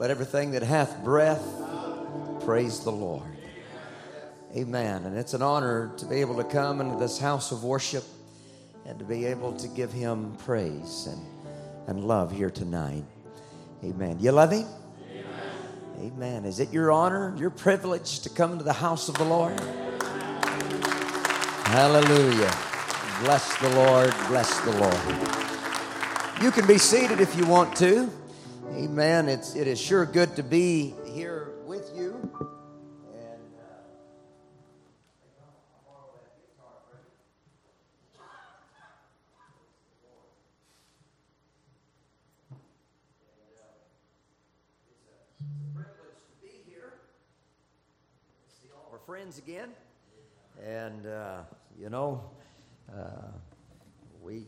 Let 0.00 0.10
everything 0.10 0.52
that 0.52 0.62
hath 0.62 1.04
breath 1.04 1.46
praise 2.46 2.80
the 2.80 2.90
Lord. 2.90 3.36
Amen. 4.56 5.04
And 5.04 5.14
it's 5.14 5.34
an 5.34 5.42
honor 5.42 5.92
to 5.98 6.06
be 6.06 6.22
able 6.22 6.36
to 6.36 6.44
come 6.44 6.80
into 6.80 6.98
this 6.98 7.18
house 7.18 7.52
of 7.52 7.64
worship 7.64 8.04
and 8.86 8.98
to 8.98 9.04
be 9.04 9.26
able 9.26 9.52
to 9.58 9.68
give 9.68 9.92
him 9.92 10.34
praise 10.38 11.06
and, 11.06 11.20
and 11.86 12.02
love 12.02 12.32
here 12.32 12.48
tonight. 12.48 13.04
Amen. 13.84 14.16
You 14.20 14.32
love 14.32 14.52
him? 14.52 14.64
Amen. 15.10 16.12
Amen. 16.14 16.44
Is 16.46 16.60
it 16.60 16.72
your 16.72 16.90
honor, 16.90 17.34
your 17.36 17.50
privilege 17.50 18.20
to 18.20 18.30
come 18.30 18.52
into 18.52 18.64
the 18.64 18.72
house 18.72 19.10
of 19.10 19.16
the 19.16 19.24
Lord? 19.24 19.60
Hallelujah. 21.66 22.54
Bless 23.20 23.54
the 23.58 23.68
Lord. 23.76 24.14
Bless 24.28 24.60
the 24.60 24.70
Lord. 24.80 26.42
You 26.42 26.50
can 26.50 26.66
be 26.66 26.78
seated 26.78 27.20
if 27.20 27.36
you 27.36 27.44
want 27.44 27.76
to. 27.76 28.10
Amen. 28.72 29.28
It's, 29.28 29.56
it 29.56 29.66
is 29.66 29.80
sure 29.80 30.06
good 30.06 30.36
to 30.36 30.44
be 30.44 30.94
here 31.04 31.54
with 31.66 31.90
you. 31.96 32.14
And, 33.12 33.40
uh, 33.58 33.80
our 48.92 48.98
friends 49.04 49.38
again. 49.38 49.70
And, 50.64 51.06
uh, 51.06 51.42
you 51.76 51.90
know, 51.90 52.22
uh, 52.96 53.32
we, 54.22 54.46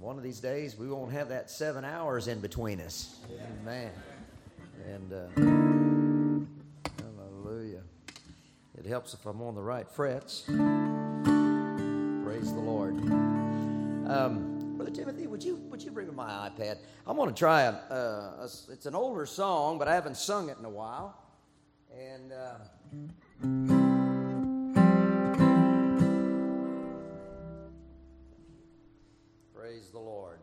one 0.00 0.16
of 0.16 0.22
these 0.22 0.40
days, 0.40 0.76
we 0.78 0.88
won't 0.88 1.12
have 1.12 1.28
that 1.28 1.50
seven 1.50 1.84
hours 1.84 2.26
in 2.26 2.40
between 2.40 2.80
us. 2.80 3.16
Amen. 3.62 3.90
And, 4.86 5.12
uh, 5.12 5.26
hallelujah. 7.18 7.82
It 8.78 8.86
helps 8.86 9.12
if 9.12 9.26
I'm 9.26 9.42
on 9.42 9.54
the 9.54 9.60
right 9.60 9.86
frets. 9.86 10.44
Praise 10.46 10.56
the 12.54 12.60
Lord. 12.60 12.94
Um, 14.08 14.76
Brother 14.76 14.90
Timothy, 14.90 15.26
would 15.26 15.44
you 15.44 15.56
would 15.68 15.82
you 15.82 15.90
bring 15.90 16.06
me 16.08 16.14
my 16.14 16.48
iPad? 16.48 16.78
I'm 17.06 17.16
going 17.16 17.28
to 17.28 17.34
try 17.34 17.62
a, 17.62 17.72
uh, 17.72 18.36
a. 18.40 18.48
It's 18.72 18.86
an 18.86 18.94
older 18.94 19.26
song, 19.26 19.78
but 19.78 19.86
I 19.86 19.94
haven't 19.94 20.16
sung 20.16 20.48
it 20.48 20.56
in 20.58 20.64
a 20.64 20.70
while. 20.70 21.14
And 21.94 22.32
uh, 22.32 23.89
praise 29.90 30.04
the 30.04 30.10
Lord. 30.10 30.38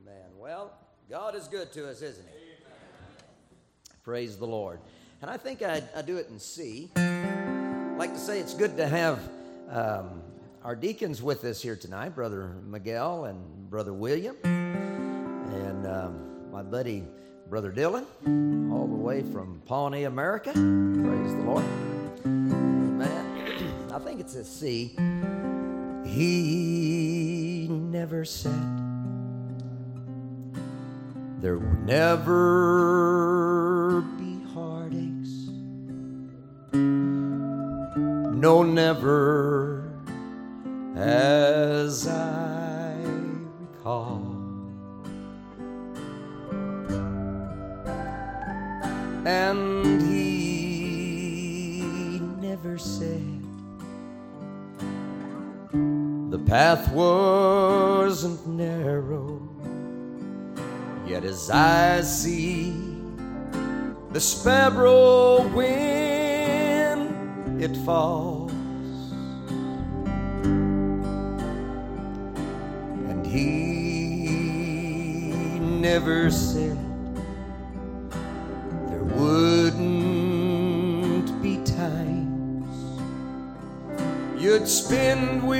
Amen. 0.00 0.30
Well, 0.38 0.72
God 1.10 1.34
is 1.34 1.46
good 1.46 1.72
to 1.72 1.90
us, 1.90 2.00
isn't 2.00 2.24
He? 2.26 3.94
Praise 4.02 4.36
the 4.38 4.46
Lord. 4.46 4.80
And 5.20 5.30
I 5.30 5.36
think 5.36 5.62
I, 5.62 5.82
I 5.94 6.00
do 6.02 6.16
it 6.16 6.28
in 6.30 6.38
C. 6.38 6.90
I 6.96 7.94
like 7.98 8.14
to 8.14 8.18
say 8.18 8.40
it's 8.40 8.54
good 8.54 8.78
to 8.78 8.86
have 8.86 9.20
um, 9.68 10.22
our 10.64 10.74
deacons 10.74 11.22
with 11.22 11.44
us 11.44 11.60
here 11.60 11.76
tonight, 11.76 12.14
Brother 12.14 12.56
Miguel 12.64 13.26
and 13.26 13.68
Brother 13.68 13.92
William, 13.92 14.36
and 14.44 15.86
um, 15.86 16.50
my 16.50 16.62
buddy 16.62 17.04
Brother 17.50 17.72
Dylan, 17.72 18.06
all 18.72 18.86
the 18.86 18.94
way 18.94 19.22
from 19.22 19.60
Pawnee, 19.66 20.04
America. 20.04 20.52
Praise 20.52 21.34
the 21.34 21.42
Lord. 21.44 21.64
Amen. 22.24 23.90
I 23.92 23.98
think 23.98 24.20
it's 24.20 24.34
a 24.34 24.44
C. 24.44 24.96
He 26.06 27.17
never 27.68 28.24
said 28.24 28.88
there 31.40 31.56
would 31.56 31.86
never 31.86 33.20
be 34.18 34.42
heartaches. 34.52 35.50
No, 36.72 38.62
never, 38.64 39.92
as 40.96 42.08
I 42.08 42.96
recall. 43.60 44.34
And 49.24 50.02
he 50.10 51.82
never 52.40 52.78
said 52.78 53.37
path 56.48 56.90
wasn't 56.92 58.46
narrow. 58.46 59.40
Yet 61.06 61.24
as 61.24 61.50
I 61.50 62.00
see 62.00 62.72
the 64.12 64.20
sparrow 64.20 65.46
when 65.48 67.58
it 67.60 67.76
falls, 67.84 68.50
and 73.10 73.26
he 73.26 74.48
never 75.60 76.30
said 76.30 76.78
there 78.88 79.04
wouldn't 79.04 79.82
be 81.42 81.58
times 81.64 82.74
you'd 84.40 84.66
spend 84.66 85.46
with 85.46 85.57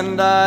and 0.00 0.18
I'd 0.18 0.39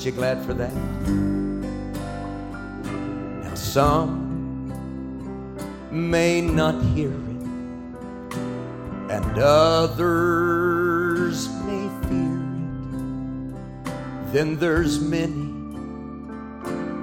Aren't 0.00 0.06
you 0.06 0.12
glad 0.12 0.42
for 0.46 0.54
that? 0.54 0.74
Now, 3.44 3.54
some 3.54 4.72
may 5.90 6.40
not 6.40 6.82
hear 6.94 7.10
it 7.10 7.42
and 9.12 9.38
others 9.38 10.70
may 11.66 11.86
fear 12.08 12.40
it. 13.84 14.32
Then 14.32 14.56
there's 14.58 14.98
many 15.02 15.52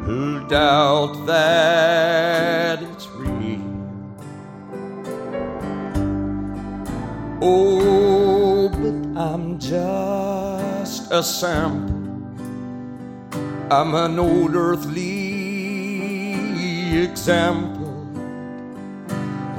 who 0.03 0.47
doubt 0.47 1.27
that 1.27 2.81
it's 2.81 3.07
real. 3.09 3.61
Oh, 7.43 8.69
but 8.69 9.21
I'm 9.21 9.59
just 9.59 11.11
a 11.11 11.21
sample. 11.21 11.96
I'm 13.69 13.95
an 13.95 14.17
old 14.17 14.55
earthly 14.55 15.03
example 17.03 18.07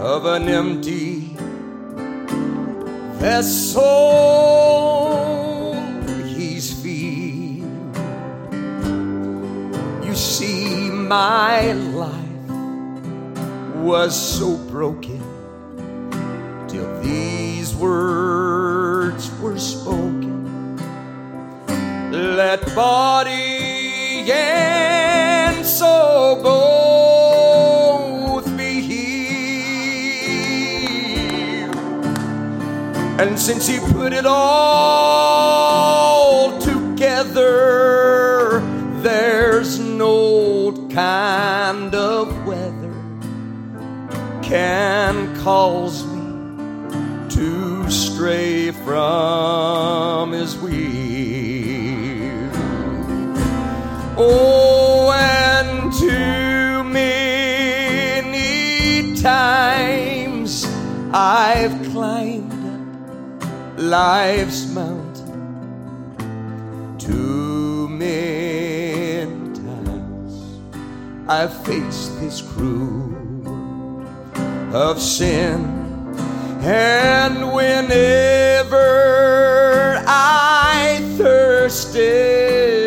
of 0.01 0.25
an 0.25 0.49
empty 0.49 1.37
vessel 3.21 3.85
he's 6.25 6.73
filled. 6.83 7.97
You 10.07 10.15
see, 10.15 10.89
my 10.89 11.73
life 11.73 12.51
was 13.77 14.17
so 14.19 14.57
broken 14.71 15.23
till 16.67 17.03
these 17.03 17.77
words 17.77 19.31
were 19.39 19.59
spoken. 19.59 20.79
Let 22.11 22.75
body 22.75 23.68
and 24.31 25.65
soul 25.65 26.43
both 26.43 28.45
be 28.57 28.81
healed. 28.81 28.97
And 33.21 33.39
since 33.39 33.67
he 33.67 33.79
put 33.93 34.13
it 34.13 34.27
all 34.27 34.59
together, 36.61 38.61
there's 39.03 39.79
no 39.79 40.73
kind 40.91 41.95
of 41.95 42.47
weather 42.47 42.95
can 44.43 45.35
cause 45.37 46.07
me 46.07 46.19
to 47.29 47.91
stray 47.91 48.71
from 48.71 50.33
his 50.33 50.57
will. 50.57 50.98
Oh, 54.21 55.13
and 55.13 55.93
too 55.93 56.83
many 56.83 58.35
times 59.15 60.67
I've 61.13 61.81
climbed 61.93 62.53
up 62.53 63.79
life's 63.79 64.67
mountain. 64.75 65.39
Too 66.99 67.89
many 67.91 69.55
times 69.55 70.59
I've 71.29 71.55
faced 71.65 72.19
this 72.19 72.43
cruel 72.43 74.05
of 74.75 75.01
sin. 75.01 75.65
And 76.63 77.53
whenever 77.53 78.83
I 80.09 80.99
thirsted, 81.17 82.78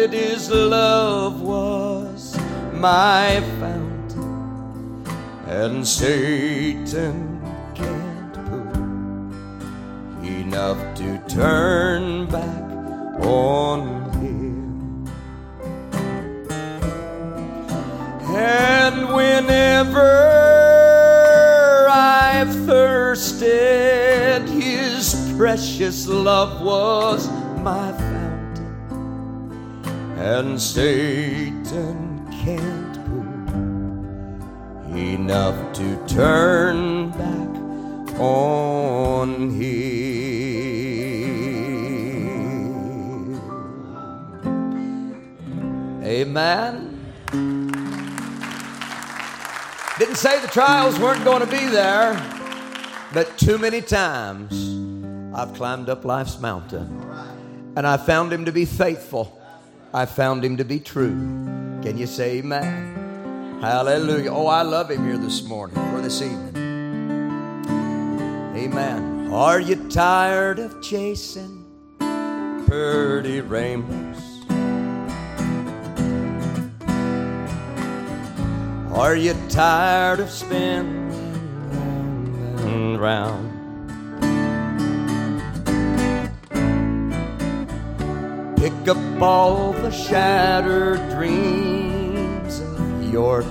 love 0.52 1.42
was 1.42 2.38
my 2.74 3.42
fountain, 3.60 5.04
and 5.48 5.88
Satan 5.88 7.42
can't 7.74 8.34
put 8.34 8.76
enough 10.24 10.96
to 10.96 11.20
turn 11.28 12.28
back 12.28 12.70
on 13.26 14.10
him. 14.20 15.08
And 18.34 19.14
whenever 19.14 20.12
I've 21.90 22.54
thirsted, 22.66 24.48
His 24.50 25.14
precious 25.38 26.08
love 26.08 26.62
was 26.62 27.30
my 27.62 27.92
fountain, 27.92 28.11
and 30.22 30.62
Satan 30.62 32.28
can't 32.44 32.94
put 34.86 34.96
enough 34.96 35.74
to 35.74 36.06
turn 36.06 37.10
back 37.10 38.20
on 38.20 39.50
him. 39.50 39.82
Amen. 46.04 47.00
Didn't 49.98 50.18
say 50.18 50.40
the 50.40 50.48
trials 50.48 51.00
weren't 51.00 51.24
going 51.24 51.40
to 51.40 51.48
be 51.48 51.66
there, 51.66 52.14
but 53.12 53.40
too 53.40 53.58
many 53.58 53.82
times 53.82 54.54
I've 55.36 55.56
climbed 55.56 55.90
up 55.90 56.06
life's 56.06 56.40
mountain 56.40 57.02
and 57.76 57.88
I 57.88 57.98
found 57.98 58.32
him 58.32 58.46
to 58.46 58.52
be 58.52 58.66
faithful. 58.66 59.41
I 59.94 60.06
found 60.06 60.46
him 60.46 60.56
to 60.58 60.64
be 60.64 60.80
true. 60.80 61.12
Can 61.82 61.98
you 61.98 62.08
say 62.08 62.38
amen? 62.38 63.60
Hallelujah. 63.62 64.32
Oh, 64.32 64.48
I 64.48 64.62
love 64.62 64.90
him 64.90 65.06
here 65.06 65.18
this 65.18 65.44
morning 65.44 65.78
or 65.94 66.00
this 66.00 66.22
evening. 66.22 66.56
Amen. 68.56 69.30
Are 69.34 69.60
you 69.60 69.90
tired 69.90 70.60
of 70.60 70.82
chasing 70.82 71.66
pretty 72.68 73.42
rainbows? 73.42 74.18
Are 78.94 79.16
you 79.16 79.36
tired 79.50 80.22
of 80.22 80.30
spinning 80.30 81.10
round 81.70 82.60
and 82.62 83.02
round? 83.02 83.51
Pick 88.62 88.88
up 88.88 89.22
all 89.22 89.74
the 89.74 89.90
shattered 89.90 91.02
dreams 91.10 92.60
of 92.60 93.12
your 93.12 93.42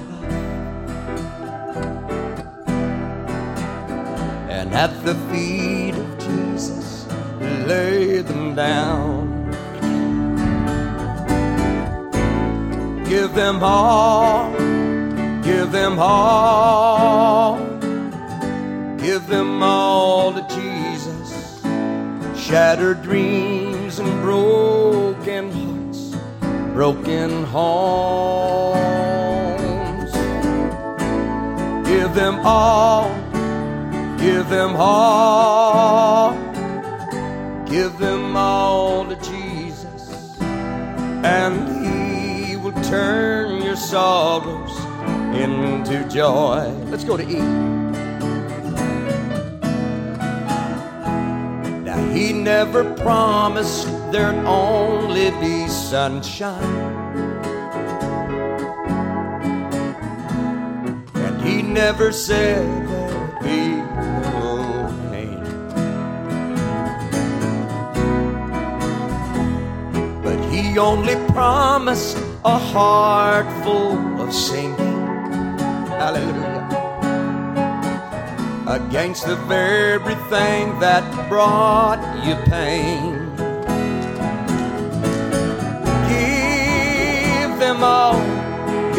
and 4.49 4.73
at 4.73 4.93
the 5.05 5.17
feet 5.29 5.97
of 5.97 6.19
Jesus 6.19 7.09
lay 7.67 8.23
them 8.23 8.55
down. 8.55 9.51
Give 13.05 13.35
them 13.35 13.59
all 13.65 14.55
Give 15.43 15.73
them 15.73 15.99
all, 15.99 17.57
give 18.99 19.27
them 19.27 19.63
all 19.63 20.33
to 20.33 20.47
Jesus. 20.55 21.61
Shattered 22.37 23.03
dreams 23.03 23.99
and 23.99 24.23
broken 24.23 25.00
broken 26.75 27.45
homes. 27.45 28.81
Give 31.87 32.15
them 32.15 32.41
all, 32.45 33.11
give 34.19 34.49
them 34.49 34.77
all, 34.77 36.35
give 37.67 37.99
them 37.99 38.37
all 38.37 39.05
to 39.07 39.17
Jesus, 39.17 40.37
and 41.25 41.69
He 41.85 42.57
will 42.57 42.73
turn 42.85 43.63
your 43.63 43.77
sorrows 43.77 44.71
into 45.35 46.05
joy. 46.09 46.69
Let's 46.91 47.05
go 47.05 47.17
to 47.17 47.23
E. 47.23 47.41
Now, 51.85 52.13
he 52.13 52.33
never 52.33 52.85
promised 52.97 53.87
there'd 54.13 54.45
only 54.45 55.31
be 55.41 55.69
sunshine. 55.91 56.63
And 61.17 61.43
he 61.43 61.63
never 61.63 62.13
said 62.13 62.65
there'd 62.89 63.43
be 63.43 63.75
no 64.31 64.87
pain. 65.11 65.43
But 70.23 70.39
he 70.53 70.79
only 70.79 71.17
promised 71.33 72.19
a 72.45 72.57
heart 72.57 73.49
full 73.65 74.23
of 74.23 74.33
singing. 74.33 74.79
Hallelujah. 75.99 76.69
Against 78.69 79.27
the 79.27 79.35
very 79.51 80.15
thing 80.31 80.79
that 80.79 81.03
brought 81.29 82.01
you 82.25 82.37
pain. 82.49 83.20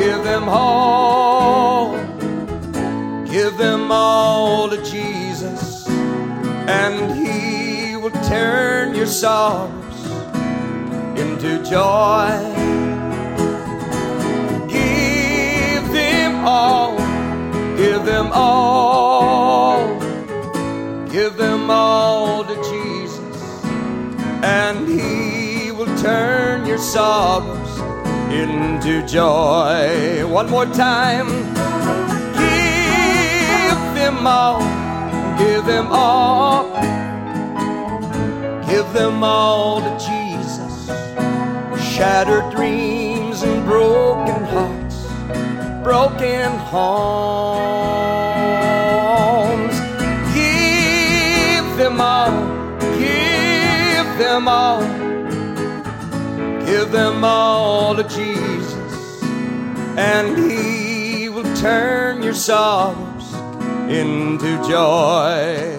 Give 0.02 0.24
them 0.24 0.50
all, 0.50 1.96
give 3.26 3.56
them 3.60 3.92
all 3.92 4.68
to 4.68 4.78
Jesus, 4.84 5.88
and 5.88 6.96
He 7.22 7.96
will 7.98 8.18
turn 8.24 8.96
your 8.96 9.06
sorrows 9.06 10.00
into 11.16 11.64
joy. 11.64 12.32
Give 14.68 15.86
them 15.94 16.46
all, 16.46 16.98
give 17.78 18.04
them 18.04 18.30
all, 18.34 20.00
give 21.12 21.38
them 21.38 21.70
all 21.70 22.44
to 22.44 22.56
Jesus, 22.72 23.66
and 24.44 24.88
He 24.88 25.72
will 25.72 25.96
turn 26.00 26.66
your 26.66 26.80
sorrows 26.80 27.71
into 28.32 29.06
joy. 29.06 30.26
One 30.28 30.50
more 30.50 30.66
time. 30.66 31.28
Give 32.40 33.82
them 33.96 34.26
all, 34.26 34.62
give 35.38 35.66
them 35.66 35.88
all, 35.92 36.72
give 38.68 38.94
them 38.94 39.24
all 39.24 39.82
to 39.82 39.98
Jesus. 40.00 40.88
Shattered 41.94 42.50
dreams 42.56 43.44
and 43.44 43.66
broken 43.66 44.46
hearts, 44.46 45.08
broken 45.84 46.52
homes. 46.72 47.92
Give 50.34 51.78
them 51.78 52.00
all, 52.00 52.32
give 52.98 54.18
them 54.18 54.48
all 54.48 55.01
to 58.04 58.16
Jesus, 58.16 59.24
and 59.98 60.52
He 60.52 61.30
will 61.30 61.56
turn 61.58 62.24
your 62.24 62.34
sorrows 62.34 63.34
into 63.90 64.58
joy. 64.68 65.78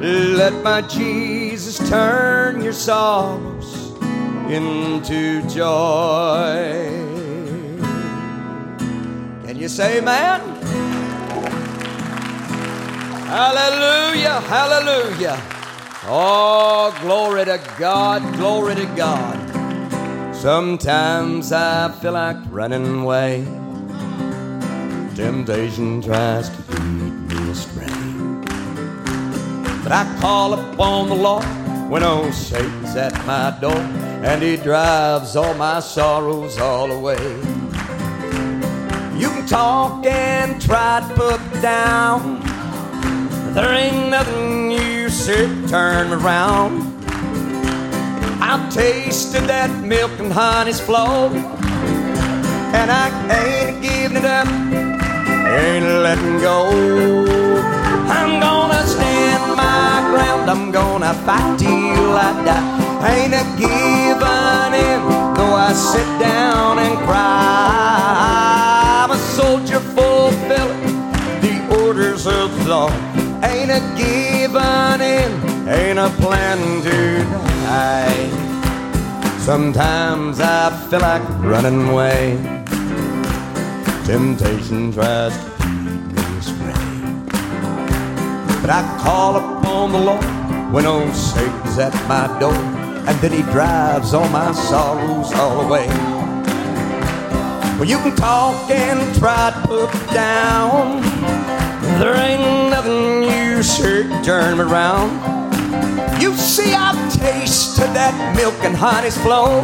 Let 0.00 0.62
my 0.62 0.82
Jesus 0.82 1.78
turn 1.90 2.62
your 2.62 2.72
sorrows 2.72 3.92
into 4.48 5.42
joy. 5.48 6.78
Can 9.44 9.56
you 9.56 9.68
say, 9.68 10.00
man? 10.00 10.40
Hallelujah, 13.26 14.40
hallelujah. 14.40 15.49
Oh, 16.12 16.92
glory 17.02 17.44
to 17.44 17.62
God, 17.78 18.34
glory 18.34 18.74
to 18.74 18.84
God. 18.96 19.38
Sometimes 20.34 21.52
I 21.52 21.92
feel 22.00 22.14
like 22.14 22.36
running 22.50 23.02
away. 23.02 23.44
Temptation 25.14 26.02
tries 26.02 26.48
to 26.48 26.72
lead 26.72 27.12
me 27.12 27.50
astray. 27.52 27.86
But 29.84 29.92
I 29.92 30.18
call 30.20 30.54
upon 30.54 31.10
the 31.10 31.14
Lord 31.14 31.44
when 31.88 32.02
old 32.02 32.34
Satan's 32.34 32.96
at 32.96 33.14
my 33.24 33.56
door, 33.60 33.80
and 34.26 34.42
he 34.42 34.56
drives 34.56 35.36
all 35.36 35.54
my 35.54 35.78
sorrows 35.78 36.58
all 36.58 36.90
away. 36.90 37.22
You 39.16 39.28
can 39.28 39.46
talk 39.46 40.04
and 40.04 40.60
try 40.60 41.06
to 41.06 41.14
put 41.14 41.62
down 41.62 42.40
there 43.54 43.74
ain't 43.74 44.10
nothing 44.10 44.59
you 45.20 45.26
said 45.26 45.68
turn 45.68 46.12
around. 46.12 46.80
I've 48.40 48.72
tasted 48.72 49.44
that 49.48 49.70
milk 49.84 50.12
and 50.18 50.32
honey's 50.32 50.80
flow, 50.80 51.28
and 51.28 52.90
I 52.90 53.06
ain't 53.28 53.82
giving 53.82 54.16
it 54.16 54.24
up, 54.24 54.48
ain't 54.48 55.84
letting 56.04 56.38
go. 56.40 56.70
I'm 58.16 58.40
gonna 58.40 58.82
stand 58.86 59.56
my 59.56 60.08
ground, 60.10 60.50
I'm 60.50 60.70
gonna 60.70 61.12
fight 61.26 61.58
till 61.58 62.16
I 62.16 62.32
die. 62.48 62.80
Ain't 63.12 63.34
a 63.34 63.44
giving 63.58 64.72
in, 64.88 65.00
though 65.36 65.54
I 65.68 65.72
sit 65.74 66.08
down 66.18 66.78
and 66.78 66.96
cry. 67.06 69.04
I'm 69.04 69.10
a 69.10 69.18
soldier 69.36 69.80
fulfilling 69.80 70.96
the 71.44 71.84
orders 71.84 72.26
of 72.26 72.56
the 72.64 72.70
law. 72.70 73.09
Ain't 73.42 73.70
a 73.70 73.80
giving 73.96 75.00
in, 75.00 75.68
ain't 75.68 75.98
a 75.98 76.10
plan 76.20 76.58
to 76.82 77.24
die. 77.64 78.28
Sometimes 79.38 80.40
I 80.40 80.70
feel 80.88 81.00
like 81.00 81.22
running 81.40 81.88
away. 81.88 82.36
Temptation 84.04 84.92
tries 84.92 85.36
to 85.36 85.66
lead 85.66 86.12
me 86.12 86.38
astray. 86.38 86.74
But 88.60 88.70
I 88.70 88.82
call 89.02 89.36
upon 89.36 89.92
the 89.92 89.98
Lord 89.98 90.24
when 90.72 90.86
old 90.86 91.14
Satan's 91.14 91.78
at 91.78 91.94
my 92.06 92.26
door, 92.38 92.52
and 92.52 93.18
then 93.20 93.32
he 93.32 93.42
drives 93.50 94.12
all 94.12 94.28
my 94.28 94.52
sorrows 94.52 95.32
all 95.32 95.62
away. 95.62 95.88
Well, 97.78 97.88
you 97.88 97.98
can 97.98 98.14
talk 98.14 98.70
and 98.70 99.16
try 99.16 99.50
to 99.50 99.66
put 99.66 99.90
down. 100.12 101.00
There 101.98 102.14
ain't 102.14 102.69
nothing 103.60 103.84
you 103.84 104.08
should 104.08 104.24
turn 104.24 104.58
me 104.58 104.64
around. 104.64 105.10
You 106.20 106.34
see, 106.34 106.72
I've 106.74 107.12
tasted 107.12 107.92
that 107.94 108.14
milk 108.36 108.54
and 108.64 108.76
honey's 108.76 109.16
flow, 109.18 109.60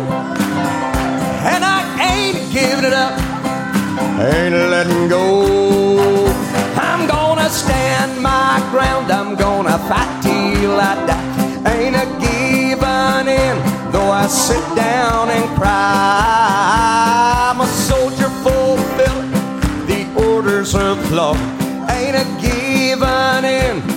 and 1.45 1.65
I 1.65 1.81
ain't 2.00 2.53
giving 2.53 2.85
it 2.85 2.93
up, 2.93 3.19
ain't 4.21 4.55
letting 4.55 5.09
go. 5.09 6.26
I'm 6.76 7.07
gonna 7.07 7.49
stand 7.49 8.21
my 8.23 8.61
ground, 8.71 9.11
I'm 9.11 9.35
gonna 9.37 9.79
fight 9.88 10.23
till 10.23 10.79
I 10.79 10.95
die. 11.07 11.25
Ain't 11.73 11.97
a 11.97 12.07
giving 12.21 13.29
in, 13.29 13.57
though 13.93 14.11
I 14.11 14.26
sit 14.26 14.65
down 14.76 15.31
and 15.31 15.45
cry. 15.59 17.50
I'm 17.50 17.61
a 17.61 17.67
soldier 17.67 18.31
fulfilling 18.45 19.33
the 19.87 20.07
orders 20.29 20.75
of 20.75 21.12
law 21.12 21.56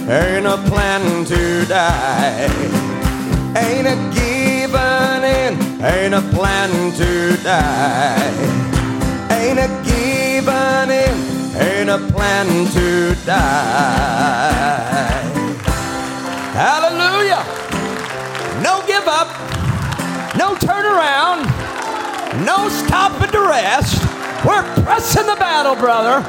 ain't 0.10 0.48
a 0.48 0.58
plan 0.68 1.24
to 1.26 1.66
die. 1.66 2.50
Ain't 3.56 3.88
a 3.88 3.96
giving 4.12 5.24
in, 5.24 5.84
ain't 5.84 6.16
a 6.16 6.22
plan 6.34 6.92
to 6.94 7.38
die. 7.44 8.34
Ain't 9.32 9.60
a 9.60 9.68
giving 9.86 10.90
in, 10.90 11.16
ain't 11.56 11.90
a 11.90 12.00
plan 12.12 12.48
to 12.72 13.16
die. 13.26 13.70
Hallelujah. 16.54 17.46
No 18.64 18.84
give 18.88 19.08
up, 19.08 19.30
no 20.36 20.56
turn 20.56 20.86
around, 20.86 21.46
no 22.46 22.68
stopping 22.70 23.32
to 23.32 23.42
rest. 23.42 24.02
We're 24.44 24.64
pressing 24.84 25.28
the 25.28 25.36
battle, 25.36 25.76
brother. 25.76 26.22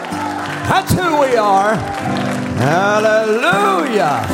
That's 0.68 0.92
who 0.92 1.20
we 1.20 1.36
are. 1.36 2.19
Hallelujah. 2.60 4.26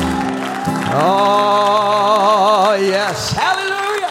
Oh, 0.93 2.77
yes. 2.79 3.31
Hallelujah. 3.31 4.09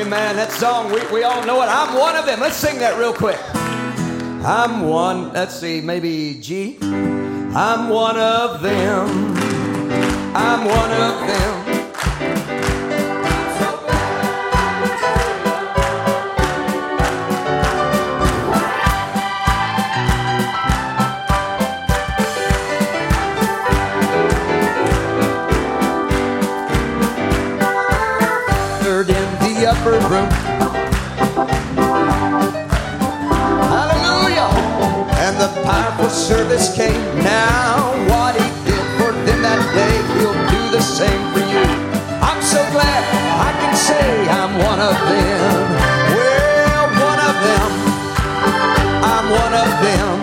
Amen. 0.00 0.36
That 0.36 0.50
song, 0.52 0.90
we, 0.90 1.00
we 1.12 1.22
all 1.22 1.44
know 1.44 1.60
it. 1.62 1.66
I'm 1.66 1.98
one 1.98 2.16
of 2.16 2.24
them. 2.24 2.40
Let's 2.40 2.56
sing 2.56 2.78
that 2.78 2.98
real 2.98 3.12
quick. 3.12 3.38
I'm 4.42 4.88
one, 4.88 5.34
let's 5.34 5.54
see, 5.54 5.82
maybe 5.82 6.38
G. 6.40 6.78
I'm 6.80 7.90
one 7.90 8.16
of 8.16 8.62
them. 8.62 9.36
I'm 10.34 10.64
one 10.64 10.90
of 10.92 11.26
them. 11.28 11.69
Upper 29.80 29.96
room. 30.12 30.28
Hallelujah. 33.72 34.50
And 35.24 35.34
the 35.40 35.48
powerful 35.64 36.10
service 36.10 36.74
came. 36.76 37.00
Now, 37.24 37.88
what 38.08 38.34
he 38.36 38.48
did 38.68 38.84
for 38.98 39.12
them 39.24 39.40
that 39.42 39.60
day, 39.72 39.96
he'll 40.20 40.36
do 40.52 40.62
the 40.76 40.82
same 40.82 41.22
for 41.32 41.40
you. 41.40 41.64
I'm 42.20 42.42
so 42.42 42.60
glad 42.72 43.00
I 43.40 43.50
can 43.60 43.74
say 43.76 44.04
I'm 44.28 44.52
one 44.60 44.80
of 44.80 44.96
them. 45.08 45.64
Well, 46.12 46.84
one 47.08 47.20
of 47.30 47.36
them. 47.40 47.70
I'm 49.00 49.26
one 49.32 49.54
of 49.64 49.70
them. 49.80 50.14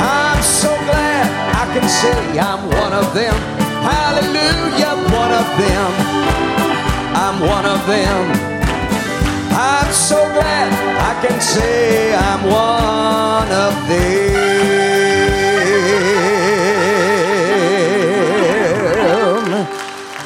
I'm 0.00 0.42
so 0.42 0.72
glad 0.88 1.28
I 1.60 1.64
can 1.76 1.86
say 1.88 2.38
I'm 2.38 2.62
one 2.80 2.94
of 2.94 3.12
them. 3.12 3.34
Hallelujah, 3.84 4.96
one 5.12 5.32
of 5.32 5.46
them. 5.60 6.79
I'm 7.22 7.38
one 7.38 7.66
of 7.66 7.86
them. 7.86 8.30
I'm 9.52 9.92
so 9.92 10.16
glad 10.32 10.72
I 10.72 11.20
can 11.20 11.38
say 11.38 12.14
I'm 12.14 12.44
one 12.44 13.52
of 13.52 13.74
them. 13.88 14.70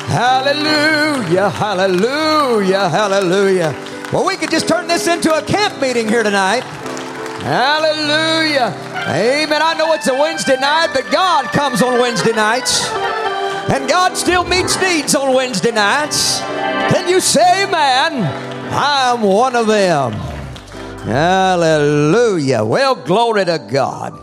Hallelujah, 0.06 1.50
hallelujah, 1.50 2.88
hallelujah. 2.88 3.74
Well, 4.12 4.24
we 4.24 4.36
could 4.36 4.52
just 4.52 4.68
turn 4.68 4.86
this 4.86 5.08
into 5.08 5.34
a 5.34 5.42
camp 5.42 5.80
meeting 5.82 6.08
here 6.08 6.22
tonight. 6.22 6.62
Hallelujah. 7.42 8.72
Amen. 9.08 9.60
I 9.60 9.74
know 9.76 9.92
it's 9.94 10.06
a 10.06 10.14
Wednesday 10.14 10.60
night, 10.60 10.90
but 10.94 11.10
God 11.10 11.46
comes 11.46 11.82
on 11.82 11.98
Wednesday 11.98 12.32
nights. 12.32 12.88
And 13.70 13.88
God 13.88 14.16
still 14.16 14.44
meets 14.44 14.80
needs 14.80 15.14
on 15.14 15.34
Wednesday 15.34 15.70
nights. 15.70 16.40
Can 16.40 17.08
you 17.08 17.18
say 17.20 17.64
amen? 17.64 18.22
I'm 18.72 19.22
one 19.22 19.56
of 19.56 19.66
them. 19.66 20.12
Hallelujah. 21.04 22.62
Well, 22.64 22.94
glory 22.94 23.46
to 23.46 23.58
God. 23.70 24.20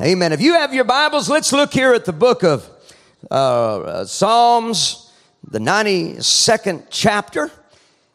Amen. 0.00 0.32
If 0.32 0.40
you 0.40 0.54
have 0.54 0.72
your 0.72 0.84
Bibles, 0.84 1.28
let's 1.28 1.52
look 1.52 1.72
here 1.72 1.92
at 1.92 2.06
the 2.06 2.12
book 2.12 2.42
of 2.42 2.68
uh, 3.30 4.04
Psalms, 4.06 5.12
the 5.46 5.58
92nd 5.58 6.86
chapter. 6.88 7.50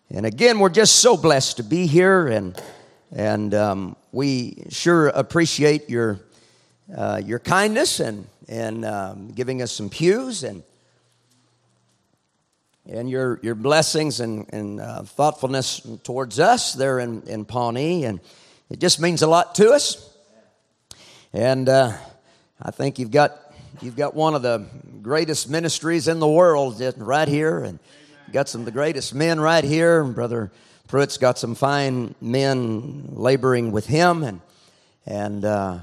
And 0.10 0.26
again, 0.26 0.60
we're 0.60 0.70
just 0.70 0.98
so 0.98 1.18
blessed 1.18 1.58
to 1.58 1.64
be 1.64 1.86
here, 1.86 2.28
and 2.28 2.60
and 3.12 3.54
um, 3.54 3.96
we 4.12 4.64
sure 4.70 5.10
appreciate 5.10 5.90
your 5.90 6.20
uh, 6.96 7.22
your 7.24 7.40
kindness 7.40 8.00
and 8.00 8.28
and 8.48 8.86
um, 8.86 9.30
giving 9.30 9.62
us 9.62 9.72
some 9.72 9.90
pews 9.90 10.44
and 10.44 10.64
and 12.90 13.10
your, 13.10 13.40
your 13.44 13.56
blessings 13.56 14.20
and, 14.20 14.46
and 14.54 14.80
uh, 14.80 15.04
thoughtfulness 15.04 15.82
towards 16.04 16.40
us 16.40 16.74
there 16.74 17.00
in, 17.00 17.22
in 17.24 17.46
Pawnee. 17.46 18.06
And 18.06 18.20
it 18.70 18.80
just 18.80 19.02
means 19.02 19.22
a 19.22 19.28
lot 19.28 19.56
to 19.56 19.72
us. 19.72 20.16
And 21.34 21.68
uh, 21.68 21.94
I 22.62 22.72
think 22.72 22.98
you've 22.98 23.12
got, 23.12 23.38
you've 23.82 23.98
got 23.98 24.16
one 24.16 24.36
of 24.36 24.42
the 24.42 24.66
greatest 25.02 25.50
ministries 25.50 26.08
in 26.08 26.20
the 26.20 26.28
world 26.28 26.82
right 26.98 27.28
here. 27.28 27.60
And 27.60 27.80
got 28.32 28.50
some 28.50 28.62
of 28.62 28.66
the 28.66 28.72
greatest 28.72 29.14
men 29.14 29.40
right 29.40 29.64
here. 29.64 30.04
Brother 30.04 30.52
Pruitt's 30.88 31.18
got 31.18 31.38
some 31.38 31.56
fine 31.56 32.16
men 32.22 33.10
laboring 33.12 33.72
with 33.72 33.86
him. 33.86 34.24
And, 34.24 34.42
and 35.06 35.44
uh, 35.44 35.80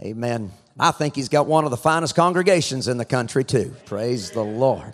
amen. 0.00 0.52
I 0.78 0.90
think 0.90 1.16
he's 1.16 1.30
got 1.30 1.46
one 1.46 1.64
of 1.64 1.70
the 1.70 1.78
finest 1.78 2.14
congregations 2.14 2.86
in 2.86 2.98
the 2.98 3.06
country, 3.06 3.44
too. 3.44 3.74
Praise 3.86 4.30
the 4.30 4.42
Lord. 4.42 4.92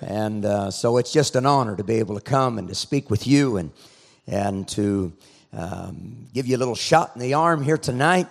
And 0.00 0.46
uh, 0.46 0.70
so 0.70 0.96
it's 0.96 1.12
just 1.12 1.36
an 1.36 1.44
honor 1.44 1.76
to 1.76 1.84
be 1.84 1.96
able 1.96 2.14
to 2.14 2.20
come 2.22 2.56
and 2.56 2.66
to 2.68 2.74
speak 2.74 3.10
with 3.10 3.26
you 3.26 3.58
and, 3.58 3.70
and 4.26 4.66
to 4.68 5.12
um, 5.52 6.28
give 6.32 6.46
you 6.46 6.56
a 6.56 6.58
little 6.58 6.74
shot 6.74 7.12
in 7.14 7.20
the 7.20 7.34
arm 7.34 7.62
here 7.62 7.76
tonight. 7.76 8.26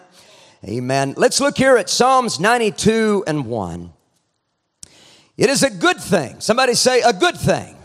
Amen. 0.66 1.14
Let's 1.18 1.40
look 1.40 1.56
here 1.56 1.78
at 1.78 1.88
Psalms 1.88 2.40
92 2.40 3.26
and 3.28 3.46
1. 3.46 3.94
It 5.38 5.52
is 5.52 5.62
a 5.62 5.70
good 5.70 5.98
thing. 5.98 6.40
Somebody 6.40 6.74
say, 6.74 7.02
a 7.02 7.14
good 7.14 7.38
thing. 7.38 7.76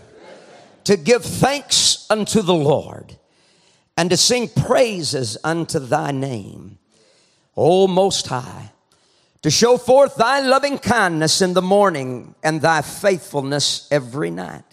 To 0.84 0.96
give 0.96 1.22
thanks 1.22 2.06
unto 2.08 2.40
the 2.40 2.54
Lord 2.54 3.18
and 3.94 4.08
to 4.08 4.16
sing 4.16 4.48
praises 4.48 5.36
unto 5.44 5.78
thy 5.78 6.12
name, 6.12 6.78
O 7.54 7.86
Most 7.86 8.26
High 8.28 8.71
to 9.42 9.50
show 9.50 9.76
forth 9.76 10.14
thy 10.14 10.40
loving 10.40 10.78
kindness 10.78 11.42
in 11.42 11.52
the 11.52 11.62
morning 11.62 12.34
and 12.42 12.60
thy 12.60 12.80
faithfulness 12.80 13.88
every 13.90 14.30
night. 14.30 14.64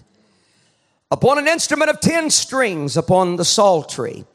Upon 1.11 1.39
an 1.39 1.47
instrument 1.47 1.89
of 1.89 1.99
ten 1.99 2.29
strings, 2.29 2.95
upon 2.95 3.35
the 3.35 3.45
psaltery, 3.45 4.25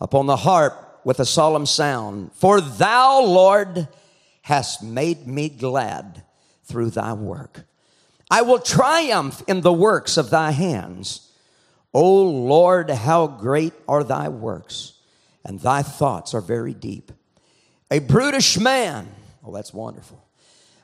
upon 0.00 0.26
the 0.26 0.36
harp 0.36 1.00
with 1.04 1.20
a 1.20 1.24
solemn 1.24 1.64
sound. 1.64 2.32
For 2.34 2.60
thou, 2.60 3.22
Lord, 3.22 3.88
hast 4.42 4.82
made 4.82 5.28
me 5.28 5.48
glad 5.48 6.24
through 6.64 6.90
thy 6.90 7.12
work. 7.12 7.64
I 8.30 8.42
will 8.42 8.58
triumph 8.58 9.42
in 9.46 9.60
the 9.60 9.72
works 9.72 10.16
of 10.16 10.30
thy 10.30 10.50
hands. 10.50 11.30
O 11.94 12.22
Lord, 12.24 12.90
how 12.90 13.26
great 13.28 13.72
are 13.86 14.04
thy 14.04 14.28
works, 14.28 14.94
and 15.44 15.60
thy 15.60 15.82
thoughts 15.82 16.34
are 16.34 16.40
very 16.40 16.74
deep. 16.74 17.12
A 17.90 18.00
brutish 18.00 18.58
man 18.58 19.08
Oh, 19.44 19.52
that's 19.52 19.72
wonderful. 19.72 20.24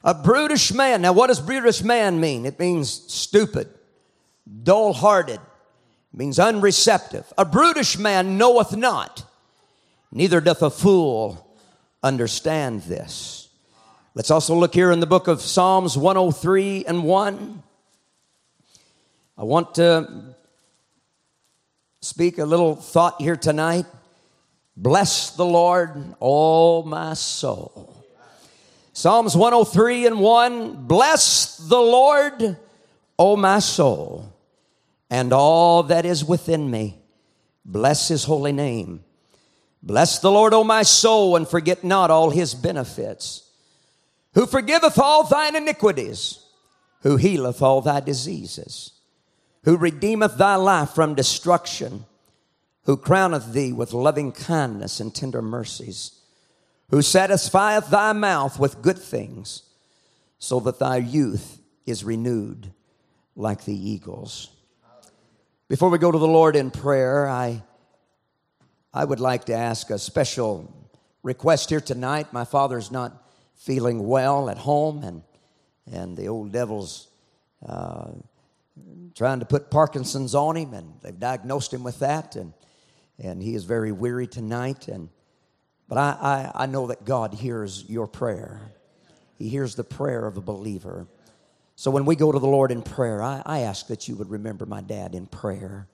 A 0.04 0.14
brutish 0.14 0.72
man. 0.72 1.00
Now, 1.02 1.12
what 1.12 1.28
does 1.28 1.40
brutish 1.40 1.82
man 1.82 2.20
mean? 2.20 2.44
It 2.44 2.58
means 2.58 2.90
stupid, 2.90 3.68
dull 4.62 4.92
hearted, 4.92 5.40
means 6.12 6.38
unreceptive. 6.38 7.32
A 7.38 7.44
brutish 7.44 7.98
man 7.98 8.36
knoweth 8.36 8.76
not, 8.76 9.24
neither 10.12 10.42
doth 10.42 10.62
a 10.62 10.70
fool 10.70 11.56
understand 12.02 12.82
this. 12.82 13.48
Let's 14.14 14.30
also 14.30 14.54
look 14.54 14.74
here 14.74 14.92
in 14.92 15.00
the 15.00 15.06
book 15.06 15.26
of 15.26 15.40
Psalms 15.40 15.96
103 15.96 16.84
and 16.84 17.02
1. 17.04 17.62
I 19.38 19.42
want 19.42 19.74
to 19.76 20.36
speak 22.00 22.38
a 22.38 22.44
little 22.44 22.76
thought 22.76 23.20
here 23.20 23.36
tonight. 23.36 23.86
Bless 24.76 25.30
the 25.30 25.46
Lord, 25.46 26.14
all 26.20 26.82
my 26.82 27.14
soul 27.14 27.93
Psalms 28.96 29.36
103 29.36 30.06
and 30.06 30.20
1 30.20 30.86
Bless 30.86 31.56
the 31.56 31.80
Lord, 31.80 32.56
O 33.18 33.36
my 33.36 33.58
soul, 33.58 34.32
and 35.10 35.32
all 35.32 35.82
that 35.82 36.06
is 36.06 36.24
within 36.24 36.70
me. 36.70 37.02
Bless 37.64 38.06
his 38.06 38.22
holy 38.22 38.52
name. 38.52 39.02
Bless 39.82 40.20
the 40.20 40.30
Lord, 40.30 40.54
O 40.54 40.62
my 40.62 40.84
soul, 40.84 41.34
and 41.34 41.46
forget 41.46 41.82
not 41.82 42.12
all 42.12 42.30
his 42.30 42.54
benefits, 42.54 43.50
who 44.34 44.46
forgiveth 44.46 44.96
all 44.96 45.24
thine 45.24 45.56
iniquities, 45.56 46.38
who 47.00 47.16
healeth 47.16 47.60
all 47.60 47.80
thy 47.80 47.98
diseases, 47.98 48.92
who 49.64 49.76
redeemeth 49.76 50.36
thy 50.36 50.54
life 50.54 50.90
from 50.90 51.16
destruction, 51.16 52.04
who 52.84 52.96
crowneth 52.96 53.54
thee 53.54 53.72
with 53.72 53.92
loving 53.92 54.30
kindness 54.30 55.00
and 55.00 55.12
tender 55.12 55.42
mercies 55.42 56.20
who 56.90 57.02
satisfieth 57.02 57.90
thy 57.90 58.12
mouth 58.12 58.58
with 58.58 58.82
good 58.82 58.98
things, 58.98 59.62
so 60.38 60.60
that 60.60 60.78
thy 60.78 60.98
youth 60.98 61.60
is 61.86 62.04
renewed 62.04 62.72
like 63.36 63.64
the 63.64 63.74
eagles. 63.74 64.50
Before 65.68 65.88
we 65.88 65.98
go 65.98 66.12
to 66.12 66.18
the 66.18 66.28
Lord 66.28 66.56
in 66.56 66.70
prayer, 66.70 67.26
I, 67.26 67.62
I 68.92 69.04
would 69.04 69.20
like 69.20 69.46
to 69.46 69.54
ask 69.54 69.90
a 69.90 69.98
special 69.98 70.72
request 71.22 71.70
here 71.70 71.80
tonight. 71.80 72.32
My 72.32 72.44
father's 72.44 72.90
not 72.90 73.12
feeling 73.56 74.06
well 74.06 74.50
at 74.50 74.58
home, 74.58 75.02
and, 75.02 75.22
and 75.90 76.16
the 76.16 76.28
old 76.28 76.52
devil's 76.52 77.08
uh, 77.66 78.10
trying 79.14 79.40
to 79.40 79.46
put 79.46 79.70
Parkinson's 79.70 80.34
on 80.34 80.56
him, 80.56 80.74
and 80.74 80.92
they've 81.02 81.18
diagnosed 81.18 81.72
him 81.72 81.82
with 81.82 81.98
that, 82.00 82.36
and, 82.36 82.52
and 83.18 83.42
he 83.42 83.54
is 83.54 83.64
very 83.64 83.90
weary 83.90 84.26
tonight. 84.26 84.88
And 84.88 85.08
but 85.88 85.98
I, 85.98 86.50
I, 86.54 86.64
I 86.64 86.66
know 86.66 86.86
that 86.88 87.04
God 87.04 87.34
hears 87.34 87.84
your 87.88 88.06
prayer. 88.06 88.60
He 89.38 89.48
hears 89.48 89.74
the 89.74 89.84
prayer 89.84 90.26
of 90.26 90.36
a 90.36 90.40
believer. 90.40 91.06
So 91.76 91.90
when 91.90 92.04
we 92.04 92.16
go 92.16 92.30
to 92.30 92.38
the 92.38 92.46
Lord 92.46 92.70
in 92.70 92.82
prayer, 92.82 93.22
I, 93.22 93.42
I 93.44 93.60
ask 93.60 93.88
that 93.88 94.08
you 94.08 94.16
would 94.16 94.30
remember 94.30 94.64
my 94.64 94.80
dad 94.80 95.14
in 95.14 95.26
prayer. 95.26 95.86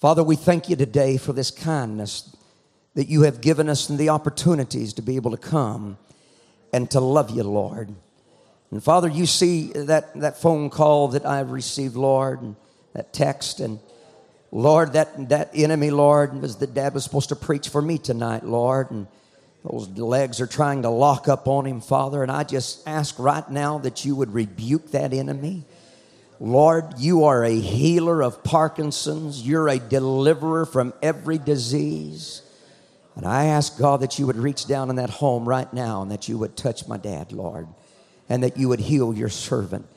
Father, 0.00 0.22
we 0.22 0.36
thank 0.36 0.68
you 0.68 0.76
today 0.76 1.16
for 1.16 1.32
this 1.32 1.50
kindness 1.50 2.34
that 2.94 3.08
you 3.08 3.22
have 3.22 3.40
given 3.40 3.68
us 3.68 3.88
and 3.88 3.98
the 3.98 4.08
opportunities 4.08 4.94
to 4.94 5.02
be 5.02 5.16
able 5.16 5.30
to 5.30 5.36
come 5.36 5.98
and 6.72 6.90
to 6.90 7.00
love 7.00 7.30
you, 7.30 7.42
Lord. 7.42 7.94
And 8.70 8.82
Father, 8.82 9.08
you 9.08 9.26
see 9.26 9.72
that, 9.72 10.18
that 10.20 10.38
phone 10.38 10.70
call 10.70 11.08
that 11.08 11.24
I 11.24 11.38
have 11.38 11.50
received, 11.50 11.96
Lord, 11.96 12.42
and 12.42 12.56
that 12.92 13.12
text, 13.12 13.60
and 13.60 13.78
Lord, 14.54 14.92
that, 14.92 15.30
that 15.30 15.50
enemy, 15.52 15.90
Lord, 15.90 16.40
was 16.40 16.54
the 16.54 16.68
dad 16.68 16.94
was 16.94 17.02
supposed 17.02 17.30
to 17.30 17.36
preach 17.36 17.70
for 17.70 17.82
me 17.82 17.98
tonight, 17.98 18.44
Lord, 18.44 18.92
and 18.92 19.08
those 19.64 19.88
legs 19.88 20.40
are 20.40 20.46
trying 20.46 20.82
to 20.82 20.90
lock 20.90 21.26
up 21.26 21.48
on 21.48 21.66
him, 21.66 21.80
Father. 21.80 22.22
And 22.22 22.30
I 22.30 22.44
just 22.44 22.86
ask 22.86 23.18
right 23.18 23.50
now 23.50 23.78
that 23.78 24.04
you 24.04 24.14
would 24.14 24.32
rebuke 24.32 24.92
that 24.92 25.12
enemy. 25.12 25.64
Lord, 26.38 26.98
you 26.98 27.24
are 27.24 27.42
a 27.42 27.58
healer 27.58 28.22
of 28.22 28.44
Parkinson's. 28.44 29.44
You're 29.44 29.68
a 29.68 29.80
deliverer 29.80 30.66
from 30.66 30.94
every 31.02 31.38
disease. 31.38 32.42
And 33.16 33.26
I 33.26 33.46
ask 33.46 33.76
God 33.76 34.02
that 34.02 34.20
you 34.20 34.26
would 34.28 34.36
reach 34.36 34.68
down 34.68 34.88
in 34.88 34.96
that 34.96 35.10
home 35.10 35.48
right 35.48 35.72
now 35.72 36.02
and 36.02 36.12
that 36.12 36.28
you 36.28 36.38
would 36.38 36.56
touch 36.56 36.86
my 36.86 36.96
dad, 36.96 37.32
Lord, 37.32 37.66
and 38.28 38.44
that 38.44 38.56
you 38.56 38.68
would 38.68 38.80
heal 38.80 39.12
your 39.12 39.30
servant. 39.30 39.88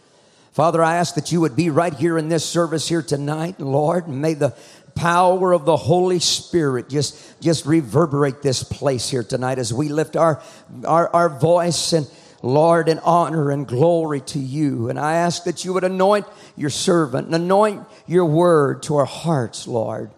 Father, 0.57 0.83
I 0.83 0.95
ask 0.95 1.13
that 1.13 1.31
you 1.31 1.41
would 1.41 1.55
be 1.55 1.69
right 1.69 1.93
here 1.93 2.17
in 2.17 2.29
this 2.29 2.43
service 2.43 2.89
here 2.89 3.03
tonight, 3.03 3.59
Lord. 3.59 4.07
May 4.07 4.33
the 4.33 4.55
power 4.95 5.53
of 5.53 5.65
the 5.65 5.77
Holy 5.77 6.17
Spirit 6.17 6.89
just, 6.89 7.39
just 7.39 7.67
reverberate 7.67 8.41
this 8.41 8.63
place 8.63 9.07
here 9.07 9.21
tonight 9.21 9.59
as 9.59 9.71
we 9.71 9.89
lift 9.89 10.15
our, 10.15 10.41
our, 10.83 11.15
our 11.15 11.29
voice 11.29 11.93
and 11.93 12.09
Lord, 12.41 12.89
in 12.89 12.97
honor 13.03 13.51
and 13.51 13.67
glory 13.67 14.21
to 14.21 14.39
you. 14.39 14.89
And 14.89 14.99
I 14.99 15.17
ask 15.17 15.43
that 15.43 15.63
you 15.63 15.73
would 15.73 15.83
anoint 15.83 16.25
your 16.55 16.71
servant 16.71 17.27
and 17.27 17.35
anoint 17.35 17.85
your 18.07 18.25
word 18.25 18.81
to 18.83 18.95
our 18.95 19.05
hearts, 19.05 19.67
Lord. 19.67 20.09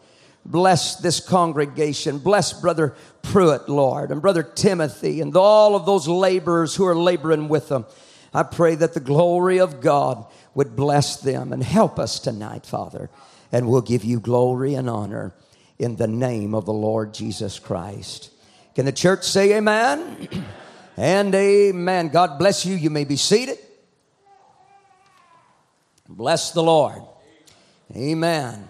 Bless 0.46 0.96
this 0.96 1.20
congregation. 1.20 2.18
Bless 2.18 2.54
Brother 2.54 2.96
Pruitt, 3.24 3.68
Lord, 3.68 4.10
and 4.10 4.22
Brother 4.22 4.44
Timothy, 4.44 5.20
and 5.20 5.36
all 5.36 5.76
of 5.76 5.86
those 5.86 6.08
laborers 6.08 6.76
who 6.76 6.86
are 6.86 6.96
laboring 6.96 7.50
with 7.50 7.68
them. 7.68 7.86
I 8.34 8.44
pray 8.44 8.76
that 8.76 8.94
the 8.94 9.00
glory 9.00 9.60
of 9.60 9.82
God 9.82 10.26
would 10.54 10.76
bless 10.76 11.18
them 11.18 11.52
and 11.52 11.64
help 11.64 12.00
us 12.00 12.20
tonight, 12.20 12.66
Father. 12.66 13.10
And 13.52 13.68
we'll 13.68 13.82
give 13.82 14.04
you 14.04 14.20
glory 14.20 14.76
and 14.76 14.90
honor 14.90 15.34
in 15.80 15.96
the 15.96 16.08
name 16.08 16.54
of 16.54 16.66
the 16.66 16.74
Lord 16.74 17.14
Jesus 17.14 17.58
Christ. 17.58 18.32
Can 18.76 18.86
the 18.86 18.92
church 18.92 19.24
say 19.24 19.58
amen? 19.58 20.28
and 20.98 21.34
amen. 21.34 22.10
God 22.10 22.38
bless 22.38 22.66
you. 22.66 22.76
You 22.76 22.90
may 22.90 23.06
be 23.06 23.16
seated. 23.16 23.58
Bless 26.08 26.52
the 26.52 26.64
Lord. 26.64 27.02
Amen. 27.96 28.68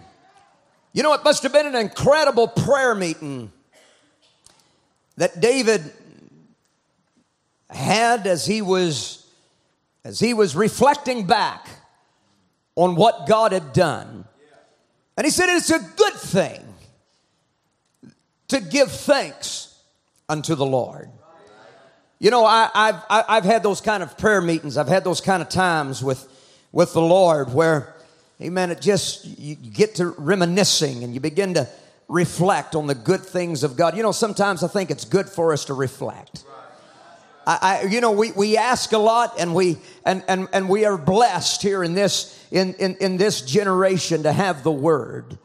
You 0.94 1.04
know, 1.04 1.14
it 1.14 1.24
must 1.24 1.44
have 1.44 1.54
been 1.54 1.68
an 1.68 1.76
incredible 1.76 2.48
prayer 2.48 2.96
meeting 2.96 3.52
that 5.18 5.40
David 5.40 5.92
had 7.70 8.26
as 8.26 8.46
he 8.46 8.62
was 8.62 9.19
as 10.04 10.20
he 10.20 10.34
was 10.34 10.56
reflecting 10.56 11.26
back 11.26 11.68
on 12.76 12.96
what 12.96 13.28
God 13.28 13.52
had 13.52 13.74
done. 13.74 14.26
And 15.18 15.26
he 15.26 15.32
said, 15.32 15.50
It's 15.50 15.70
a 15.70 15.80
good 15.80 16.14
thing 16.14 16.64
to 18.50 18.62
give 18.62 18.92
thanks 18.92 19.78
unto 20.28 20.56
the 20.56 20.66
Lord. 20.66 21.10
You 22.20 22.32
know, 22.32 22.46
I, 22.46 22.70
have 22.74 23.06
I've 23.10 23.46
had 23.46 23.64
those 23.64 23.82
kind 23.82 24.04
of 24.04 24.18
prayer 24.18 24.42
meetings, 24.42 24.78
I've 24.78 24.88
had 24.88 25.04
those 25.04 25.22
kind 25.22 25.42
of 25.42 25.50
times 25.50 26.04
with, 26.04 26.28
with 26.72 26.94
the 26.94 27.02
Lord 27.02 27.54
where 27.54 27.96
Amen. 28.42 28.72
It 28.72 28.80
just, 28.80 29.26
you 29.38 29.56
get 29.56 29.96
to 29.96 30.12
reminiscing 30.18 31.04
and 31.04 31.14
you 31.14 31.20
begin 31.20 31.56
to 31.56 31.68
reflect 32.08 32.74
on 32.74 32.88
the 32.88 32.96
good 32.96 33.22
things 33.22 33.64
of 33.64 33.76
God. 33.76 33.98
You 33.98 34.04
know, 34.04 34.14
sometimes 34.14 34.64
I 34.64 34.70
think 34.70 34.92
it's 34.92 35.04
good 35.04 35.28
for 35.28 35.52
us 35.52 35.66
to 35.66 35.74
reflect. 35.74 36.46
I, 37.50 37.58
I, 37.62 37.88
you 37.88 38.00
know, 38.00 38.12
we, 38.12 38.32
we 38.34 38.58
ask 38.58 38.92
a 38.92 39.00
lot 39.00 39.40
and 39.40 39.56
we, 39.56 39.78
and, 40.06 40.24
and, 40.28 40.48
and 40.54 40.70
we 40.70 40.86
are 40.86 41.00
blessed 41.00 41.64
here 41.64 41.84
in 41.84 41.96
this, 41.96 42.48
in, 42.52 42.76
in, 42.76 42.96
in 42.98 43.18
this 43.18 43.42
generation 43.42 44.22
to 44.24 44.32
have 44.32 44.62
the 44.62 44.72
word. 44.72 45.40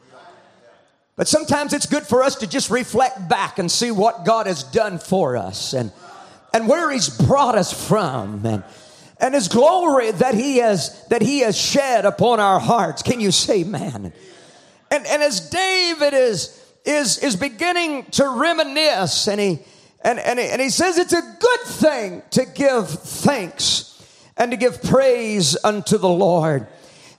But 1.15 1.27
sometimes 1.27 1.73
it's 1.73 1.87
good 1.87 2.03
for 2.03 2.21
us 2.21 2.35
to 2.35 2.47
just 2.47 2.69
reflect 2.69 3.27
back 3.27 3.57
and 3.57 3.71
see 3.71 3.89
what 3.89 4.23
God 4.23 4.45
has 4.45 4.61
done 4.61 4.99
for 4.99 5.35
us 5.35 5.73
and, 5.73 5.91
and 6.53 6.67
where 6.67 6.91
He's 6.91 7.09
brought 7.09 7.55
us 7.55 7.73
from 7.87 8.45
and, 8.45 8.63
and 9.19 9.33
his 9.33 9.47
glory 9.47 10.11
that 10.11 10.35
he 10.35 10.57
has 10.57 11.07
that 11.07 11.21
he 11.21 11.39
has 11.39 11.57
shed 11.57 12.03
upon 12.03 12.41
our 12.41 12.59
hearts 12.59 13.01
can 13.01 13.21
you 13.21 13.31
say 13.31 13.63
man 13.63 14.11
and 14.91 15.07
and 15.07 15.23
as 15.23 15.49
david 15.49 16.13
is 16.13 16.61
is 16.83 17.19
is 17.19 17.37
beginning 17.37 18.03
to 18.11 18.27
reminisce 18.27 19.29
and 19.29 19.39
he 19.39 19.59
and 20.05 20.19
and 20.19 20.39
he, 20.39 20.45
and 20.45 20.61
he 20.61 20.69
says 20.69 20.97
it's 20.97 21.13
a 21.13 21.21
good 21.39 21.61
thing 21.61 22.21
to 22.31 22.45
give 22.45 22.89
thanks 22.89 24.01
and 24.37 24.51
to 24.51 24.57
give 24.57 24.81
praise 24.83 25.57
unto 25.63 25.97
the 25.97 26.07
lord 26.07 26.67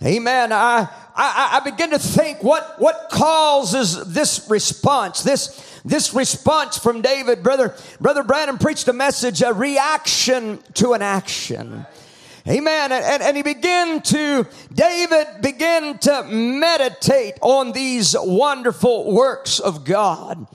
amen 0.02 0.52
i 0.52 0.88
i, 1.14 1.60
I 1.60 1.60
begin 1.60 1.90
to 1.90 1.98
think 1.98 2.42
what 2.42 2.76
what 2.78 3.08
causes 3.10 4.14
this 4.14 4.48
response 4.48 5.22
this 5.22 5.76
this 5.86 6.12
response 6.14 6.76
from 6.76 7.00
David, 7.00 7.44
brother, 7.44 7.74
brother 8.00 8.24
Branham 8.24 8.58
preached 8.58 8.88
a 8.88 8.92
message, 8.92 9.40
a 9.40 9.52
reaction 9.52 10.58
to 10.74 10.94
an 10.94 11.00
action. 11.02 11.86
Amen. 12.48 12.90
And, 12.90 13.22
and 13.22 13.36
he 13.36 13.44
began 13.44 14.02
to, 14.02 14.46
David 14.74 15.26
began 15.40 15.98
to 15.98 16.24
meditate 16.24 17.34
on 17.40 17.70
these 17.70 18.16
wonderful 18.18 19.12
works 19.12 19.60
of 19.60 19.84
God. 19.84 20.46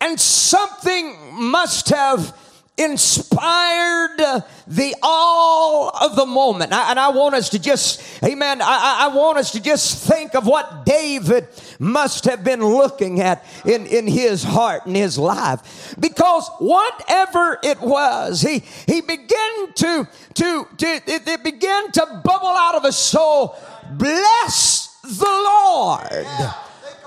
And 0.00 0.20
something 0.20 1.16
must 1.32 1.88
have 1.88 2.36
inspired 2.78 4.18
the 4.66 4.94
all 5.02 5.88
of 5.88 6.14
the 6.14 6.26
moment. 6.26 6.72
And 6.72 6.98
I 6.98 7.08
want 7.08 7.34
us 7.34 7.48
to 7.50 7.58
just, 7.58 8.22
amen, 8.22 8.60
I, 8.60 9.08
I, 9.08 9.16
want 9.16 9.38
us 9.38 9.52
to 9.52 9.62
just 9.62 10.06
think 10.06 10.34
of 10.34 10.46
what 10.46 10.84
David 10.84 11.48
must 11.78 12.26
have 12.26 12.44
been 12.44 12.62
looking 12.62 13.20
at 13.22 13.44
in, 13.64 13.86
in 13.86 14.06
his 14.06 14.42
heart 14.42 14.84
and 14.84 14.94
his 14.94 15.18
life. 15.18 15.94
Because 15.98 16.48
whatever 16.58 17.58
it 17.62 17.80
was, 17.80 18.42
he, 18.42 18.62
he 18.86 19.00
began 19.00 19.72
to, 19.76 20.08
to, 20.34 20.68
to 20.76 20.86
it, 20.86 21.26
it 21.26 21.42
began 21.42 21.90
to 21.92 22.20
bubble 22.22 22.48
out 22.48 22.74
of 22.74 22.84
his 22.84 22.96
soul. 22.96 23.56
Bless 23.92 24.98
the 25.02 25.24
Lord. 25.24 26.26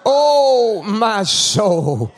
Oh, 0.04 0.82
my 0.84 1.23
soul. 1.23 2.12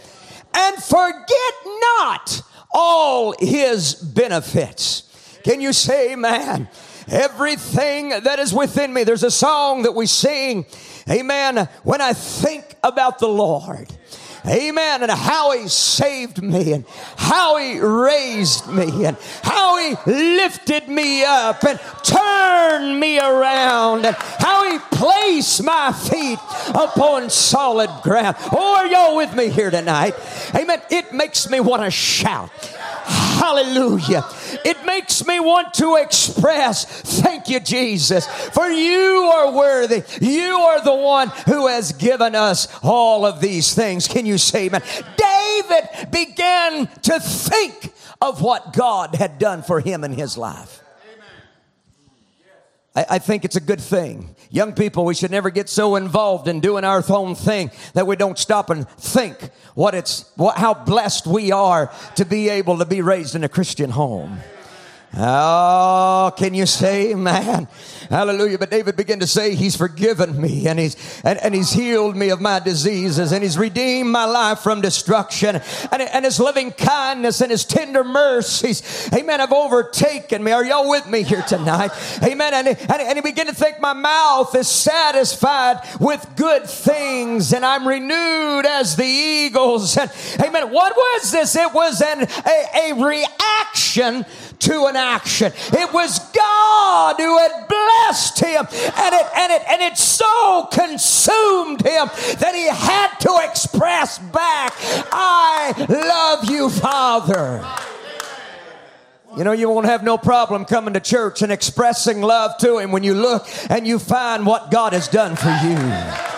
And 0.53 0.83
forget 0.83 1.53
not 1.81 2.41
all 2.71 3.35
his 3.39 3.95
benefits. 3.95 5.39
Can 5.43 5.61
you 5.61 5.73
say 5.73 6.13
amen? 6.13 6.69
Everything 7.07 8.09
that 8.09 8.39
is 8.39 8.53
within 8.53 8.93
me. 8.93 9.03
There's 9.03 9.23
a 9.23 9.31
song 9.31 9.83
that 9.83 9.95
we 9.95 10.05
sing, 10.05 10.65
amen, 11.09 11.67
when 11.83 11.99
I 12.01 12.13
think 12.13 12.75
about 12.83 13.19
the 13.19 13.27
Lord. 13.27 13.91
Amen. 14.45 15.03
And 15.03 15.11
how 15.11 15.51
he 15.51 15.67
saved 15.67 16.41
me 16.41 16.73
and 16.73 16.85
how 17.17 17.57
he 17.57 17.79
raised 17.79 18.67
me 18.67 19.05
and 19.05 19.17
how 19.43 19.77
he 19.77 19.95
lifted 20.05 20.87
me 20.87 21.23
up 21.23 21.63
and 21.63 21.79
turned 22.03 22.99
me 22.99 23.19
around 23.19 24.05
and 24.05 24.15
how 24.15 24.71
he 24.71 24.79
placed 24.91 25.63
my 25.63 25.91
feet 25.91 26.39
upon 26.69 27.29
solid 27.29 27.89
ground. 28.03 28.35
Oh, 28.51 28.75
are 28.77 28.87
y'all 28.87 29.15
with 29.15 29.35
me 29.35 29.49
here 29.49 29.69
tonight? 29.69 30.15
Amen. 30.55 30.81
It 30.89 31.13
makes 31.13 31.49
me 31.49 31.59
want 31.59 31.83
to 31.83 31.91
shout. 31.91 32.51
Hallelujah. 33.03 34.23
It 34.63 34.85
makes 34.85 35.25
me 35.25 35.39
want 35.39 35.73
to 35.75 35.95
express, 35.95 36.85
thank 37.21 37.49
you, 37.49 37.59
Jesus, 37.59 38.27
for 38.27 38.67
you 38.67 39.31
are 39.33 39.51
worthy. 39.51 40.03
You 40.21 40.55
are 40.55 40.83
the 40.83 40.93
one 40.95 41.29
who 41.47 41.67
has 41.67 41.91
given 41.91 42.35
us 42.35 42.67
all 42.83 43.25
of 43.25 43.41
these 43.41 43.73
things. 43.73 44.07
Can 44.07 44.25
you 44.25 44.37
say 44.37 44.67
amen? 44.67 44.83
David 45.17 46.11
began 46.11 46.87
to 47.03 47.19
think 47.19 47.93
of 48.21 48.41
what 48.41 48.73
God 48.73 49.15
had 49.15 49.39
done 49.39 49.63
for 49.63 49.79
him 49.79 50.03
in 50.03 50.13
his 50.13 50.37
life. 50.37 50.80
I, 52.95 53.05
I 53.11 53.19
think 53.19 53.45
it's 53.45 53.55
a 53.55 53.61
good 53.61 53.81
thing. 53.81 54.35
Young 54.49 54.73
people, 54.73 55.05
we 55.05 55.15
should 55.15 55.31
never 55.31 55.49
get 55.49 55.69
so 55.69 55.95
involved 55.95 56.47
in 56.47 56.59
doing 56.59 56.83
our 56.83 57.03
own 57.09 57.35
thing 57.35 57.71
that 57.93 58.07
we 58.07 58.15
don't 58.15 58.37
stop 58.37 58.69
and 58.69 58.87
think 58.89 59.37
what 59.75 59.95
it's, 59.95 60.29
what, 60.35 60.57
how 60.57 60.73
blessed 60.73 61.27
we 61.27 61.51
are 61.51 61.91
to 62.15 62.25
be 62.25 62.49
able 62.49 62.77
to 62.79 62.85
be 62.85 63.01
raised 63.01 63.35
in 63.35 63.43
a 63.43 63.49
Christian 63.49 63.89
home. 63.89 64.39
Oh, 65.13 66.31
can 66.37 66.53
you 66.53 66.65
say 66.65 67.13
man? 67.15 67.67
Hallelujah. 68.09 68.57
But 68.57 68.71
David 68.71 68.95
began 68.95 69.19
to 69.19 69.27
say, 69.27 69.55
He's 69.55 69.75
forgiven 69.75 70.39
me 70.39 70.67
and 70.67 70.79
He's 70.79 70.95
and, 71.25 71.37
and 71.39 71.53
He's 71.53 71.71
healed 71.71 72.15
me 72.15 72.29
of 72.29 72.39
my 72.39 72.59
diseases 72.59 73.33
and 73.33 73.43
He's 73.43 73.57
redeemed 73.57 74.09
my 74.09 74.23
life 74.23 74.59
from 74.59 74.79
destruction. 74.79 75.61
And, 75.91 76.01
and 76.01 76.23
His 76.23 76.39
loving 76.39 76.71
kindness 76.71 77.41
and 77.41 77.51
His 77.51 77.65
tender 77.65 78.05
mercies, 78.05 79.09
Amen, 79.13 79.41
have 79.41 79.51
overtaken 79.51 80.43
me. 80.43 80.53
Are 80.53 80.63
y'all 80.63 80.89
with 80.89 81.07
me 81.07 81.23
here 81.23 81.41
tonight? 81.41 81.91
Amen. 82.23 82.53
And, 82.53 82.67
and, 82.69 82.91
and 82.91 83.17
he 83.17 83.21
began 83.21 83.47
to 83.47 83.55
think 83.55 83.81
my 83.81 83.93
mouth 83.93 84.55
is 84.55 84.69
satisfied 84.69 85.81
with 85.99 86.25
good 86.37 86.63
things 86.69 87.51
and 87.51 87.65
I'm 87.65 87.85
renewed 87.85 88.65
as 88.65 88.95
the 88.95 89.03
eagles. 89.03 89.97
And 89.97 90.09
amen. 90.41 90.71
What 90.71 90.95
was 90.95 91.31
this? 91.31 91.55
It 91.57 91.73
was 91.73 92.01
an 92.01 92.27
a, 92.45 92.91
a 92.91 93.05
reaction 93.05 94.25
to 94.61 94.85
an 94.85 94.95
action. 94.95 95.51
It 95.73 95.93
was 95.93 96.19
God 96.19 97.15
who 97.17 97.37
had 97.37 97.67
blessed 97.67 98.39
him, 98.39 98.67
and 98.67 99.15
it 99.15 99.27
and 99.35 99.51
it 99.51 99.63
and 99.67 99.81
it 99.81 99.97
so 99.97 100.67
consumed 100.71 101.81
him 101.81 102.09
that 102.39 102.51
he 102.53 102.67
had 102.67 103.17
to 103.21 103.39
express 103.49 104.17
back, 104.17 104.73
"I 105.11 105.73
love 105.87 106.49
you, 106.49 106.69
Father." 106.69 107.65
You 109.37 109.45
know, 109.45 109.53
you 109.53 109.69
won't 109.69 109.85
have 109.85 110.03
no 110.03 110.17
problem 110.17 110.65
coming 110.65 110.93
to 110.93 110.99
church 110.99 111.41
and 111.41 111.53
expressing 111.53 112.21
love 112.21 112.57
to 112.57 112.79
Him 112.79 112.91
when 112.91 113.03
you 113.03 113.13
look 113.13 113.47
and 113.69 113.87
you 113.87 113.97
find 113.97 114.45
what 114.45 114.71
God 114.71 114.91
has 114.91 115.07
done 115.07 115.37
for 115.37 115.49
you. 115.63 116.30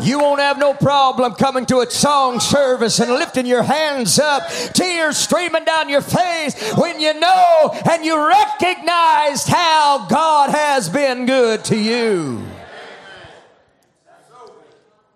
You 0.00 0.18
won't 0.18 0.40
have 0.40 0.58
no 0.58 0.72
problem 0.72 1.34
coming 1.34 1.66
to 1.66 1.80
a 1.80 1.90
song 1.90 2.40
service 2.40 3.00
and 3.00 3.10
lifting 3.12 3.46
your 3.46 3.62
hands 3.62 4.18
up, 4.18 4.48
tears 4.72 5.16
streaming 5.16 5.64
down 5.64 5.88
your 5.88 6.00
face 6.00 6.72
when 6.72 7.00
you 7.00 7.18
know 7.18 7.74
and 7.90 8.04
you 8.04 8.16
recognize 8.26 9.46
how 9.46 10.06
God 10.08 10.50
has 10.50 10.88
been 10.88 11.26
good 11.26 11.64
to 11.66 11.76
you. 11.76 12.42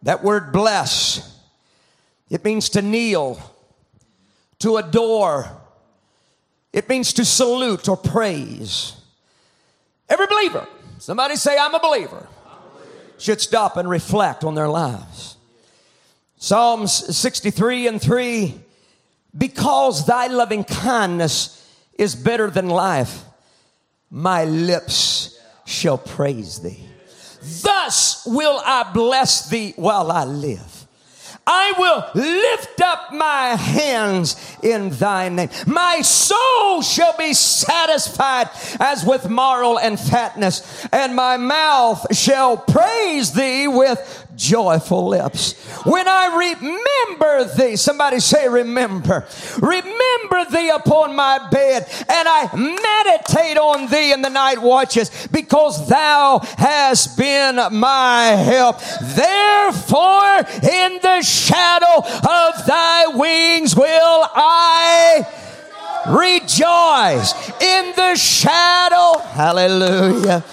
That 0.03 0.23
word 0.23 0.53
bless, 0.53 1.39
it 2.29 2.45
means 2.45 2.69
to 2.71 2.83
kneel, 2.83 3.41
to 4.59 4.77
adore, 4.77 5.51
it 6.73 6.89
means 6.89 7.15
to 7.15 7.25
salute 7.25 7.89
or 7.89 7.97
praise. 7.97 8.93
Every 10.09 10.27
believer, 10.27 10.67
somebody 10.99 11.37
say, 11.37 11.57
I'm 11.57 11.75
a 11.75 11.81
believer 11.81 12.29
should 13.19 13.41
stop 13.41 13.77
and 13.77 13.89
reflect 13.89 14.45
on 14.45 14.55
their 14.55 14.69
lives. 14.69 15.37
Psalms 16.37 17.17
63 17.17 17.87
and 17.87 18.03
3 18.03 18.55
Because 19.37 20.07
thy 20.07 20.27
loving 20.27 20.65
kindness 20.65 21.61
is 21.99 22.15
better 22.15 22.51
than 22.51 22.69
life, 22.69 23.23
my 24.11 24.45
lips 24.45 25.39
shall 25.65 25.99
praise 25.99 26.61
thee. 26.61 26.85
Thus 27.63 28.25
will 28.27 28.61
I 28.65 28.91
bless 28.93 29.49
thee 29.49 29.75
while 29.77 30.11
I 30.11 30.25
live. 30.25 30.84
I 31.47 31.75
will 31.77 32.05
lift 32.15 32.81
up 32.81 33.13
my 33.13 33.49
hands 33.57 34.37
in 34.63 34.91
thy 34.91 35.29
name. 35.29 35.51
My 35.67 36.01
soul 36.01 36.81
shall 36.81 37.17
be 37.19 37.35
satisfied 37.35 38.49
as 38.81 39.05
with 39.05 39.29
marrow 39.29 39.77
and 39.77 40.01
fatness, 40.01 40.87
and 40.91 41.15
my 41.15 41.37
mouth 41.37 42.17
shall 42.17 42.57
praise 42.57 43.33
thee 43.33 43.69
with 43.69 44.24
joyful 44.37 45.09
lips. 45.09 45.53
When 45.85 46.07
I 46.09 46.55
remember 46.61 47.45
thee, 47.55 47.77
somebody 47.77 48.21
say, 48.21 48.49
remember. 48.49 49.27
Remember 49.61 50.45
thee 50.51 50.71
upon 50.71 51.15
my 51.15 51.49
bed, 51.51 51.87
and 52.09 52.29
I 52.29 52.49
meditate 52.55 53.59
on 53.59 53.89
thee 53.89 54.13
in 54.13 54.23
the 54.23 54.31
night 54.31 54.61
watches, 54.61 55.11
because 55.29 55.89
thou 55.89 56.41
hast 56.59 57.17
been 57.19 57.57
my 57.73 58.27
help. 58.29 58.81
Therefore, 59.03 60.39
in 60.63 60.99
the 61.03 61.23
shadow 61.23 61.99
of 61.99 62.67
thy 62.67 63.07
wings 63.15 63.77
will 63.77 64.29
I 64.35 65.27
rejoice. 66.07 67.35
In 67.61 67.93
the 67.97 68.15
shadow, 68.17 69.19
hallelujah 69.19 70.45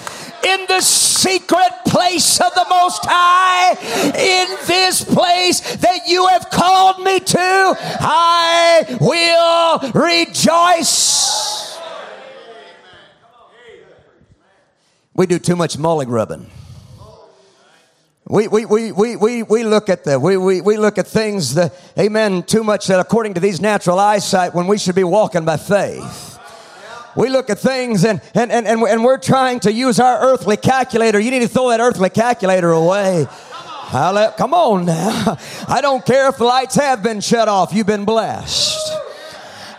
in 0.45 0.65
the 0.67 0.81
secret 0.81 1.71
place 1.85 2.39
of 2.39 2.53
the 2.53 2.65
Most 2.69 3.05
High, 3.05 3.71
in 4.17 4.57
this 4.67 5.03
place 5.03 5.59
that 5.77 6.07
you 6.07 6.27
have 6.27 6.49
called 6.49 7.03
me 7.03 7.19
to, 7.19 7.37
I 7.37 8.97
will 8.99 9.91
rejoice. 9.91 11.79
We 15.13 15.27
do 15.27 15.39
too 15.39 15.55
much 15.55 15.77
mulling 15.77 16.09
rubbing. 16.09 16.49
We, 18.27 18.47
we, 18.47 18.65
we, 18.65 18.91
we, 18.93 19.15
we, 19.17 19.43
we 19.43 19.63
look 19.65 19.89
at 19.89 20.05
the 20.05 20.17
we, 20.17 20.37
we, 20.37 20.61
we 20.61 20.77
look 20.77 20.97
at 20.97 21.05
things 21.05 21.55
that 21.55 21.73
amen 21.99 22.43
too 22.43 22.63
much 22.63 22.87
that 22.87 22.99
according 22.99 23.33
to 23.33 23.41
these 23.41 23.59
natural 23.59 23.99
eyesight 23.99 24.55
when 24.55 24.67
we 24.67 24.77
should 24.77 24.95
be 24.95 25.03
walking 25.03 25.43
by 25.43 25.57
faith. 25.57 26.30
We 27.15 27.29
look 27.29 27.49
at 27.49 27.59
things 27.59 28.05
and, 28.05 28.21
and, 28.33 28.51
and, 28.51 28.67
and, 28.67 28.81
and 28.83 29.03
we're 29.03 29.17
trying 29.17 29.59
to 29.61 29.71
use 29.71 29.99
our 29.99 30.19
earthly 30.21 30.57
calculator. 30.57 31.19
You 31.19 31.31
need 31.31 31.41
to 31.41 31.47
throw 31.47 31.69
that 31.69 31.79
earthly 31.79 32.09
calculator 32.09 32.71
away. 32.71 33.27
Come 33.91 34.53
on 34.53 34.85
now. 34.85 35.37
I 35.67 35.79
don't 35.81 36.05
care 36.05 36.29
if 36.29 36.37
the 36.37 36.45
lights 36.45 36.75
have 36.75 37.03
been 37.03 37.19
shut 37.19 37.49
off. 37.49 37.73
You've 37.73 37.87
been 37.87 38.05
blessed. 38.05 38.79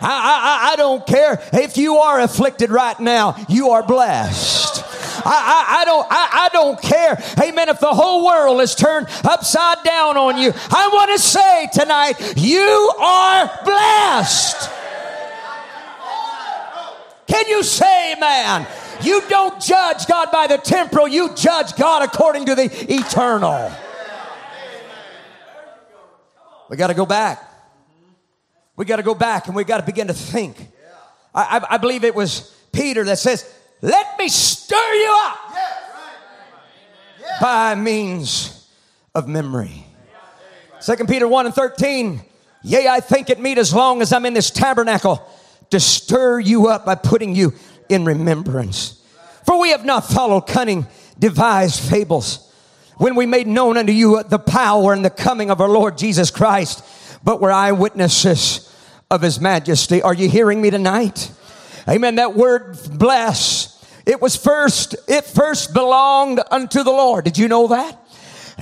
I, 0.05 0.69
I, 0.69 0.73
I 0.73 0.75
don't 0.75 1.05
care 1.07 1.41
if 1.53 1.77
you 1.77 1.95
are 1.95 2.19
afflicted 2.19 2.69
right 2.69 2.99
now. 2.99 3.35
You 3.47 3.69
are 3.69 3.83
blessed. 3.83 4.83
I, 5.25 5.29
I, 5.29 5.81
I 5.81 5.85
don't 5.85 6.07
I, 6.09 6.29
I 6.33 6.49
don't 6.51 6.81
care. 6.81 7.23
Amen. 7.41 7.69
If 7.69 7.79
the 7.79 7.93
whole 7.93 8.25
world 8.25 8.61
is 8.61 8.75
turned 8.75 9.07
upside 9.23 9.83
down 9.83 10.17
on 10.17 10.37
you, 10.37 10.51
I 10.53 10.89
want 10.91 11.11
to 11.11 11.19
say 11.19 11.69
tonight, 11.73 12.33
you 12.37 12.91
are 12.99 13.49
blessed. 13.63 14.69
Can 17.43 17.51
you 17.51 17.63
say, 17.63 18.15
man? 18.21 18.65
You 19.01 19.21
don't 19.27 19.61
judge 19.61 20.07
God 20.07 20.31
by 20.31 20.47
the 20.47 20.57
temporal, 20.57 21.09
you 21.09 21.35
judge 21.35 21.75
God 21.75 22.01
according 22.01 22.45
to 22.45 22.55
the 22.55 22.69
eternal. 22.89 23.69
We 26.69 26.77
got 26.77 26.87
to 26.87 26.93
go 26.93 27.05
back. 27.05 27.43
We 28.77 28.85
got 28.85 28.95
to 28.95 29.03
go 29.03 29.13
back 29.13 29.47
and 29.47 29.57
we 29.57 29.65
got 29.65 29.81
to 29.81 29.85
begin 29.85 30.07
to 30.07 30.13
think. 30.13 30.55
I, 31.35 31.59
I, 31.59 31.75
I, 31.75 31.77
believe 31.79 32.05
it 32.05 32.15
was 32.15 32.55
Peter 32.71 33.03
that 33.03 33.19
says, 33.19 33.53
let 33.81 34.17
me 34.17 34.29
stir 34.29 34.93
you 34.93 35.15
up 35.25 35.37
by 37.41 37.75
means 37.75 38.69
of 39.13 39.27
memory. 39.27 39.85
Second 40.79 41.09
Peter 41.09 41.27
1 41.27 41.47
and 41.47 41.53
13. 41.53 42.21
Yea, 42.63 42.87
I 42.87 43.01
think 43.01 43.29
it 43.29 43.41
meet 43.41 43.57
as 43.57 43.73
long 43.73 44.01
as 44.01 44.13
I'm 44.13 44.25
in 44.25 44.33
this 44.33 44.49
tabernacle 44.49 45.29
to 45.69 45.79
stir 45.79 46.39
you 46.39 46.67
up 46.67 46.85
by 46.85 46.95
putting 46.95 47.35
you 47.35 47.53
in 47.89 48.05
remembrance. 48.05 49.01
For 49.45 49.59
we 49.59 49.69
have 49.69 49.85
not 49.85 50.05
followed 50.05 50.47
cunning, 50.47 50.87
devised 51.17 51.81
fables 51.81 52.51
when 52.97 53.15
we 53.15 53.25
made 53.25 53.47
known 53.47 53.77
unto 53.77 53.91
you 53.91 54.23
the 54.23 54.39
power 54.39 54.93
and 54.93 55.03
the 55.03 55.09
coming 55.09 55.49
of 55.49 55.59
our 55.59 55.69
Lord 55.69 55.97
Jesus 55.97 56.31
Christ, 56.31 56.83
but 57.23 57.41
were 57.41 57.51
eyewitnesses 57.51 58.73
of 59.09 59.21
his 59.21 59.39
majesty. 59.39 60.01
Are 60.01 60.13
you 60.13 60.29
hearing 60.29 60.61
me 60.61 60.69
tonight? 60.69 61.31
Amen. 61.87 62.15
That 62.15 62.35
word 62.35 62.77
bless 62.91 63.73
it 64.05 64.21
was 64.21 64.35
first, 64.35 64.95
it 65.07 65.23
first 65.23 65.73
belonged 65.73 66.41
unto 66.51 66.83
the 66.83 66.91
Lord. 66.91 67.23
Did 67.23 67.37
you 67.37 67.47
know 67.47 67.67
that? 67.67 67.99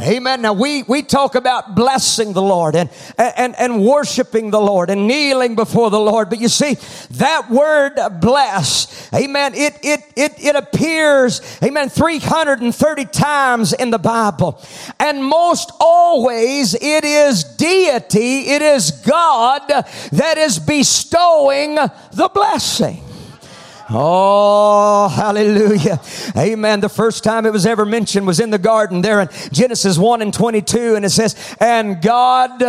Amen. 0.01 0.41
Now 0.41 0.53
we, 0.53 0.81
we 0.83 1.03
talk 1.03 1.35
about 1.35 1.75
blessing 1.75 2.33
the 2.33 2.41
Lord 2.41 2.75
and, 2.75 2.89
and, 3.19 3.55
and 3.55 3.85
worshiping 3.85 4.49
the 4.49 4.59
Lord 4.59 4.89
and 4.89 5.07
kneeling 5.07 5.53
before 5.55 5.91
the 5.91 5.99
Lord. 5.99 6.29
But 6.29 6.39
you 6.39 6.47
see, 6.47 6.75
that 7.11 7.51
word 7.51 7.99
bless, 8.19 9.13
amen, 9.13 9.53
it, 9.53 9.77
it, 9.83 9.99
it, 10.15 10.33
it 10.43 10.55
appears, 10.55 11.41
amen, 11.63 11.89
330 11.89 13.05
times 13.05 13.73
in 13.73 13.91
the 13.91 13.99
Bible. 13.99 14.59
And 14.99 15.23
most 15.23 15.71
always 15.79 16.73
it 16.73 17.03
is 17.03 17.43
deity, 17.43 18.49
it 18.49 18.63
is 18.63 18.91
God 18.91 19.67
that 19.67 20.37
is 20.37 20.57
bestowing 20.57 21.75
the 21.75 22.29
blessing. 22.33 23.03
Oh, 23.93 25.09
hallelujah. 25.09 25.99
Amen. 26.37 26.79
The 26.79 26.89
first 26.89 27.23
time 27.23 27.45
it 27.45 27.51
was 27.51 27.65
ever 27.65 27.85
mentioned 27.85 28.25
was 28.25 28.39
in 28.39 28.49
the 28.49 28.57
garden 28.57 29.01
there 29.01 29.19
in 29.19 29.29
Genesis 29.51 29.97
1 29.97 30.21
and 30.21 30.33
22. 30.33 30.95
And 30.95 31.03
it 31.03 31.09
says, 31.09 31.35
and 31.59 32.01
God 32.01 32.59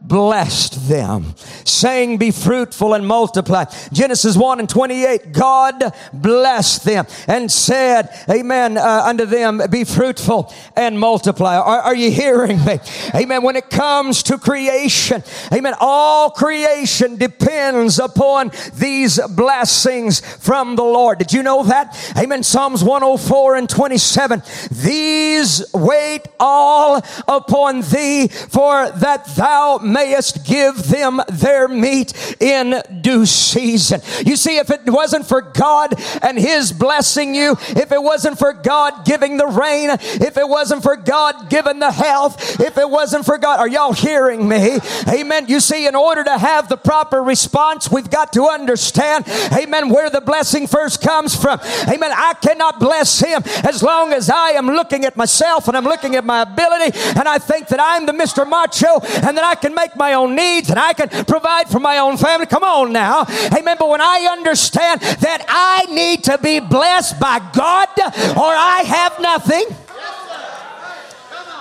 blessed 0.00 0.88
them, 0.88 1.34
saying, 1.64 2.18
Be 2.18 2.30
fruitful 2.30 2.94
and 2.94 3.06
multiply. 3.06 3.64
Genesis 3.92 4.36
1 4.36 4.60
and 4.60 4.68
28, 4.68 5.32
God 5.32 5.82
blessed 6.12 6.84
them 6.84 7.06
and 7.26 7.50
said, 7.50 8.08
Amen, 8.30 8.78
uh, 8.78 9.02
unto 9.06 9.26
them, 9.26 9.60
Be 9.70 9.84
fruitful 9.84 10.52
and 10.76 10.98
multiply. 10.98 11.56
Are, 11.56 11.80
are 11.80 11.94
you 11.94 12.10
hearing 12.10 12.64
me? 12.64 12.78
Amen. 13.14 13.42
When 13.42 13.56
it 13.56 13.70
comes 13.70 14.22
to 14.24 14.38
creation, 14.38 15.22
Amen, 15.52 15.74
all 15.80 16.30
creation 16.30 17.16
depends 17.16 17.98
upon 17.98 18.50
these 18.74 19.20
blessings 19.28 20.20
from 20.20 20.76
the 20.76 20.84
Lord. 20.84 21.18
Did 21.18 21.32
you 21.32 21.42
know 21.42 21.64
that? 21.64 21.96
Amen. 22.16 22.42
Psalms 22.42 22.84
104 22.84 23.56
and 23.56 23.68
27, 23.68 24.42
These 24.70 25.64
wait 25.74 26.22
all 26.38 27.02
upon 27.26 27.80
thee, 27.82 28.28
for 28.28 28.90
that 28.90 29.26
thou 29.36 29.78
mayest 29.86 30.44
give 30.44 30.76
them 30.84 31.20
their 31.28 31.68
meat 31.68 32.12
in 32.40 32.82
due 33.00 33.26
season. 33.26 34.00
You 34.24 34.36
see, 34.36 34.58
if 34.58 34.70
it 34.70 34.80
wasn't 34.86 35.26
for 35.26 35.40
God 35.40 35.94
and 36.22 36.38
His 36.38 36.72
blessing 36.72 37.34
you, 37.34 37.52
if 37.70 37.92
it 37.92 38.02
wasn't 38.02 38.38
for 38.38 38.52
God 38.52 39.04
giving 39.04 39.36
the 39.36 39.46
rain, 39.46 39.90
if 39.90 40.36
it 40.36 40.48
wasn't 40.48 40.82
for 40.82 40.96
God 40.96 41.48
giving 41.50 41.78
the 41.78 41.90
health, 41.90 42.60
if 42.60 42.78
it 42.78 42.88
wasn't 42.88 43.24
for 43.24 43.38
God, 43.38 43.60
are 43.60 43.68
y'all 43.68 43.92
hearing 43.92 44.48
me? 44.48 44.78
Amen. 45.08 45.46
You 45.48 45.60
see, 45.60 45.86
in 45.86 45.94
order 45.94 46.24
to 46.24 46.38
have 46.38 46.68
the 46.68 46.76
proper 46.76 47.22
response, 47.22 47.90
we've 47.90 48.10
got 48.10 48.32
to 48.34 48.44
understand, 48.48 49.26
amen, 49.52 49.88
where 49.88 50.10
the 50.10 50.20
blessing 50.20 50.66
first 50.66 51.00
comes 51.00 51.34
from. 51.34 51.60
Amen. 51.88 52.10
I 52.12 52.34
cannot 52.40 52.80
bless 52.80 53.20
Him 53.20 53.42
as 53.64 53.82
long 53.82 54.12
as 54.12 54.30
I 54.30 54.50
am 54.50 54.66
looking 54.66 55.04
at 55.04 55.16
myself 55.16 55.68
and 55.68 55.76
I'm 55.76 55.84
looking 55.84 56.16
at 56.16 56.24
my 56.24 56.42
ability 56.42 56.98
and 57.16 57.28
I 57.28 57.38
think 57.38 57.68
that 57.68 57.80
I'm 57.80 58.06
the 58.06 58.12
Mr. 58.12 58.48
Macho 58.48 59.00
and 59.26 59.36
that 59.36 59.44
I 59.44 59.54
can 59.54 59.74
make 59.76 59.94
my 59.96 60.14
own 60.14 60.34
needs 60.34 60.70
and 60.70 60.78
I 60.78 60.92
can 60.92 61.08
provide 61.26 61.68
for 61.68 61.78
my 61.78 61.98
own 61.98 62.16
family. 62.16 62.46
Come 62.46 62.64
on 62.64 62.92
now. 62.92 63.26
Amen. 63.56 63.76
But 63.78 63.88
when 63.88 64.00
I 64.00 64.28
understand 64.32 65.00
that 65.00 65.44
I 65.48 65.86
need 65.92 66.24
to 66.24 66.38
be 66.38 66.58
blessed 66.58 67.20
by 67.20 67.38
God 67.52 67.88
or 68.36 68.52
I 68.52 68.82
have 68.86 69.20
nothing. 69.20 69.64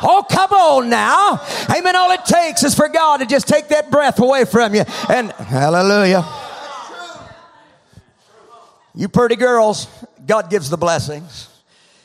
Oh, 0.02 0.26
come 0.30 0.52
on 0.52 0.90
now. 0.90 1.42
Amen. 1.76 1.96
All 1.96 2.12
it 2.12 2.26
takes 2.26 2.64
is 2.64 2.76
for 2.76 2.88
God 2.90 3.18
to 3.18 3.26
just 3.26 3.48
take 3.48 3.70
that 3.70 3.90
breath 3.90 4.20
away 4.20 4.46
from 4.46 4.76
you. 4.76 4.84
And 5.10 5.32
hallelujah. 5.32 6.26
You 8.94 9.10
pretty 9.10 9.36
girls, 9.36 9.88
God 10.26 10.50
gives 10.50 10.70
the 10.70 10.78
blessings. 10.78 11.50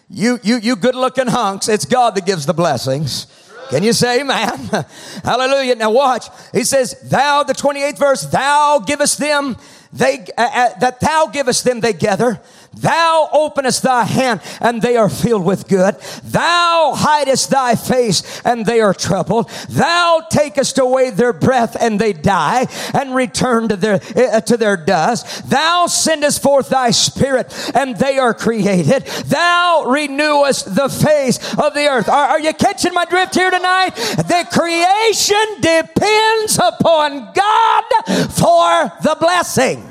You, 0.09 0.40
you, 0.42 0.57
you 0.57 0.75
good 0.75 0.96
looking 0.96 1.29
hunks, 1.29 1.68
it's 1.68 1.85
God 1.85 2.16
that 2.16 2.27
gives 2.27 2.46
the 2.46 2.53
blessings. 2.53 3.29
Can 3.70 3.85
you 3.85 3.92
say 3.92 4.20
amen? 4.20 4.59
Hallelujah. 5.24 5.76
Now 5.76 5.92
watch. 5.92 6.26
He 6.52 6.64
says, 6.64 7.00
thou, 7.02 7.44
the 7.44 7.54
28th 7.54 7.98
verse, 7.98 8.22
thou 8.22 8.80
givest 8.85 9.18
them, 9.18 9.56
they, 9.92 10.26
uh, 10.37 10.50
uh, 10.52 10.78
that 10.80 10.98
thou 11.00 11.26
givest 11.26 11.64
them, 11.64 11.78
they 11.78 11.92
gather. 11.92 12.40
Thou 12.74 13.28
openest 13.33 13.83
thy 13.83 14.04
hand 14.04 14.40
and 14.61 14.80
they 14.80 14.96
are 14.96 15.09
filled 15.09 15.44
with 15.44 15.66
good. 15.66 15.96
Thou 16.22 16.92
hidest 16.96 17.50
thy 17.50 17.74
face 17.74 18.40
and 18.44 18.64
they 18.64 18.80
are 18.80 18.94
troubled. 18.94 19.50
Thou 19.68 20.22
takest 20.30 20.78
away 20.78 21.11
their 21.11 21.33
breath 21.33 21.76
and 21.80 22.00
they 22.00 22.12
die 22.12 22.68
and 22.94 23.14
return 23.14 23.68
to 23.68 23.76
their, 23.76 24.00
uh, 24.16 24.40
to 24.42 24.56
their 24.56 24.76
dust. 24.76 25.50
Thou 25.50 25.87
sendest 25.87 26.42
forth 26.42 26.68
thy 26.68 26.92
spirit 26.92 27.52
and 27.74 27.96
they 27.96 28.18
are 28.18 28.35
created. 28.35 29.04
Thou 29.04 29.87
renewest 29.88 30.72
the 30.74 30.88
face 30.88 31.38
of 31.54 31.74
the 31.74 31.87
earth. 31.88 32.09
Are, 32.09 32.28
are 32.28 32.40
you 32.40 32.52
catching 32.52 32.94
my 32.94 33.04
drift 33.04 33.35
here 33.35 33.50
tonight? 33.50 33.90
The 33.90 34.46
creation 34.52 35.61
depends 35.61 36.56
upon 36.56 37.33
God 37.35 37.85
for 38.30 38.92
the 39.02 39.16
blessing. 39.18 39.89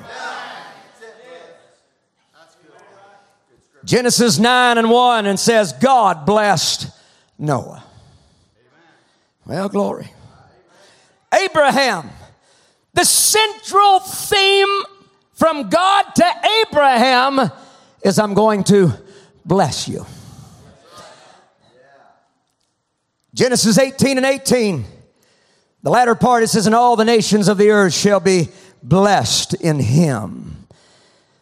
Genesis 3.89 4.37
9 4.37 4.77
and 4.77 4.91
1 4.91 5.25
and 5.25 5.39
says, 5.39 5.73
God 5.73 6.23
blessed 6.23 6.91
Noah. 7.39 7.83
Well, 9.47 9.67
glory. 9.67 10.13
Abraham. 11.33 12.11
The 12.93 13.03
central 13.03 13.99
theme 13.99 14.83
from 15.33 15.69
God 15.69 16.03
to 16.03 16.25
Abraham 16.61 17.49
is 18.03 18.19
I'm 18.19 18.35
going 18.35 18.63
to 18.65 18.91
bless 19.43 19.87
you. 19.87 20.05
Genesis 23.33 23.79
18 23.79 24.17
and 24.17 24.25
18. 24.25 24.85
The 25.81 25.89
latter 25.89 26.13
part 26.13 26.43
it 26.43 26.49
says, 26.49 26.67
And 26.67 26.75
all 26.75 26.95
the 26.95 27.05
nations 27.05 27.47
of 27.47 27.57
the 27.57 27.71
earth 27.71 27.95
shall 27.95 28.19
be 28.19 28.49
blessed 28.83 29.55
in 29.55 29.79
him. 29.79 30.58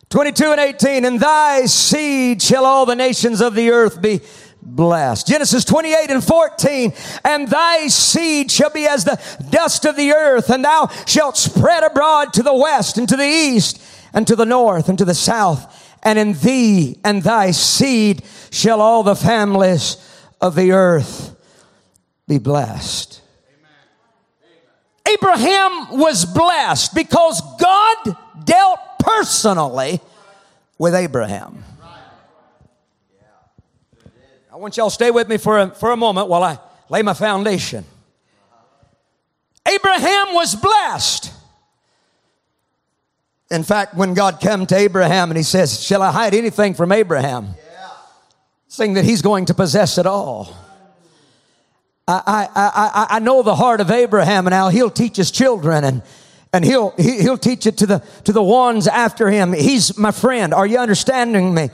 22 0.10 0.52
and 0.52 0.60
18, 0.60 1.06
and 1.06 1.20
thy 1.20 1.66
seed 1.66 2.42
shall 2.42 2.66
all 2.66 2.86
the 2.86 2.96
nations 2.96 3.42
of 3.42 3.56
the 3.56 3.72
earth 3.72 4.02
be 4.02 4.22
blessed. 4.62 5.28
Genesis 5.28 5.66
28 5.66 6.10
and 6.10 6.24
14, 6.24 6.94
and 7.26 7.48
thy 7.50 7.88
seed 7.88 8.50
shall 8.50 8.70
be 8.70 8.88
as 8.88 9.04
the 9.04 9.20
dust 9.50 9.86
of 9.86 9.98
the 9.98 10.14
earth, 10.14 10.50
and 10.50 10.64
thou 10.64 10.88
shalt 11.06 11.36
spread 11.36 11.84
abroad 11.84 12.32
to 12.34 12.44
the 12.44 12.54
west 12.54 12.98
and 12.98 13.10
to 13.10 13.18
the 13.18 13.26
east 13.26 13.82
and 14.14 14.26
to 14.28 14.36
the 14.36 14.46
north 14.46 14.88
and 14.88 14.98
to 14.98 15.06
the 15.06 15.14
south. 15.14 15.84
And 16.04 16.18
in 16.18 16.34
thee 16.34 17.00
and 17.04 17.22
thy 17.22 17.52
seed 17.52 18.24
shall 18.50 18.80
all 18.80 19.04
the 19.04 19.16
families 19.16 19.98
of 20.40 20.56
the 20.56 20.72
earth 20.72 21.36
be 22.28 22.38
blessed. 22.38 23.22
Abraham 25.08 25.98
was 25.98 26.26
blessed 26.26 26.94
because 26.94 27.42
God 27.58 28.18
dealt 28.46 28.80
personally 29.00 30.00
with 30.78 30.96
Abraham. 30.96 31.64
I 34.52 34.56
want 34.56 34.76
y'all 34.76 34.90
to 34.90 34.94
stay 34.94 35.12
with 35.12 35.28
me 35.30 35.38
for 35.38 35.60
a, 35.60 35.70
for 35.70 35.92
a 35.92 35.98
moment 35.98 36.30
while 36.30 36.44
I 36.44 36.58
lay 36.90 37.04
my 37.04 37.14
foundation. 37.14 37.86
Abraham 39.68 40.34
was 40.34 40.56
blessed. 40.56 41.32
In 43.52 43.64
fact, 43.64 43.94
when 43.94 44.14
God 44.14 44.40
came 44.40 44.66
to 44.66 44.76
Abraham 44.76 45.30
and 45.30 45.38
he 45.38 45.44
says, 45.44 45.82
Shall 45.82 46.02
I 46.02 46.12
hide 46.12 46.34
anything 46.34 46.74
from 46.74 46.92
Abraham? 46.92 47.50
Yeah. 47.72 47.90
Saying 48.68 48.96
that 48.96 49.06
he's 49.06 49.22
going 49.22 49.46
to 49.46 49.54
possess 49.54 49.98
it 49.98 50.06
all. 50.06 50.56
I, 52.08 52.22
I, 52.26 52.48
I, 52.56 53.08
I 53.18 53.20
know 53.20 53.44
the 53.44 53.56
heart 53.56 53.82
of 53.82 53.92
Abraham 53.92 54.48
and 54.48 54.54
how 54.54 54.70
he'll 54.70 54.90
teach 54.90 55.18
his 55.18 55.30
children 55.30 55.84
and, 55.84 56.02
and 56.54 56.64
he'll, 56.64 56.92
he'll 56.92 57.38
teach 57.38 57.66
it 57.66 57.78
to 57.78 57.86
the, 57.86 58.04
to 58.24 58.32
the 58.32 58.44
ones 58.44 58.88
after 58.88 59.30
him. 59.30 59.54
He's 59.54 59.98
my 59.98 60.12
friend. 60.12 60.54
Are 60.54 60.66
you 60.66 60.78
understanding 60.78 61.54
me? 61.54 61.70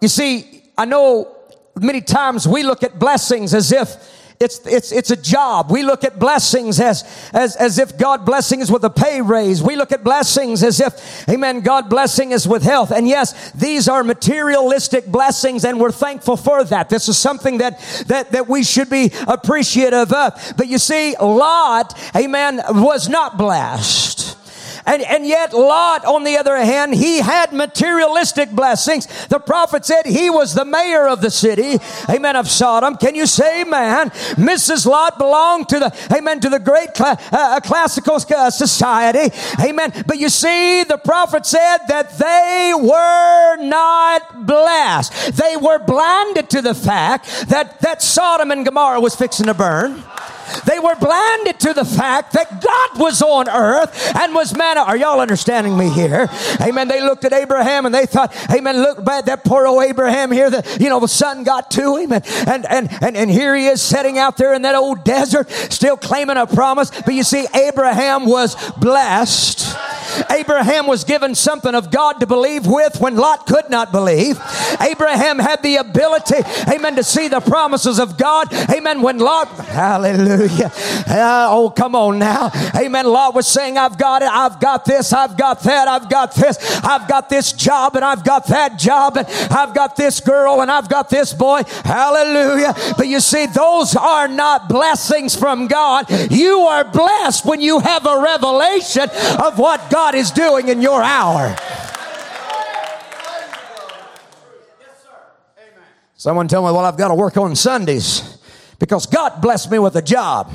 You 0.00 0.08
see, 0.08 0.62
I 0.76 0.84
know 0.84 1.34
many 1.80 2.00
times 2.00 2.46
we 2.46 2.62
look 2.62 2.82
at 2.82 2.98
blessings 2.98 3.54
as 3.54 3.72
if 3.72 3.94
it's, 4.38 4.60
it's, 4.66 4.92
it's 4.92 5.10
a 5.10 5.16
job. 5.16 5.70
We 5.70 5.82
look 5.82 6.04
at 6.04 6.18
blessings 6.18 6.80
as, 6.80 7.04
as, 7.32 7.56
as 7.56 7.78
if 7.78 7.96
God 7.96 8.24
blessing 8.26 8.60
is 8.60 8.70
with 8.70 8.84
a 8.84 8.90
pay 8.90 9.22
raise. 9.22 9.62
We 9.62 9.76
look 9.76 9.92
at 9.92 10.04
blessings 10.04 10.62
as 10.62 10.80
if, 10.80 11.28
amen, 11.28 11.60
God 11.60 11.88
blessing 11.88 12.32
is 12.32 12.46
with 12.46 12.62
health. 12.62 12.90
And 12.90 13.08
yes, 13.08 13.52
these 13.52 13.88
are 13.88 14.04
materialistic 14.04 15.06
blessings 15.06 15.64
and 15.64 15.80
we're 15.80 15.92
thankful 15.92 16.36
for 16.36 16.64
that. 16.64 16.88
This 16.88 17.08
is 17.08 17.16
something 17.16 17.58
that, 17.58 17.80
that, 18.08 18.32
that 18.32 18.48
we 18.48 18.62
should 18.62 18.90
be 18.90 19.12
appreciative 19.26 20.12
of. 20.12 20.54
But 20.56 20.68
you 20.68 20.78
see, 20.78 21.16
Lot, 21.20 21.98
amen, 22.14 22.60
was 22.70 23.08
not 23.08 23.38
blessed. 23.38 24.25
And, 24.86 25.02
and 25.02 25.26
yet 25.26 25.52
Lot, 25.52 26.04
on 26.04 26.24
the 26.24 26.36
other 26.36 26.56
hand, 26.56 26.94
he 26.94 27.18
had 27.18 27.52
materialistic 27.52 28.50
blessings. 28.50 29.06
The 29.26 29.40
prophet 29.40 29.84
said 29.84 30.06
he 30.06 30.30
was 30.30 30.54
the 30.54 30.64
mayor 30.64 31.08
of 31.08 31.20
the 31.20 31.30
city, 31.30 31.78
amen, 32.08 32.36
of 32.36 32.48
Sodom. 32.48 32.96
Can 32.96 33.14
you 33.14 33.26
say 33.26 33.62
amen? 33.62 34.10
Mrs. 34.36 34.86
Lot 34.86 35.18
belonged 35.18 35.68
to 35.70 35.78
the, 35.80 36.16
amen, 36.16 36.40
to 36.40 36.48
the 36.48 36.60
great 36.60 36.96
cl- 36.96 37.18
uh, 37.32 37.56
uh, 37.56 37.60
classical 37.60 38.16
uh, 38.16 38.50
society, 38.50 39.34
amen. 39.60 39.92
But 40.06 40.18
you 40.18 40.28
see, 40.28 40.84
the 40.84 40.98
prophet 40.98 41.46
said 41.46 41.78
that 41.88 42.16
they 42.18 42.72
were 42.76 43.56
not 43.56 44.46
blessed. 44.46 45.36
They 45.36 45.56
were 45.56 45.78
blinded 45.78 46.48
to 46.50 46.62
the 46.62 46.74
fact 46.74 47.48
that, 47.48 47.80
that 47.80 48.02
Sodom 48.02 48.50
and 48.50 48.64
Gomorrah 48.64 49.00
was 49.00 49.16
fixing 49.16 49.46
to 49.46 49.54
burn. 49.54 50.02
They 50.64 50.78
were 50.78 50.94
blinded 50.96 51.60
to 51.60 51.72
the 51.72 51.84
fact 51.84 52.32
that 52.32 52.60
God 52.62 53.00
was 53.00 53.22
on 53.22 53.48
earth 53.48 54.16
and 54.16 54.34
was 54.34 54.56
man. 54.56 54.78
Are 54.78 54.96
y'all 54.96 55.20
understanding 55.20 55.76
me 55.76 55.90
here? 55.90 56.28
Amen. 56.60 56.88
They 56.88 57.00
looked 57.00 57.24
at 57.24 57.32
Abraham 57.32 57.86
and 57.86 57.94
they 57.94 58.06
thought, 58.06 58.34
Amen, 58.50 58.76
look 58.76 59.04
bad 59.04 59.26
that 59.26 59.44
poor 59.44 59.66
old 59.66 59.84
Abraham 59.84 60.30
here, 60.32 60.50
that 60.50 60.80
you 60.80 60.88
know 60.88 61.00
the 61.00 61.08
sun 61.08 61.44
got 61.44 61.70
to 61.72 61.96
him 61.96 62.12
and 62.12 62.26
and 62.46 62.66
and 62.68 62.88
and, 63.02 63.16
and 63.16 63.30
here 63.30 63.54
he 63.54 63.66
is 63.66 63.82
sitting 63.82 64.18
out 64.18 64.36
there 64.36 64.54
in 64.54 64.62
that 64.62 64.74
old 64.74 65.04
desert, 65.04 65.50
still 65.50 65.96
claiming 65.96 66.36
a 66.36 66.46
promise. 66.46 66.90
But 66.90 67.14
you 67.14 67.22
see, 67.22 67.46
Abraham 67.54 68.26
was 68.26 68.56
blessed. 68.72 69.76
Abraham 70.30 70.86
was 70.86 71.04
given 71.04 71.34
something 71.34 71.74
of 71.74 71.90
God 71.90 72.20
to 72.20 72.26
believe 72.26 72.66
with 72.66 73.00
when 73.00 73.16
Lot 73.16 73.46
could 73.46 73.68
not 73.70 73.92
believe. 73.92 74.38
Abraham 74.80 75.38
had 75.38 75.62
the 75.62 75.76
ability, 75.76 76.36
amen, 76.68 76.96
to 76.96 77.04
see 77.04 77.28
the 77.28 77.40
promises 77.40 77.98
of 77.98 78.16
God. 78.16 78.52
Amen. 78.70 79.02
When 79.02 79.18
Lot, 79.18 79.48
hallelujah. 79.48 80.35
Uh, 81.08 81.46
oh, 81.50 81.70
come 81.70 81.94
on 81.94 82.18
now. 82.18 82.50
Amen. 82.74 83.06
Lot 83.06 83.34
was 83.34 83.46
saying, 83.46 83.78
I've 83.78 83.96
got 83.96 84.22
it. 84.22 84.28
I've 84.28 84.60
got 84.60 84.84
this. 84.84 85.12
I've 85.12 85.36
got 85.36 85.60
that. 85.60 85.88
I've 85.88 86.10
got 86.10 86.34
this. 86.34 86.58
I've 86.82 87.08
got 87.08 87.28
this 87.28 87.52
job 87.52 87.96
and 87.96 88.04
I've 88.04 88.24
got 88.24 88.46
that 88.48 88.78
job 88.78 89.16
and 89.16 89.26
I've 89.28 89.74
got 89.74 89.96
this 89.96 90.20
girl 90.20 90.60
and 90.62 90.70
I've 90.70 90.88
got 90.88 91.08
this 91.08 91.32
boy. 91.32 91.62
Hallelujah. 91.84 92.74
But 92.96 93.08
you 93.08 93.20
see, 93.20 93.46
those 93.46 93.94
are 93.96 94.28
not 94.28 94.68
blessings 94.68 95.36
from 95.36 95.68
God. 95.68 96.10
You 96.30 96.60
are 96.60 96.84
blessed 96.84 97.44
when 97.44 97.60
you 97.60 97.80
have 97.80 98.04
a 98.06 98.20
revelation 98.20 99.08
of 99.42 99.58
what 99.58 99.90
God 99.90 100.14
is 100.14 100.30
doing 100.30 100.68
in 100.68 100.82
your 100.82 101.02
hour. 101.02 101.56
Someone 106.16 106.48
tell 106.48 106.62
me, 106.62 106.72
well, 106.72 106.84
I've 106.84 106.96
got 106.96 107.08
to 107.08 107.14
work 107.14 107.36
on 107.36 107.54
Sundays 107.54 108.36
because 108.78 109.06
God 109.06 109.40
blessed 109.40 109.70
me 109.70 109.78
with 109.78 109.96
a 109.96 110.02
job. 110.02 110.50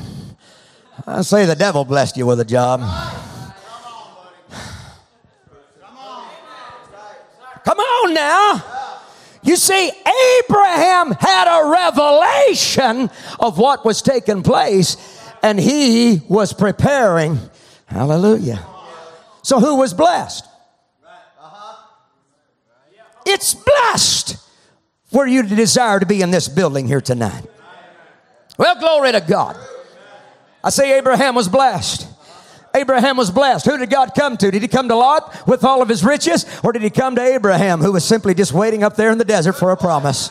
I 1.07 1.21
say 1.21 1.45
the 1.45 1.55
devil 1.55 1.85
blessed 1.85 2.17
you 2.17 2.25
with 2.25 2.39
a 2.39 2.45
job. 2.45 2.81
Come 7.63 7.77
on 7.79 8.13
now. 8.13 8.63
You 9.43 9.55
see, 9.55 9.91
Abraham 10.39 11.11
had 11.11 11.47
a 11.47 11.69
revelation 11.69 13.09
of 13.39 13.57
what 13.57 13.83
was 13.83 14.01
taking 14.01 14.43
place, 14.43 14.97
and 15.41 15.59
he 15.59 16.21
was 16.27 16.53
preparing. 16.53 17.39
Hallelujah. 17.87 18.63
So 19.41 19.59
who 19.59 19.77
was 19.77 19.93
blessed? 19.93 20.45
It's 23.25 23.53
blessed 23.53 24.37
for 25.05 25.27
you 25.27 25.43
to 25.43 25.55
desire 25.55 25.99
to 25.99 26.05
be 26.05 26.21
in 26.21 26.31
this 26.31 26.47
building 26.47 26.87
here 26.87 27.01
tonight. 27.01 27.45
Well, 28.57 28.79
glory 28.79 29.11
to 29.11 29.21
God. 29.21 29.57
I 30.63 30.69
say 30.69 30.97
Abraham 30.97 31.35
was 31.35 31.47
blessed. 31.47 32.07
Abraham 32.73 33.17
was 33.17 33.31
blessed. 33.31 33.65
Who 33.65 33.77
did 33.77 33.89
God 33.89 34.11
come 34.15 34.37
to? 34.37 34.49
Did 34.49 34.61
he 34.61 34.67
come 34.67 34.87
to 34.87 34.95
Lot 34.95 35.45
with 35.47 35.63
all 35.63 35.81
of 35.81 35.89
his 35.89 36.03
riches? 36.03 36.45
Or 36.63 36.71
did 36.71 36.81
he 36.81 36.89
come 36.89 37.15
to 37.15 37.21
Abraham 37.21 37.81
who 37.81 37.91
was 37.91 38.05
simply 38.05 38.33
just 38.33 38.53
waiting 38.53 38.83
up 38.83 38.95
there 38.95 39.11
in 39.11 39.17
the 39.17 39.25
desert 39.25 39.53
for 39.53 39.71
a 39.71 39.77
promise? 39.77 40.29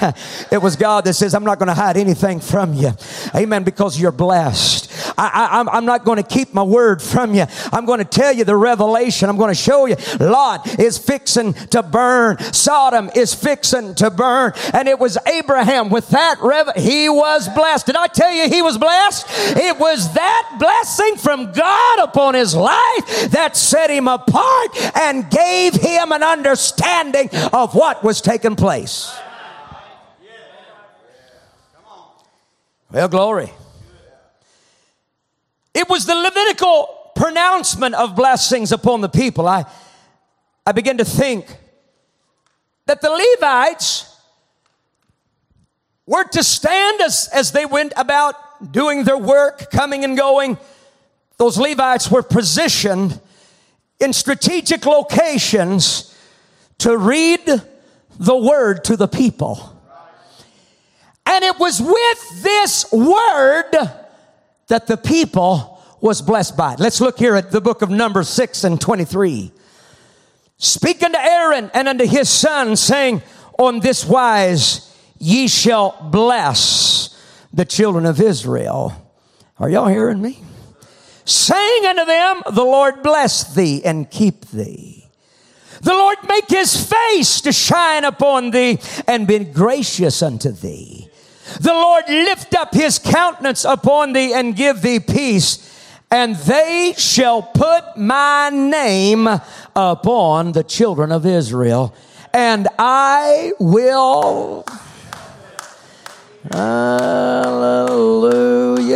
it 0.50 0.62
was 0.62 0.76
God 0.76 1.04
that 1.04 1.14
says, 1.14 1.34
I'm 1.34 1.44
not 1.44 1.58
going 1.58 1.68
to 1.68 1.74
hide 1.74 1.96
anything 1.96 2.40
from 2.40 2.72
you. 2.72 2.92
Amen. 3.34 3.64
Because 3.64 4.00
you're 4.00 4.12
blessed. 4.12 4.81
I, 5.18 5.64
am 5.72 5.84
not 5.84 6.04
going 6.04 6.16
to 6.16 6.22
keep 6.22 6.54
my 6.54 6.62
word 6.62 7.02
from 7.02 7.34
you. 7.34 7.46
I'm 7.72 7.84
going 7.84 7.98
to 7.98 8.04
tell 8.04 8.32
you 8.32 8.44
the 8.44 8.56
revelation. 8.56 9.28
I'm 9.28 9.36
going 9.36 9.50
to 9.50 9.60
show 9.60 9.86
you. 9.86 9.96
Lot 10.20 10.78
is 10.78 10.98
fixing 10.98 11.54
to 11.70 11.82
burn. 11.82 12.38
Sodom 12.52 13.10
is 13.14 13.34
fixing 13.34 13.94
to 13.96 14.10
burn. 14.10 14.52
And 14.72 14.88
it 14.88 14.98
was 14.98 15.18
Abraham 15.26 15.90
with 15.90 16.08
that 16.10 16.36
rev- 16.40 16.76
he 16.76 17.08
was 17.08 17.48
blessed. 17.48 17.86
Did 17.86 17.96
I 17.96 18.06
tell 18.06 18.32
you 18.32 18.48
he 18.48 18.62
was 18.62 18.78
blessed? 18.78 19.26
It 19.56 19.78
was 19.78 20.12
that 20.14 20.56
blessing 20.58 21.16
from 21.16 21.52
God 21.52 21.98
upon 22.00 22.34
his 22.34 22.54
life 22.54 23.30
that 23.30 23.56
set 23.56 23.90
him 23.90 24.08
apart 24.08 24.96
and 24.96 25.28
gave 25.30 25.74
him 25.74 26.12
an 26.12 26.22
understanding 26.22 27.28
of 27.52 27.74
what 27.74 28.02
was 28.02 28.20
taking 28.20 28.56
place. 28.56 29.12
Well, 32.90 33.08
glory. 33.08 33.50
It 35.74 35.88
was 35.88 36.06
the 36.06 36.14
Levitical 36.14 37.12
pronouncement 37.14 37.94
of 37.94 38.16
blessings 38.16 38.72
upon 38.72 39.00
the 39.00 39.08
people. 39.08 39.46
I, 39.48 39.64
I 40.66 40.72
begin 40.72 40.98
to 40.98 41.04
think 41.04 41.56
that 42.86 43.00
the 43.00 43.10
Levites 43.10 44.08
were 46.06 46.24
to 46.24 46.42
stand 46.42 47.00
as, 47.00 47.28
as 47.32 47.52
they 47.52 47.64
went 47.64 47.92
about 47.96 48.72
doing 48.72 49.04
their 49.04 49.18
work, 49.18 49.70
coming 49.70 50.04
and 50.04 50.16
going. 50.16 50.58
Those 51.38 51.58
Levites 51.58 52.10
were 52.10 52.22
positioned 52.22 53.20
in 53.98 54.12
strategic 54.12 54.84
locations 54.84 56.16
to 56.78 56.96
read 56.96 57.40
the 58.18 58.36
word 58.36 58.84
to 58.84 58.96
the 58.96 59.08
people. 59.08 59.68
And 61.24 61.44
it 61.44 61.58
was 61.58 61.80
with 61.80 62.42
this 62.42 62.90
word 62.92 63.70
that 64.72 64.86
the 64.86 64.96
people 64.96 65.78
was 66.00 66.22
blessed 66.22 66.56
by 66.56 66.72
it. 66.72 66.80
Let's 66.80 66.98
look 66.98 67.18
here 67.18 67.36
at 67.36 67.50
the 67.50 67.60
book 67.60 67.82
of 67.82 67.90
Numbers 67.90 68.30
6 68.30 68.64
and 68.64 68.80
23. 68.80 69.52
Speak 70.56 71.02
unto 71.02 71.18
Aaron 71.18 71.70
and 71.74 71.88
unto 71.88 72.06
his 72.06 72.30
son, 72.30 72.76
saying, 72.76 73.20
On 73.58 73.80
this 73.80 74.06
wise 74.06 74.96
ye 75.18 75.46
shall 75.46 76.08
bless 76.10 77.22
the 77.52 77.66
children 77.66 78.06
of 78.06 78.18
Israel. 78.18 78.94
Are 79.58 79.68
y'all 79.68 79.88
hearing 79.88 80.22
me? 80.22 80.42
Saying 81.26 81.84
unto 81.84 82.06
them, 82.06 82.40
The 82.54 82.64
Lord 82.64 83.02
bless 83.02 83.54
thee 83.54 83.84
and 83.84 84.10
keep 84.10 84.46
thee. 84.46 85.06
The 85.82 85.92
Lord 85.92 86.16
make 86.26 86.48
his 86.48 86.90
face 86.90 87.42
to 87.42 87.52
shine 87.52 88.04
upon 88.04 88.52
thee 88.52 88.78
and 89.06 89.26
be 89.26 89.40
gracious 89.40 90.22
unto 90.22 90.50
thee. 90.50 91.01
The 91.60 91.72
Lord 91.72 92.04
lift 92.08 92.54
up 92.54 92.74
his 92.74 92.98
countenance 92.98 93.64
upon 93.64 94.12
thee 94.12 94.32
and 94.32 94.56
give 94.56 94.82
thee 94.82 95.00
peace. 95.00 95.68
And 96.10 96.36
they 96.36 96.94
shall 96.96 97.42
put 97.42 97.96
my 97.96 98.50
name 98.50 99.28
upon 99.74 100.52
the 100.52 100.62
children 100.62 101.10
of 101.10 101.24
Israel. 101.24 101.94
And 102.34 102.68
I 102.78 103.52
will. 103.58 104.64
Hallelujah. 106.50 108.12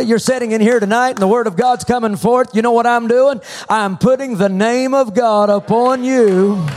You're 0.01 0.19
sitting 0.19 0.51
in 0.51 0.61
here 0.61 0.79
tonight 0.79 1.11
and 1.11 1.19
the 1.19 1.27
word 1.27 1.47
of 1.47 1.55
God's 1.55 1.83
coming 1.85 2.17
forth. 2.17 2.53
You 2.53 2.61
know 2.61 2.73
what 2.73 2.85
I'm 2.85 3.07
doing? 3.07 3.41
I'm 3.69 3.97
putting 3.97 4.37
the 4.37 4.49
name 4.49 4.93
of 4.93 5.15
God 5.15 5.49
upon 5.49 6.03
you 6.03 6.67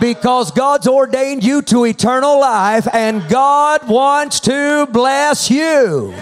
because 0.00 0.50
God's 0.50 0.86
ordained 0.86 1.44
you 1.44 1.62
to 1.62 1.84
eternal 1.84 2.40
life 2.40 2.86
and 2.92 3.26
God 3.28 3.88
wants 3.88 4.40
to 4.40 4.86
bless 4.90 5.50
you. 5.50 6.14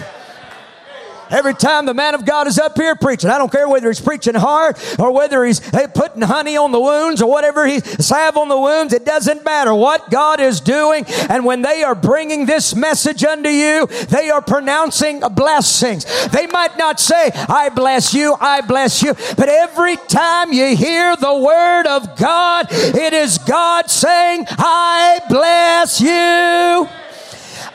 Every 1.29 1.53
time 1.53 1.85
the 1.85 1.93
man 1.93 2.15
of 2.15 2.25
God 2.25 2.47
is 2.47 2.59
up 2.59 2.77
here 2.77 2.95
preaching, 2.95 3.29
I 3.29 3.37
don't 3.37 3.51
care 3.51 3.67
whether 3.67 3.87
he's 3.87 4.01
preaching 4.01 4.35
hard 4.35 4.77
or 4.99 5.11
whether 5.11 5.43
he's 5.43 5.59
hey, 5.69 5.87
putting 5.93 6.21
honey 6.21 6.57
on 6.57 6.71
the 6.71 6.79
wounds 6.79 7.21
or 7.21 7.29
whatever 7.29 7.65
he's 7.65 7.83
salve 8.05 8.37
on 8.37 8.49
the 8.49 8.59
wounds, 8.59 8.93
it 8.93 9.05
doesn't 9.05 9.43
matter 9.43 9.73
what 9.73 10.09
God 10.09 10.39
is 10.39 10.59
doing. 10.59 11.05
And 11.29 11.45
when 11.45 11.61
they 11.61 11.83
are 11.83 11.95
bringing 11.95 12.45
this 12.45 12.75
message 12.75 13.23
unto 13.23 13.49
you, 13.49 13.87
they 14.09 14.29
are 14.29 14.41
pronouncing 14.41 15.21
blessings. 15.31 16.05
They 16.29 16.47
might 16.47 16.77
not 16.77 16.99
say, 16.99 17.31
I 17.33 17.69
bless 17.69 18.13
you, 18.13 18.35
I 18.39 18.61
bless 18.61 19.01
you, 19.01 19.13
but 19.35 19.49
every 19.49 19.95
time 20.07 20.53
you 20.53 20.75
hear 20.75 21.15
the 21.15 21.35
word 21.35 21.87
of 21.87 22.17
God, 22.17 22.67
it 22.69 23.13
is 23.13 23.37
God 23.37 23.89
saying, 23.89 24.45
I 24.49 25.21
bless 25.29 26.01
you. 26.01 27.02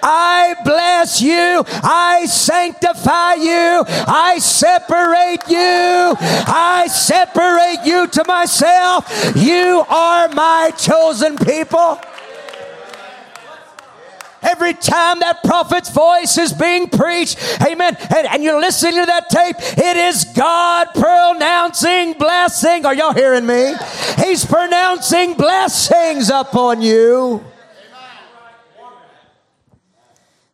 I 0.02 0.54
bless 0.64 1.20
you. 1.20 1.64
I 1.82 2.26
sanctify 2.26 3.34
you. 3.34 3.84
I 3.86 4.38
separate 4.38 5.48
you. 5.48 6.16
I 6.18 6.86
separate 6.90 7.84
you 7.84 8.06
to 8.06 8.24
myself. 8.26 9.10
You 9.36 9.84
are 9.88 10.28
my 10.28 10.72
chosen 10.76 11.36
people. 11.36 12.00
Every 14.40 14.72
time 14.72 15.18
that 15.20 15.42
prophet's 15.42 15.90
voice 15.90 16.38
is 16.38 16.52
being 16.52 16.88
preached, 16.88 17.38
amen, 17.60 17.96
and, 18.14 18.26
and, 18.28 18.42
you're 18.42 18.60
listening 18.60 19.00
to 19.00 19.06
that 19.06 19.28
tape, 19.28 19.56
it 19.58 19.96
is 19.96 20.26
God 20.26 20.88
pronouncing 20.94 22.12
blessing. 22.12 22.86
Are 22.86 22.94
y'all 22.94 23.12
hearing 23.12 23.46
me? 23.46 23.74
He's 24.18 24.44
pronouncing 24.44 25.34
blessings 25.34 26.30
upon 26.30 26.82
you. 26.82 27.44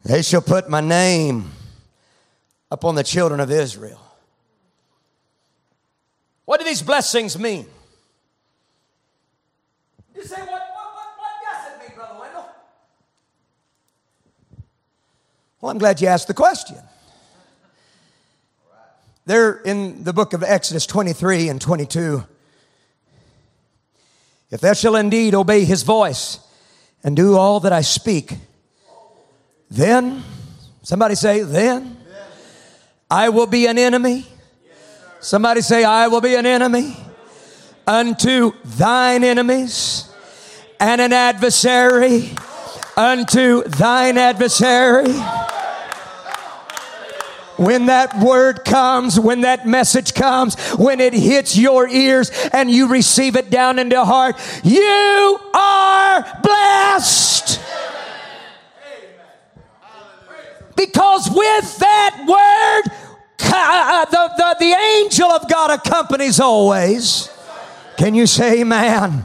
They 0.05 0.21
shall 0.21 0.43
put 0.43 0.69
my 0.69 0.83
name 0.83 1.51
upon 2.71 2.95
the 2.95 3.03
children 3.03 3.41
of 3.41 3.51
Israel. 3.51 4.01
What 6.45 6.61
do 6.61 6.67
these 6.67 6.83
blessings 6.83 7.39
mean? 7.39 7.67
You 10.15 10.23
say, 10.23 10.37
what, 10.37 10.49
what, 10.49 10.61
what, 10.61 11.07
what 11.17 11.33
does 11.43 11.73
it 11.73 11.79
mean, 11.81 11.97
Brother 11.97 12.21
Wendell? 12.21 12.47
Well, 15.63 15.73
I'm 15.73 15.79
glad 15.79 16.03
you 16.03 16.09
asked 16.09 16.29
the 16.29 16.35
question. 16.35 16.77
There 19.25 19.55
in 19.55 20.05
the 20.05 20.13
book 20.13 20.35
of 20.35 20.43
Exodus 20.43 20.85
23 20.85 21.49
and 21.49 21.59
22. 21.63 22.25
If 24.51 24.61
thou 24.61 24.75
shalt 24.75 24.97
indeed 24.97 25.35
obey 25.35 25.65
his 25.65 25.83
voice 25.83 26.41
and 27.03 27.17
do 27.17 27.39
all 27.39 27.61
that 27.61 27.73
I 27.73 27.81
speak, 27.81 28.35
then, 29.75 30.23
somebody 30.83 31.15
say, 31.15 31.43
then, 31.43 31.97
I 33.11 33.29
will 33.29 33.47
be 33.47 33.67
an 33.67 33.79
enemy. 33.79 34.27
Somebody 35.21 35.61
say, 35.63 35.85
I 35.85 36.09
will 36.09 36.21
be 36.21 36.35
an 36.35 36.47
enemy 36.47 36.97
unto 37.87 38.53
thine 38.65 39.25
enemies 39.25 40.09
and 40.81 41.01
an 41.01 41.13
adversary 41.13 42.31
unto 42.97 43.65
thine 43.65 44.19
adversary. 44.19 45.13
When 47.57 47.87
that 47.87 48.19
word 48.19 48.65
comes, 48.65 49.19
when 49.19 49.43
that 49.43 49.67
message 49.67 50.15
comes, 50.15 50.57
when 50.75 51.01
it 51.01 51.13
hits 51.13 51.57
your 51.57 51.89
ears 51.89 52.31
and 52.53 52.71
you 52.71 52.89
receive 52.89 53.37
it 53.37 53.49
down 53.49 53.79
into 53.79 54.05
heart, 54.05 54.37
you 54.65 55.41
are 55.55 56.41
blessed. 56.43 57.61
Because 60.77 61.29
with 61.31 61.79
that 61.79 62.25
word, 62.27 62.93
uh, 63.41 64.05
the, 64.07 64.31
the, 64.37 64.57
the 64.59 64.73
angel 64.73 65.31
of 65.31 65.49
God 65.49 65.71
accompanies 65.71 66.41
always. 66.41 67.31
Can 67.97 68.15
you 68.15 68.27
say 68.27 68.61
amen? 68.61 69.25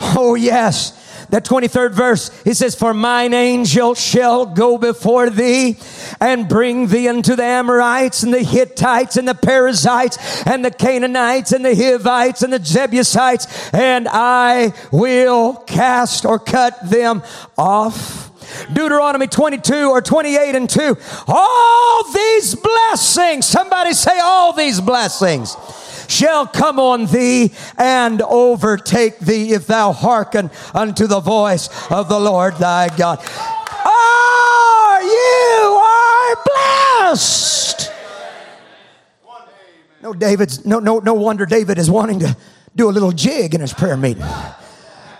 Oh, 0.00 0.34
yes. 0.34 1.02
The 1.28 1.40
23rd 1.40 1.92
verse, 1.92 2.42
he 2.42 2.54
says, 2.54 2.74
For 2.76 2.94
mine 2.94 3.34
angel 3.34 3.94
shall 3.94 4.46
go 4.46 4.78
before 4.78 5.28
thee 5.28 5.76
and 6.20 6.48
bring 6.48 6.86
thee 6.86 7.08
unto 7.08 7.34
the 7.34 7.42
Amorites 7.42 8.22
and 8.22 8.32
the 8.32 8.42
Hittites 8.42 9.16
and 9.16 9.26
the 9.26 9.34
Perizzites 9.34 10.46
and 10.46 10.64
the 10.64 10.70
Canaanites 10.70 11.52
and 11.52 11.64
the 11.64 11.74
Hivites 11.74 12.42
and 12.42 12.52
the 12.52 12.60
Jebusites, 12.60 13.70
and 13.72 14.06
I 14.08 14.72
will 14.92 15.54
cast 15.54 16.24
or 16.24 16.38
cut 16.38 16.78
them 16.88 17.22
off 17.58 18.25
Deuteronomy 18.72 19.26
22 19.26 19.90
or 19.90 20.00
28 20.00 20.54
and 20.54 20.68
2. 20.68 20.96
All 21.28 22.12
these 22.12 22.54
blessings, 22.54 23.46
somebody 23.46 23.92
say, 23.92 24.18
all 24.18 24.52
these 24.52 24.80
blessings 24.80 25.56
shall 26.08 26.46
come 26.46 26.78
on 26.78 27.06
thee 27.06 27.52
and 27.76 28.22
overtake 28.22 29.18
thee 29.18 29.52
if 29.52 29.66
thou 29.66 29.92
hearken 29.92 30.50
unto 30.74 31.06
the 31.06 31.20
voice 31.20 31.68
of 31.90 32.08
the 32.08 32.18
Lord 32.18 32.56
thy 32.56 32.88
God. 32.96 33.18
Oh, 33.84 34.98
you 35.02 37.02
are 37.02 37.10
blessed. 37.10 37.92
No, 40.02 40.12
David's 40.12 40.64
no 40.64 40.78
no 40.78 41.00
no 41.00 41.14
wonder 41.14 41.46
David 41.46 41.78
is 41.78 41.90
wanting 41.90 42.20
to 42.20 42.36
do 42.76 42.88
a 42.88 42.92
little 42.92 43.10
jig 43.10 43.54
in 43.54 43.60
his 43.60 43.72
prayer 43.72 43.96
meeting. 43.96 44.22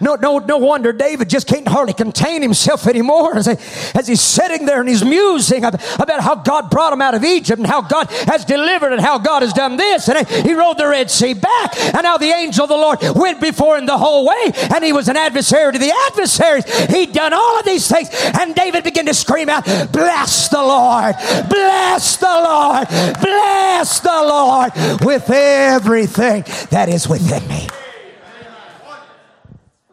No, 0.00 0.14
no, 0.14 0.38
no 0.38 0.58
wonder 0.58 0.92
David 0.92 1.30
just 1.30 1.46
can't 1.46 1.66
hardly 1.68 1.94
contain 1.94 2.42
himself 2.42 2.86
anymore 2.86 3.36
as, 3.36 3.48
as 3.48 4.06
he's 4.06 4.20
sitting 4.20 4.66
there 4.66 4.80
and 4.80 4.88
he's 4.88 5.04
musing 5.04 5.64
about 5.64 6.20
how 6.20 6.34
God 6.34 6.70
brought 6.70 6.92
him 6.92 7.00
out 7.00 7.14
of 7.14 7.24
Egypt 7.24 7.58
and 7.58 7.66
how 7.66 7.82
God 7.82 8.10
has 8.10 8.44
delivered 8.44 8.92
and 8.92 9.00
how 9.00 9.18
God 9.18 9.42
has 9.42 9.52
done 9.52 9.76
this. 9.76 10.08
And 10.08 10.26
he 10.28 10.54
rode 10.54 10.78
the 10.78 10.88
Red 10.88 11.10
Sea 11.10 11.34
back. 11.34 11.76
And 11.76 12.06
how 12.06 12.18
the 12.18 12.30
angel 12.30 12.64
of 12.64 12.68
the 12.68 12.76
Lord 12.76 12.98
went 13.16 13.40
before 13.40 13.78
him 13.78 13.86
the 13.86 13.98
whole 13.98 14.26
way 14.26 14.52
and 14.74 14.84
he 14.84 14.92
was 14.92 15.08
an 15.08 15.16
adversary 15.16 15.72
to 15.72 15.78
the 15.78 15.92
adversaries. 16.08 16.64
He'd 16.88 17.12
done 17.12 17.32
all 17.32 17.58
of 17.58 17.64
these 17.64 17.88
things. 17.88 18.08
And 18.38 18.54
David 18.54 18.84
began 18.84 19.06
to 19.06 19.14
scream 19.14 19.48
out, 19.48 19.64
Bless 19.92 20.48
the 20.48 20.62
Lord, 20.62 21.14
bless 21.48 22.16
the 22.16 22.26
Lord, 22.26 22.88
bless 23.20 24.00
the 24.00 24.08
Lord 24.08 24.72
with 25.04 25.30
everything 25.30 26.44
that 26.70 26.88
is 26.88 27.08
within 27.08 27.46
me. 27.48 27.66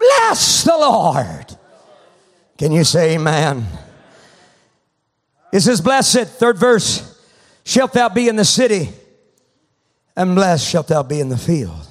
Bless 0.04 0.64
the 0.64 0.78
Lord. 0.78 1.58
Can 2.58 2.72
you 2.72 2.84
say 2.84 3.16
amen? 3.16 3.66
It 5.52 5.62
says, 5.62 5.82
Blessed, 5.82 6.28
third 6.28 6.58
verse, 6.58 7.22
shalt 7.64 7.94
thou 7.94 8.10
be 8.10 8.28
in 8.28 8.36
the 8.36 8.46
city, 8.46 8.90
and 10.16 10.36
blessed 10.36 10.68
shalt 10.68 10.88
thou 10.88 11.04
be 11.04 11.20
in 11.20 11.30
the 11.30 11.38
field. 11.38 11.88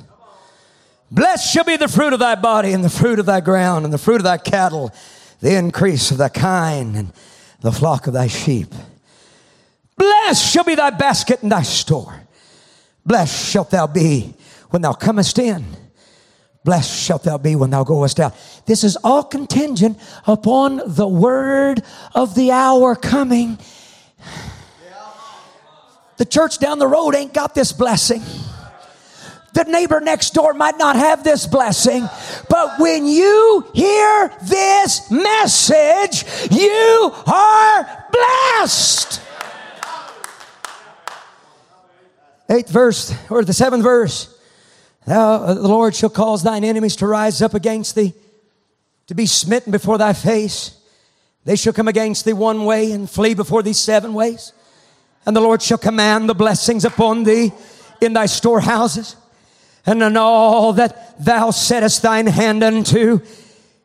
Blessed 1.10 1.52
shall 1.52 1.64
be 1.64 1.76
the 1.76 1.88
fruit 1.88 2.12
of 2.12 2.18
thy 2.18 2.34
body, 2.34 2.72
and 2.72 2.84
the 2.84 2.90
fruit 2.90 3.18
of 3.18 3.26
thy 3.26 3.40
ground, 3.40 3.84
and 3.84 3.94
the 3.94 3.98
fruit 3.98 4.16
of 4.16 4.24
thy 4.24 4.38
cattle, 4.38 4.90
the 5.40 5.54
increase 5.54 6.10
of 6.10 6.18
thy 6.18 6.28
kine, 6.28 6.96
and 6.96 7.12
the 7.60 7.72
flock 7.72 8.06
of 8.06 8.12
thy 8.12 8.26
sheep. 8.26 8.74
Blessed 9.96 10.52
shall 10.52 10.64
be 10.64 10.74
thy 10.74 10.90
basket 10.90 11.42
and 11.42 11.52
thy 11.52 11.62
store. 11.62 12.22
Blessed 13.06 13.50
shalt 13.50 13.70
thou 13.70 13.86
be 13.86 14.34
when 14.70 14.82
thou 14.82 14.92
comest 14.92 15.38
in 15.38 15.64
Blessed 16.64 16.96
shalt 16.96 17.24
thou 17.24 17.38
be 17.38 17.56
when 17.56 17.70
thou 17.70 17.82
goest 17.82 18.20
out. 18.20 18.36
This 18.66 18.84
is 18.84 18.96
all 18.96 19.24
contingent 19.24 19.98
upon 20.26 20.80
the 20.86 21.08
word 21.08 21.82
of 22.14 22.34
the 22.34 22.52
hour 22.52 22.94
coming. 22.94 23.58
The 26.18 26.24
church 26.24 26.58
down 26.58 26.78
the 26.78 26.86
road 26.86 27.16
ain't 27.16 27.34
got 27.34 27.54
this 27.54 27.72
blessing. 27.72 28.22
The 29.54 29.64
neighbor 29.64 30.00
next 30.00 30.34
door 30.34 30.54
might 30.54 30.78
not 30.78 30.96
have 30.96 31.24
this 31.24 31.46
blessing, 31.46 32.08
but 32.48 32.78
when 32.78 33.06
you 33.06 33.66
hear 33.74 34.32
this 34.44 35.10
message, 35.10 36.24
you 36.50 37.12
are 37.26 38.06
blessed. 38.12 39.20
Eighth 42.48 42.70
verse, 42.70 43.14
or 43.28 43.44
the 43.44 43.52
seventh 43.52 43.82
verse. 43.82 44.32
Thou, 45.07 45.34
uh, 45.34 45.55
the 45.55 45.68
Lord 45.68 45.94
shall 45.94 46.11
cause 46.11 46.42
thine 46.42 46.64
enemies 46.64 46.96
to 46.96 47.07
rise 47.07 47.42
up 47.42 47.55
against 47.55 47.94
thee, 47.94 48.14
to 49.09 49.14
be 49.14 49.26
smitten 49.26 49.72
before 49.72 49.98
thy 49.98 50.12
face. 50.12 50.76
They 51.44 51.57
shall 51.57 51.72
come 51.72 51.88
against 51.88 52.24
thee 52.24 52.32
one 52.32 52.64
way 52.64 52.92
and 52.92 53.11
flee 53.11 53.34
before 53.34 53.62
thee 53.62 53.72
seven 53.72 54.14
ways. 54.14 54.53
And 55.26 55.36
the 55.36 55.40
Lord 55.40 55.61
shall 55.61 55.78
command 55.78 56.28
the 56.28 56.34
blessings 56.34 56.84
upon 56.84 57.24
thee 57.24 57.53
in 58.00 58.12
thy 58.12 58.26
storehouses 58.26 59.16
and 59.86 60.03
in 60.03 60.16
all 60.16 60.72
that 60.74 61.24
thou 61.24 61.50
settest 61.50 62.03
thine 62.03 62.26
hand 62.26 62.62
unto. 62.62 63.20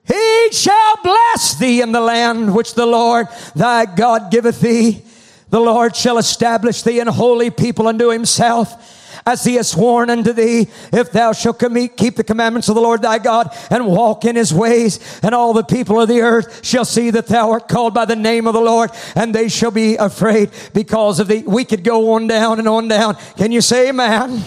He 0.07 0.49
shall 0.51 0.95
bless 1.03 1.55
thee 1.55 1.81
in 1.81 1.91
the 1.91 2.01
land 2.01 2.55
which 2.55 2.75
the 2.75 2.85
Lord 2.85 3.27
thy 3.55 3.85
God 3.85 4.31
giveth 4.31 4.61
thee. 4.61 5.01
The 5.49 5.59
Lord 5.59 5.95
shall 5.95 6.17
establish 6.17 6.81
thee 6.81 6.99
an 6.99 7.07
holy 7.07 7.49
people 7.49 7.87
unto 7.87 8.09
himself 8.09 8.96
as 9.27 9.43
he 9.43 9.55
has 9.55 9.67
sworn 9.67 10.09
unto 10.09 10.31
thee, 10.31 10.69
if 10.93 11.11
thou 11.11 11.33
shalt 11.33 11.59
keep 11.59 12.15
the 12.15 12.23
commandments 12.23 12.69
of 12.69 12.75
the 12.75 12.81
Lord 12.81 13.01
thy 13.01 13.19
God 13.19 13.53
and 13.69 13.85
walk 13.85 14.23
in 14.23 14.37
his 14.37 14.53
ways, 14.53 15.19
and 15.21 15.35
all 15.35 15.51
the 15.51 15.63
people 15.63 15.99
of 15.99 16.07
the 16.07 16.21
earth 16.21 16.65
shall 16.65 16.85
see 16.85 17.09
that 17.11 17.27
thou 17.27 17.51
art 17.51 17.67
called 17.67 17.93
by 17.93 18.05
the 18.05 18.15
name 18.15 18.47
of 18.47 18.53
the 18.53 18.61
Lord, 18.61 18.89
and 19.15 19.35
they 19.35 19.49
shall 19.49 19.69
be 19.69 19.97
afraid 19.97 20.51
because 20.73 21.19
of 21.19 21.27
thee. 21.27 21.43
We 21.45 21.65
could 21.65 21.83
go 21.83 22.13
on 22.13 22.27
down 22.27 22.59
and 22.59 22.69
on 22.69 22.87
down. 22.87 23.17
Can 23.35 23.51
you 23.51 23.59
say 23.59 23.89
amen? 23.89 24.41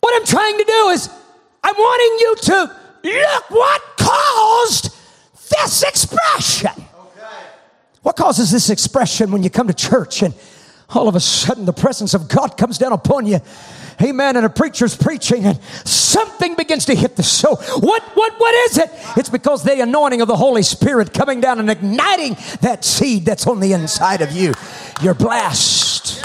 What 0.00 0.14
I'm 0.16 0.26
trying 0.26 0.58
to 0.58 0.64
do 0.64 0.88
is, 0.88 1.08
I'm 1.62 1.76
wanting 1.76 2.18
you 2.18 2.36
to 2.36 2.76
look 3.04 3.50
what 3.50 3.82
caused 3.96 4.90
this 5.50 5.84
expression. 5.84 6.72
What 8.02 8.16
causes 8.16 8.50
this 8.50 8.70
expression 8.70 9.30
when 9.30 9.44
you 9.44 9.50
come 9.50 9.68
to 9.68 9.72
church 9.72 10.22
and 10.22 10.34
all 10.90 11.08
of 11.08 11.14
a 11.14 11.20
sudden 11.20 11.64
the 11.64 11.72
presence 11.72 12.14
of 12.14 12.28
God 12.28 12.56
comes 12.56 12.78
down 12.78 12.92
upon 12.92 13.26
you? 13.26 13.40
Amen. 14.02 14.36
And 14.36 14.44
a 14.44 14.50
preacher's 14.50 14.96
preaching 14.96 15.44
and 15.44 15.62
something 15.84 16.56
begins 16.56 16.86
to 16.86 16.94
hit 16.94 17.16
the 17.16 17.22
soul. 17.22 17.56
What, 17.56 18.02
what, 18.14 18.40
what 18.40 18.54
is 18.70 18.78
it? 18.78 18.90
It's 19.16 19.28
because 19.28 19.62
the 19.62 19.80
anointing 19.80 20.20
of 20.20 20.28
the 20.28 20.36
Holy 20.36 20.62
Spirit 20.62 21.14
coming 21.14 21.40
down 21.40 21.60
and 21.60 21.70
igniting 21.70 22.36
that 22.60 22.84
seed 22.84 23.24
that's 23.24 23.46
on 23.46 23.60
the 23.60 23.72
inside 23.72 24.20
of 24.20 24.32
you. 24.32 24.52
You're 25.00 25.14
blessed. 25.14 26.24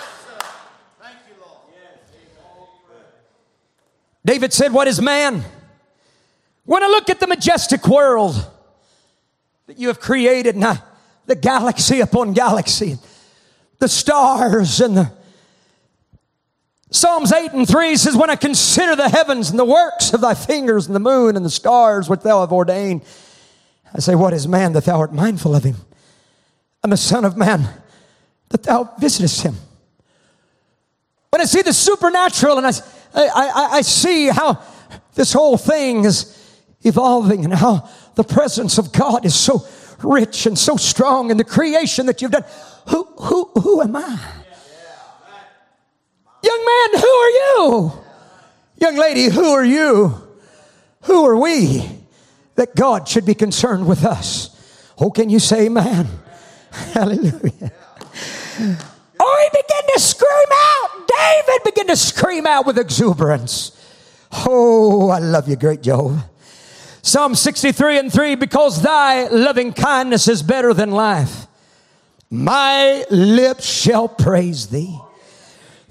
David 4.25 4.53
said, 4.53 4.73
What 4.73 4.87
is 4.87 5.01
man? 5.01 5.43
When 6.65 6.83
I 6.83 6.87
look 6.87 7.09
at 7.09 7.19
the 7.19 7.27
majestic 7.27 7.87
world 7.87 8.35
that 9.65 9.79
you 9.79 9.87
have 9.87 9.99
created, 9.99 10.55
and 10.55 10.65
I, 10.65 10.79
the 11.25 11.35
galaxy 11.35 11.99
upon 12.01 12.33
galaxy, 12.33 12.97
the 13.79 13.87
stars 13.87 14.81
and 14.81 14.97
the 14.97 15.11
Psalms 16.91 17.31
8 17.31 17.51
and 17.53 17.67
3 17.67 17.95
says, 17.97 18.17
When 18.17 18.29
I 18.29 18.35
consider 18.35 18.95
the 18.95 19.09
heavens 19.09 19.51
and 19.51 19.59
the 19.59 19.65
works 19.65 20.11
of 20.13 20.21
thy 20.21 20.33
fingers 20.33 20.87
and 20.87 20.95
the 20.95 20.99
moon 20.99 21.35
and 21.35 21.45
the 21.45 21.49
stars 21.49 22.09
which 22.09 22.21
thou 22.21 22.39
have 22.41 22.51
ordained, 22.51 23.03
I 23.93 23.99
say, 23.99 24.15
What 24.15 24.33
is 24.33 24.47
man 24.47 24.73
that 24.73 24.85
thou 24.85 24.99
art 24.99 25.13
mindful 25.13 25.55
of 25.55 25.63
him? 25.63 25.75
And 26.83 26.91
the 26.91 26.97
Son 26.97 27.25
of 27.25 27.37
Man 27.37 27.69
that 28.49 28.63
thou 28.63 28.95
visitest 28.99 29.43
him. 29.43 29.55
When 31.29 31.41
I 31.41 31.45
see 31.45 31.61
the 31.61 31.73
supernatural 31.73 32.57
and 32.57 32.65
I, 32.65 32.71
I, 33.13 33.27
I, 33.27 33.67
I 33.73 33.81
see 33.81 34.27
how 34.27 34.61
this 35.13 35.33
whole 35.33 35.57
thing 35.57 36.05
is 36.05 36.35
evolving 36.81 37.45
and 37.45 37.53
how 37.53 37.87
the 38.15 38.23
presence 38.23 38.77
of 38.77 38.91
God 38.91 39.25
is 39.25 39.35
so 39.35 39.65
rich 40.01 40.45
and 40.45 40.57
so 40.57 40.75
strong 40.75 41.29
in 41.29 41.37
the 41.37 41.43
creation 41.43 42.07
that 42.07 42.21
you've 42.21 42.31
done. 42.31 42.45
Who, 42.87 43.03
who, 43.03 43.45
who 43.61 43.81
am 43.81 43.95
I? 43.95 44.19
Young 46.41 46.65
man, 46.65 47.01
who 47.01 47.07
are 47.07 47.29
you? 47.29 47.91
Young 48.77 48.95
lady, 48.97 49.25
who 49.25 49.49
are 49.49 49.65
you? 49.65 50.15
Who 51.03 51.25
are 51.25 51.35
we 51.35 51.85
that 52.55 52.75
God 52.75 53.07
should 53.07 53.25
be 53.25 53.35
concerned 53.35 53.87
with 53.87 54.05
us? 54.05 54.55
Oh, 54.97 55.11
can 55.11 55.29
you 55.29 55.39
say 55.39 55.65
amen? 55.65 56.07
Hallelujah. 56.71 57.71
Oh, 59.19 59.49
he 59.51 59.61
began 59.61 59.93
to 59.93 59.99
scream 59.99 60.29
out. 60.51 61.07
David 61.07 61.63
began 61.63 61.87
to 61.87 61.95
scream 61.97 62.45
out 62.45 62.65
with 62.65 62.77
exuberance. 62.77 63.75
Oh, 64.31 65.09
I 65.09 65.19
love 65.19 65.49
you, 65.49 65.55
great 65.55 65.81
Jehovah. 65.81 66.29
Psalm 67.01 67.35
63 67.35 67.97
and 67.97 68.13
3 68.13 68.35
because 68.35 68.81
thy 68.81 69.27
loving 69.27 69.73
kindness 69.73 70.27
is 70.27 70.43
better 70.43 70.73
than 70.73 70.91
life. 70.91 71.47
My 72.31 73.05
lips 73.09 73.65
shall 73.65 74.07
praise 74.07 74.67
thee. 74.67 74.99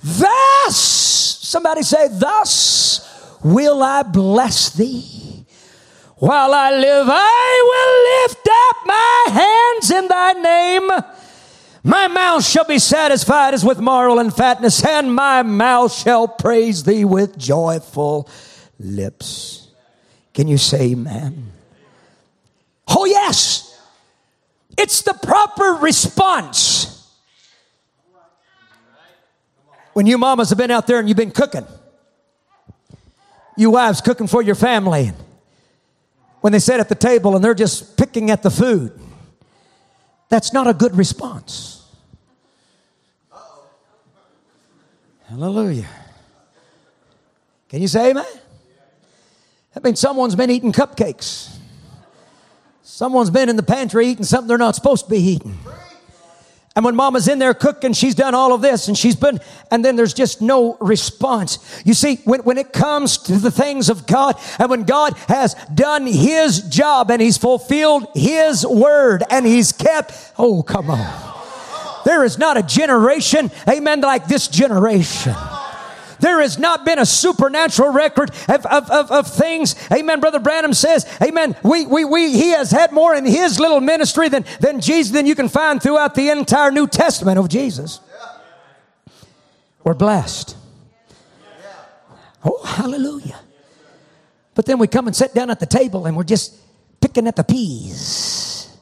Thus, 0.02 0.76
somebody 0.76 1.82
say, 1.82 2.08
thus 2.08 3.36
will 3.42 3.82
I 3.82 4.04
bless 4.04 4.70
thee. 4.70 5.44
While 6.16 6.54
I 6.54 6.70
live, 6.70 7.06
I 7.08 7.62
will 7.70 8.34
lift 8.34 8.48
up 8.50 8.76
my 8.86 9.26
hands 9.32 9.90
in 9.90 10.08
thy 10.08 10.32
name. 10.32 10.90
My 11.84 12.08
mouth 12.08 12.44
shall 12.44 12.64
be 12.64 12.78
satisfied 12.78 13.54
as 13.54 13.64
with 13.64 13.80
marrow 13.80 14.18
and 14.18 14.34
fatness, 14.34 14.84
and 14.84 15.14
my 15.14 15.42
mouth 15.42 15.92
shall 15.92 16.28
praise 16.28 16.82
thee 16.82 17.04
with 17.04 17.38
joyful 17.38 18.28
lips. 18.78 19.68
Can 20.34 20.48
you 20.48 20.58
say 20.58 20.92
amen? 20.92 21.52
Oh, 22.88 23.04
yes. 23.04 23.67
It's 24.78 25.02
the 25.02 25.12
proper 25.12 25.80
response. 25.82 27.12
When 29.92 30.06
you 30.06 30.16
mamas 30.16 30.50
have 30.50 30.58
been 30.58 30.70
out 30.70 30.86
there 30.86 31.00
and 31.00 31.08
you've 31.08 31.18
been 31.18 31.32
cooking, 31.32 31.66
you 33.56 33.72
wives 33.72 34.00
cooking 34.00 34.28
for 34.28 34.40
your 34.40 34.54
family, 34.54 35.10
when 36.42 36.52
they 36.52 36.60
sit 36.60 36.78
at 36.78 36.88
the 36.88 36.94
table 36.94 37.34
and 37.34 37.44
they're 37.44 37.54
just 37.54 37.96
picking 37.96 38.30
at 38.30 38.44
the 38.44 38.50
food, 38.50 38.92
that's 40.28 40.52
not 40.52 40.68
a 40.68 40.74
good 40.74 40.96
response. 40.96 41.84
Hallelujah. 45.28 45.88
Can 47.68 47.82
you 47.82 47.88
say 47.88 48.10
amen? 48.10 48.24
That 49.74 49.82
means 49.82 49.98
someone's 49.98 50.36
been 50.36 50.50
eating 50.50 50.72
cupcakes. 50.72 51.57
Someone's 52.98 53.30
been 53.30 53.48
in 53.48 53.54
the 53.54 53.62
pantry 53.62 54.08
eating 54.08 54.24
something 54.24 54.48
they're 54.48 54.58
not 54.58 54.74
supposed 54.74 55.04
to 55.04 55.10
be 55.12 55.18
eating. 55.18 55.56
And 56.74 56.84
when 56.84 56.96
mama's 56.96 57.28
in 57.28 57.38
there 57.38 57.54
cooking, 57.54 57.92
she's 57.92 58.16
done 58.16 58.34
all 58.34 58.52
of 58.52 58.60
this 58.60 58.88
and 58.88 58.98
she's 58.98 59.14
been, 59.14 59.38
and 59.70 59.84
then 59.84 59.94
there's 59.94 60.12
just 60.12 60.42
no 60.42 60.76
response. 60.80 61.80
You 61.84 61.94
see, 61.94 62.16
when, 62.24 62.40
when 62.40 62.58
it 62.58 62.72
comes 62.72 63.18
to 63.18 63.36
the 63.36 63.52
things 63.52 63.88
of 63.88 64.08
God 64.08 64.34
and 64.58 64.68
when 64.68 64.82
God 64.82 65.16
has 65.28 65.54
done 65.72 66.08
his 66.08 66.62
job 66.62 67.12
and 67.12 67.22
he's 67.22 67.38
fulfilled 67.38 68.08
his 68.16 68.66
word 68.66 69.22
and 69.30 69.46
he's 69.46 69.70
kept, 69.70 70.12
oh, 70.36 70.64
come 70.64 70.90
on. 70.90 72.02
There 72.04 72.24
is 72.24 72.36
not 72.36 72.56
a 72.56 72.64
generation, 72.64 73.52
amen, 73.68 74.00
like 74.00 74.26
this 74.26 74.48
generation. 74.48 75.36
There 76.20 76.40
has 76.40 76.58
not 76.58 76.84
been 76.84 76.98
a 76.98 77.06
supernatural 77.06 77.92
record 77.92 78.30
of, 78.48 78.66
of, 78.66 78.90
of, 78.90 79.10
of 79.10 79.26
things. 79.32 79.74
Amen. 79.92 80.20
Brother 80.20 80.38
Branham 80.38 80.74
says, 80.74 81.06
Amen. 81.22 81.56
We, 81.62 81.86
we, 81.86 82.04
we, 82.04 82.32
he 82.32 82.50
has 82.50 82.70
had 82.70 82.92
more 82.92 83.14
in 83.14 83.24
his 83.24 83.60
little 83.60 83.80
ministry 83.80 84.28
than, 84.28 84.44
than 84.60 84.80
Jesus 84.80 85.12
than 85.12 85.26
you 85.26 85.34
can 85.34 85.48
find 85.48 85.82
throughout 85.82 86.14
the 86.14 86.30
entire 86.30 86.70
New 86.70 86.86
Testament 86.86 87.38
of 87.38 87.48
Jesus. 87.48 88.00
We're 89.84 89.94
blessed. 89.94 90.56
Oh, 92.44 92.62
hallelujah. 92.64 93.40
But 94.54 94.66
then 94.66 94.78
we 94.78 94.86
come 94.86 95.06
and 95.06 95.14
sit 95.14 95.34
down 95.34 95.50
at 95.50 95.60
the 95.60 95.66
table 95.66 96.06
and 96.06 96.16
we're 96.16 96.24
just 96.24 96.54
picking 97.00 97.26
at 97.26 97.36
the 97.36 97.44
peas. 97.44 98.76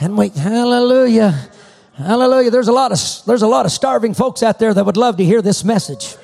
And 0.00 0.18
we, 0.18 0.28
hallelujah. 0.28 1.48
Hallelujah. 1.96 2.50
There's 2.50 2.68
a 2.68 2.72
lot 2.72 2.92
of 2.92 2.98
there's 3.24 3.42
a 3.42 3.46
lot 3.46 3.64
of 3.64 3.72
starving 3.72 4.12
folks 4.12 4.42
out 4.42 4.58
there 4.58 4.74
that 4.74 4.84
would 4.84 4.98
love 4.98 5.16
to 5.16 5.24
hear 5.24 5.40
this 5.40 5.64
message. 5.64 6.16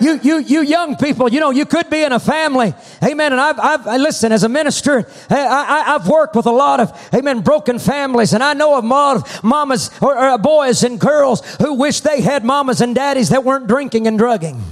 You, 0.00 0.18
you, 0.22 0.38
you 0.38 0.62
young 0.62 0.96
people, 0.96 1.28
you 1.28 1.40
know, 1.40 1.50
you 1.50 1.66
could 1.66 1.90
be 1.90 2.02
in 2.02 2.12
a 2.12 2.20
family. 2.20 2.74
Amen. 3.02 3.32
And 3.32 3.40
I've, 3.40 3.58
I've, 3.58 4.00
listen, 4.00 4.32
as 4.32 4.44
a 4.44 4.48
minister, 4.48 5.06
I, 5.28 5.46
I, 5.46 5.94
I've 5.94 6.08
worked 6.08 6.34
with 6.34 6.46
a 6.46 6.52
lot 6.52 6.80
of, 6.80 7.14
amen, 7.14 7.40
broken 7.40 7.78
families. 7.78 8.32
And 8.32 8.42
I 8.42 8.54
know 8.54 8.78
of 8.78 8.84
mamas 8.84 9.90
or, 10.00 10.18
or 10.18 10.38
boys 10.38 10.82
and 10.82 10.98
girls 10.98 11.44
who 11.56 11.74
wish 11.74 12.00
they 12.00 12.22
had 12.22 12.44
mamas 12.44 12.80
and 12.80 12.94
daddies 12.94 13.28
that 13.28 13.44
weren't 13.44 13.66
drinking 13.66 14.06
and 14.06 14.18
drugging. 14.18 14.62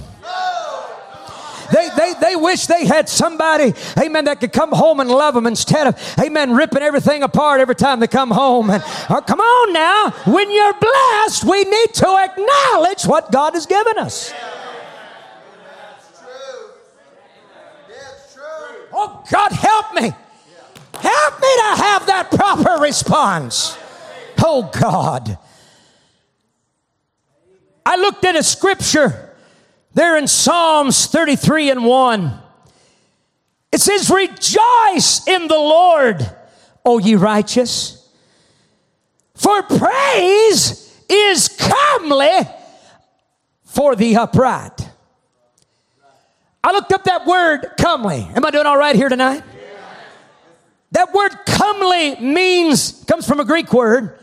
They, 1.71 1.87
they, 1.95 2.13
they 2.19 2.35
wish 2.35 2.65
they 2.65 2.87
had 2.87 3.07
somebody, 3.07 3.75
amen, 3.95 4.25
that 4.25 4.39
could 4.39 4.51
come 4.51 4.71
home 4.71 4.99
and 4.99 5.07
love 5.07 5.35
them 5.35 5.45
instead 5.45 5.85
of, 5.85 6.19
amen, 6.19 6.53
ripping 6.53 6.81
everything 6.81 7.21
apart 7.21 7.61
every 7.61 7.75
time 7.75 7.99
they 7.99 8.07
come 8.07 8.31
home. 8.31 8.71
And 8.71 8.81
oh, 8.83 9.21
come 9.21 9.39
on 9.39 9.73
now, 9.73 10.09
when 10.25 10.49
you're 10.49 10.73
blessed, 10.73 11.43
we 11.43 11.63
need 11.65 11.93
to 11.93 12.07
acknowledge 12.07 13.03
what 13.05 13.31
God 13.31 13.53
has 13.53 13.67
given 13.67 13.99
us. 13.99 14.33
Oh, 19.01 19.23
God, 19.31 19.53
help 19.53 19.93
me. 19.93 20.11
Help 20.93 21.33
me 21.39 21.55
to 21.55 21.81
have 21.81 22.05
that 22.07 22.29
proper 22.31 22.81
response. 22.81 23.77
Oh, 24.43 24.69
God. 24.77 25.37
I 27.85 27.95
looked 27.95 28.25
at 28.25 28.35
a 28.35 28.43
scripture 28.43 29.33
there 29.93 30.17
in 30.17 30.27
Psalms 30.27 31.05
33 31.05 31.69
and 31.69 31.85
1. 31.85 32.39
It 33.71 33.79
says, 33.79 34.09
Rejoice 34.09 35.25
in 35.25 35.47
the 35.47 35.55
Lord, 35.55 36.29
O 36.83 36.97
ye 36.97 37.15
righteous, 37.15 38.05
for 39.33 39.63
praise 39.63 41.01
is 41.07 41.47
comely 41.47 42.39
for 43.63 43.95
the 43.95 44.17
upright. 44.17 44.88
I 46.63 46.71
looked 46.71 46.91
up 46.91 47.05
that 47.05 47.25
word 47.25 47.73
comely. 47.79 48.29
Am 48.35 48.45
I 48.45 48.51
doing 48.51 48.65
all 48.65 48.77
right 48.77 48.95
here 48.95 49.09
tonight? 49.09 49.43
That 50.91 51.13
word 51.13 51.31
comely 51.45 52.15
means, 52.19 53.03
comes 53.07 53.27
from 53.27 53.39
a 53.39 53.45
Greek 53.45 53.71
word, 53.71 54.19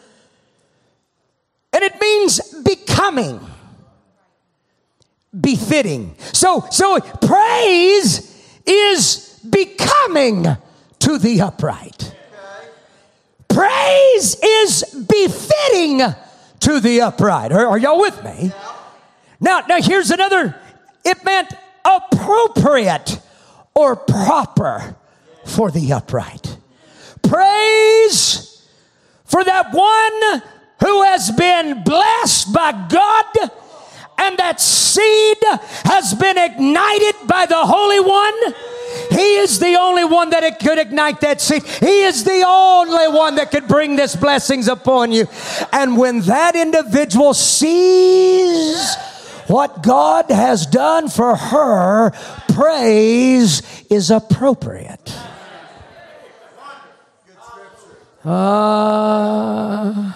and 1.72 1.82
it 1.82 2.00
means 2.00 2.40
becoming, 2.62 3.40
befitting. 5.38 6.16
So, 6.32 6.66
so 6.70 7.00
praise 7.00 8.60
is 8.66 9.38
becoming 9.48 10.44
to 11.00 11.18
the 11.18 11.42
upright. 11.42 12.14
Praise 13.48 14.36
is 14.42 15.06
befitting 15.08 16.00
to 16.60 16.80
the 16.80 17.00
upright. 17.02 17.52
Are, 17.52 17.66
are 17.68 17.78
y'all 17.78 18.00
with 18.00 18.22
me? 18.24 18.52
Now, 19.40 19.60
now 19.68 19.80
here's 19.80 20.10
another. 20.10 20.56
It 21.04 21.24
meant 21.24 21.54
appropriate 21.86 23.20
or 23.74 23.94
proper 23.96 24.96
for 25.44 25.70
the 25.70 25.92
upright. 25.92 26.58
Praise 27.22 28.66
for 29.24 29.44
that 29.44 29.72
one 29.72 30.42
who 30.80 31.02
has 31.02 31.30
been 31.32 31.82
blessed 31.84 32.52
by 32.52 32.72
God 32.88 33.50
and 34.18 34.38
that 34.38 34.60
seed 34.60 35.36
has 35.84 36.14
been 36.14 36.38
ignited 36.38 37.14
by 37.26 37.46
the 37.46 37.58
Holy 37.58 38.00
One. 38.00 38.54
He 39.10 39.36
is 39.36 39.58
the 39.58 39.76
only 39.78 40.04
one 40.04 40.30
that 40.30 40.42
it 40.42 40.58
could 40.58 40.78
ignite 40.78 41.20
that 41.20 41.40
seed. 41.40 41.64
He 41.64 42.02
is 42.02 42.24
the 42.24 42.44
only 42.46 43.08
one 43.08 43.34
that 43.36 43.50
could 43.50 43.68
bring 43.68 43.96
this 43.96 44.16
blessings 44.16 44.68
upon 44.68 45.12
you. 45.12 45.26
And 45.72 45.98
when 45.98 46.20
that 46.22 46.56
individual 46.56 47.34
sees 47.34 48.96
what 49.48 49.82
God 49.82 50.30
has 50.30 50.66
done 50.66 51.08
for 51.08 51.36
her, 51.36 52.10
praise 52.54 53.62
is 53.90 54.10
appropriate. 54.10 55.16
Uh, 58.24 60.12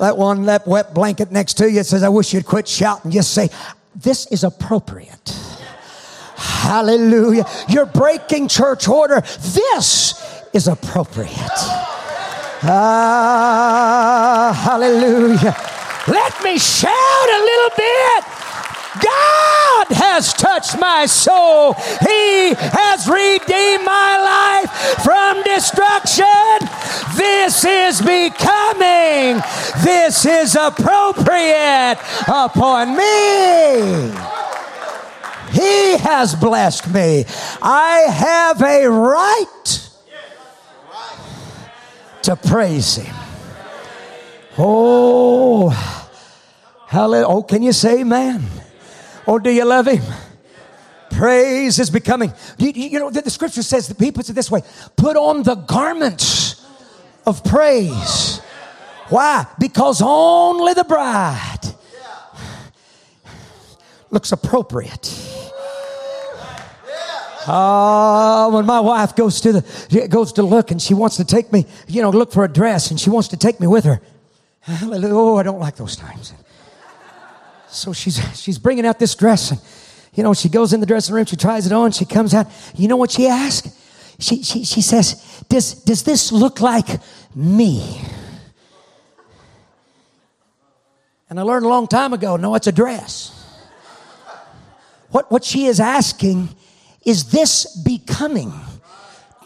that 0.00 0.16
one, 0.16 0.46
that 0.46 0.66
wet 0.66 0.92
blanket 0.92 1.30
next 1.30 1.54
to 1.54 1.70
you 1.70 1.84
says, 1.84 2.02
I 2.02 2.08
wish 2.08 2.34
you'd 2.34 2.46
quit 2.46 2.66
shouting. 2.66 3.12
Just 3.12 3.32
say, 3.32 3.50
This 3.94 4.26
is 4.32 4.42
appropriate. 4.42 5.30
Hallelujah. 6.36 7.46
You're 7.68 7.86
breaking 7.86 8.48
church 8.48 8.88
order. 8.88 9.20
This 9.20 10.14
is 10.52 10.66
appropriate. 10.66 11.30
Ah, 12.66 14.58
hallelujah. 14.64 15.73
Let 16.06 16.42
me 16.44 16.58
shout 16.58 16.92
a 16.92 17.40
little 17.40 17.76
bit. 17.76 18.24
God 19.02 19.86
has 19.90 20.32
touched 20.34 20.78
my 20.78 21.06
soul. 21.06 21.72
He 21.74 22.54
has 22.54 23.08
redeemed 23.08 23.84
my 23.84 24.18
life 24.20 24.70
from 25.02 25.42
destruction. 25.42 26.24
This 27.16 27.64
is 27.64 28.00
becoming. 28.00 29.42
This 29.82 30.26
is 30.26 30.54
appropriate 30.54 31.98
upon 32.28 32.96
me. 32.96 34.12
He 35.52 35.96
has 35.98 36.34
blessed 36.34 36.92
me. 36.92 37.24
I 37.62 38.06
have 38.08 38.62
a 38.62 38.86
right 38.86 39.90
to 42.22 42.36
praise 42.36 42.96
Him. 42.96 43.23
Oh, 44.56 45.70
hallelujah. 46.86 47.26
Oh, 47.26 47.42
can 47.42 47.62
you 47.62 47.72
say 47.72 48.00
amen? 48.00 48.44
Or 49.26 49.40
do 49.40 49.50
you 49.50 49.64
love 49.64 49.86
him? 49.86 50.02
Praise 51.10 51.78
is 51.78 51.90
becoming. 51.90 52.32
You, 52.58 52.70
you 52.70 52.98
know, 52.98 53.10
the, 53.10 53.30
scripture 53.30 53.62
says, 53.62 53.94
he 53.98 54.12
puts 54.12 54.30
it 54.30 54.34
this 54.34 54.50
way 54.50 54.62
put 54.96 55.16
on 55.16 55.42
the 55.42 55.54
garments 55.54 56.64
of 57.26 57.42
praise. 57.44 58.40
Why? 59.08 59.46
Because 59.58 60.02
only 60.04 60.74
the 60.74 60.84
bride 60.84 61.60
looks 64.10 64.32
appropriate. 64.32 65.20
Oh, 67.46 68.50
when 68.54 68.64
my 68.64 68.80
wife 68.80 69.14
goes 69.14 69.40
to 69.42 69.52
the 69.52 70.08
goes 70.08 70.32
to 70.34 70.42
look 70.42 70.70
and 70.70 70.80
she 70.80 70.94
wants 70.94 71.18
to 71.18 71.24
take 71.26 71.52
me, 71.52 71.66
you 71.86 72.00
know, 72.00 72.08
look 72.08 72.32
for 72.32 72.42
a 72.42 72.48
dress 72.48 72.90
and 72.90 72.98
she 72.98 73.10
wants 73.10 73.28
to 73.28 73.36
take 73.36 73.60
me 73.60 73.66
with 73.66 73.84
her. 73.84 74.00
Hallelujah. 74.64 75.14
Oh, 75.14 75.36
I 75.36 75.42
don't 75.42 75.60
like 75.60 75.76
those 75.76 75.96
times. 75.96 76.32
So 77.68 77.92
she's, 77.92 78.16
she's 78.42 78.58
bringing 78.58 78.86
out 78.86 78.98
this 78.98 79.14
dress 79.14 79.50
and, 79.50 79.60
you 80.14 80.22
know, 80.22 80.32
she 80.32 80.48
goes 80.48 80.72
in 80.72 80.80
the 80.80 80.86
dressing 80.86 81.14
room, 81.14 81.24
she 81.24 81.36
tries 81.36 81.66
it 81.66 81.72
on, 81.72 81.90
she 81.90 82.04
comes 82.04 82.34
out. 82.34 82.46
You 82.74 82.88
know 82.88 82.96
what 82.96 83.10
she 83.10 83.26
asks? 83.26 83.80
She, 84.18 84.42
she, 84.42 84.64
she 84.64 84.80
says, 84.80 85.42
does, 85.48 85.74
does 85.82 86.04
this 86.04 86.30
look 86.30 86.60
like 86.60 86.86
me? 87.34 88.00
And 91.28 91.40
I 91.40 91.42
learned 91.42 91.66
a 91.66 91.68
long 91.68 91.88
time 91.88 92.12
ago, 92.12 92.36
no, 92.36 92.54
it's 92.54 92.68
a 92.68 92.72
dress. 92.72 93.32
What, 95.10 95.30
what 95.32 95.44
she 95.44 95.66
is 95.66 95.80
asking 95.80 96.48
is 97.04 97.30
this 97.30 97.76
becoming? 97.76 98.52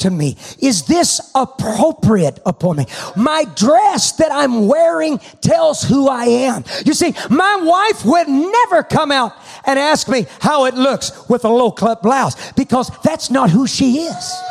To 0.01 0.11
me? 0.11 0.37
Is 0.61 0.85
this 0.85 1.31
appropriate 1.35 2.39
upon 2.47 2.77
me? 2.77 2.87
My 3.17 3.45
dress 3.57 4.13
that 4.13 4.31
I'm 4.33 4.67
wearing 4.67 5.19
tells 5.41 5.83
who 5.83 6.09
I 6.09 6.25
am. 6.25 6.65
You 6.85 6.95
see, 6.95 7.15
my 7.31 7.61
wife 7.63 8.05
would 8.05 8.29
never 8.29 8.83
come 8.83 9.13
out 9.13 9.35
and 9.65 9.79
ask 9.79 10.09
me 10.09 10.27
how 10.41 10.65
it 10.65 10.75
looks 10.75 11.29
with 11.29 11.45
a 11.45 11.49
low 11.49 11.71
cut 11.71 12.03
blouse 12.03 12.53
because 12.53 12.91
that's 13.03 13.31
not 13.31 13.51
who 13.51 13.67
she 13.67 14.01
is. 14.01 14.43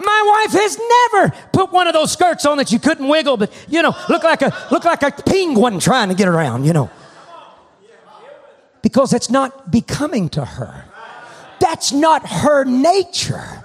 My 0.00 0.44
wife 0.46 0.60
has 0.60 0.78
never 1.12 1.34
put 1.52 1.72
one 1.72 1.86
of 1.86 1.92
those 1.92 2.12
skirts 2.12 2.46
on 2.46 2.58
that 2.58 2.70
you 2.70 2.78
couldn't 2.78 3.08
wiggle, 3.08 3.36
but 3.36 3.52
you 3.68 3.82
know, 3.82 3.94
look 4.08 4.22
like 4.22 4.42
a 4.42 4.56
look 4.70 4.84
like 4.84 5.02
a 5.02 5.10
penguin 5.10 5.80
trying 5.80 6.08
to 6.08 6.14
get 6.14 6.28
around, 6.28 6.64
you 6.64 6.72
know. 6.72 6.88
Because 8.80 9.12
it's 9.12 9.28
not 9.28 9.70
becoming 9.70 10.28
to 10.30 10.44
her. 10.44 10.87
That's 11.68 11.92
not 11.92 12.26
her 12.26 12.64
nature. 12.64 13.62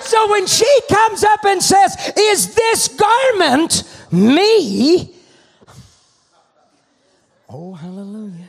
So 0.00 0.30
when 0.30 0.46
she 0.46 0.80
comes 0.90 1.22
up 1.22 1.44
and 1.44 1.62
says, 1.62 2.14
Is 2.16 2.54
this 2.54 2.88
garment 2.88 3.82
me? 4.10 5.14
Oh, 7.50 7.74
hallelujah. 7.74 8.48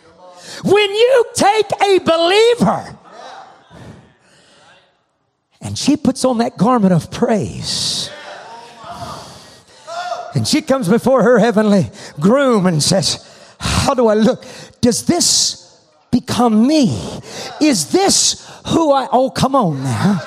When 0.63 0.89
you 0.89 1.25
take 1.35 1.65
a 1.83 1.97
believer 1.99 2.97
and 5.59 5.77
she 5.77 5.97
puts 5.97 6.23
on 6.23 6.37
that 6.37 6.55
garment 6.55 6.93
of 6.93 7.11
praise, 7.11 8.09
and 10.33 10.47
she 10.47 10.61
comes 10.61 10.87
before 10.87 11.23
her 11.23 11.39
heavenly 11.39 11.91
groom 12.21 12.67
and 12.67 12.81
says, 12.81 13.29
How 13.59 13.93
do 13.93 14.07
I 14.07 14.13
look? 14.13 14.45
Does 14.79 15.05
this 15.05 15.66
become 16.11 16.67
me? 16.67 17.19
Is 17.61 17.91
this 17.91 18.47
who 18.67 18.91
I, 18.91 19.07
oh, 19.11 19.29
come 19.29 19.55
on 19.55 19.83
now. 19.83 20.21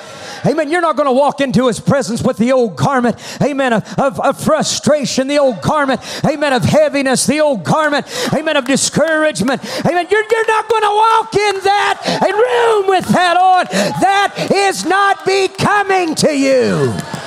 Amen. 0.45 0.71
You're 0.71 0.81
not 0.81 0.95
going 0.95 1.07
to 1.07 1.13
walk 1.13 1.39
into 1.39 1.67
his 1.67 1.79
presence 1.79 2.23
with 2.23 2.37
the 2.37 2.51
old 2.51 2.75
garment, 2.75 3.15
amen, 3.41 3.73
of, 3.73 3.99
of, 3.99 4.19
of, 4.19 4.43
frustration, 4.43 5.27
the 5.27 5.37
old 5.37 5.61
garment, 5.61 6.01
amen, 6.25 6.53
of 6.53 6.63
heaviness, 6.63 7.27
the 7.27 7.39
old 7.41 7.63
garment, 7.63 8.07
amen, 8.33 8.57
of 8.57 8.65
discouragement. 8.65 9.63
Amen. 9.85 10.07
You're, 10.09 10.23
you're 10.31 10.47
not 10.47 10.67
going 10.67 10.81
to 10.81 10.87
walk 10.87 11.35
in 11.35 11.55
that 11.63 12.01
and 12.23 12.33
room 12.33 12.89
with 12.89 13.07
that 13.09 13.37
on. 13.37 13.65
That 14.01 14.49
is 14.51 14.85
not 14.85 15.25
becoming 15.25 16.15
to 16.15 16.35
you. 16.35 17.20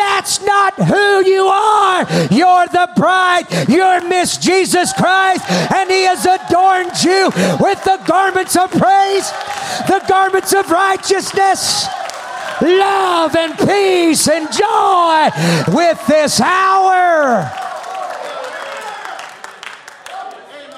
That's 0.00 0.40
not 0.40 0.74
who 0.74 1.24
you 1.24 1.44
are. 1.44 2.00
You're 2.30 2.66
the 2.68 2.88
bride. 2.96 3.46
You're 3.68 4.00
Miss 4.08 4.38
Jesus 4.38 4.92
Christ, 4.94 5.44
and 5.50 5.90
He 5.90 6.02
has 6.04 6.24
adorned 6.24 6.96
you 7.02 7.26
with 7.60 7.84
the 7.84 8.00
garments 8.06 8.56
of 8.56 8.70
praise, 8.70 9.30
the 9.86 10.02
garments 10.08 10.54
of 10.54 10.70
righteousness 10.70 11.86
love 12.62 13.34
and 13.36 13.56
peace 13.58 14.28
and 14.28 14.46
joy 14.52 15.30
with 15.74 16.06
this 16.06 16.40
hour. 16.40 17.44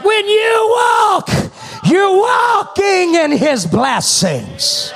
When 0.02 0.28
you 0.28 0.76
walk, 0.78 1.28
you're 1.84 2.16
walking 2.16 3.14
in 3.16 3.32
His 3.32 3.66
blessings. 3.66 4.92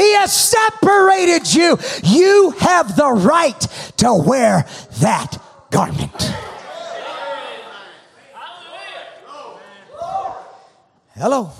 He 0.00 0.12
has 0.14 0.32
separated 0.32 1.52
you. 1.52 1.78
You 2.02 2.54
have 2.60 2.96
the 2.96 3.10
right 3.10 3.60
to 3.98 4.14
wear 4.14 4.66
that 5.00 5.36
garment. 5.70 6.34
Hello. 11.14 11.52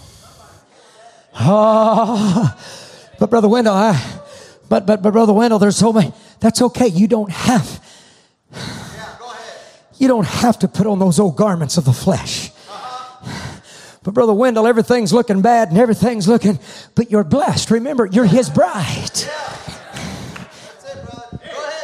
Oh, 1.38 2.56
but 3.18 3.28
Brother 3.28 3.48
Wendell, 3.48 3.74
I, 3.74 4.20
but, 4.70 4.86
but, 4.86 5.02
but 5.02 5.10
Brother 5.10 5.34
Wendell, 5.34 5.58
there's 5.58 5.76
so 5.76 5.92
many. 5.92 6.14
That's 6.40 6.62
okay. 6.62 6.88
You 6.88 7.08
don't 7.08 7.30
have, 7.30 7.84
you 9.98 10.08
don't 10.08 10.26
have 10.26 10.58
to 10.60 10.68
put 10.68 10.86
on 10.86 10.98
those 10.98 11.20
old 11.20 11.36
garments 11.36 11.76
of 11.76 11.84
the 11.84 11.92
flesh. 11.92 12.52
But 14.02 14.14
Brother 14.14 14.32
Wendell, 14.32 14.66
everything's 14.66 15.12
looking 15.12 15.42
bad 15.42 15.68
and 15.68 15.78
everything's 15.78 16.26
looking, 16.26 16.58
but 16.94 17.10
you're 17.10 17.24
blessed. 17.24 17.70
Remember, 17.70 18.06
you're 18.06 18.24
his 18.24 18.48
bride. 18.48 19.10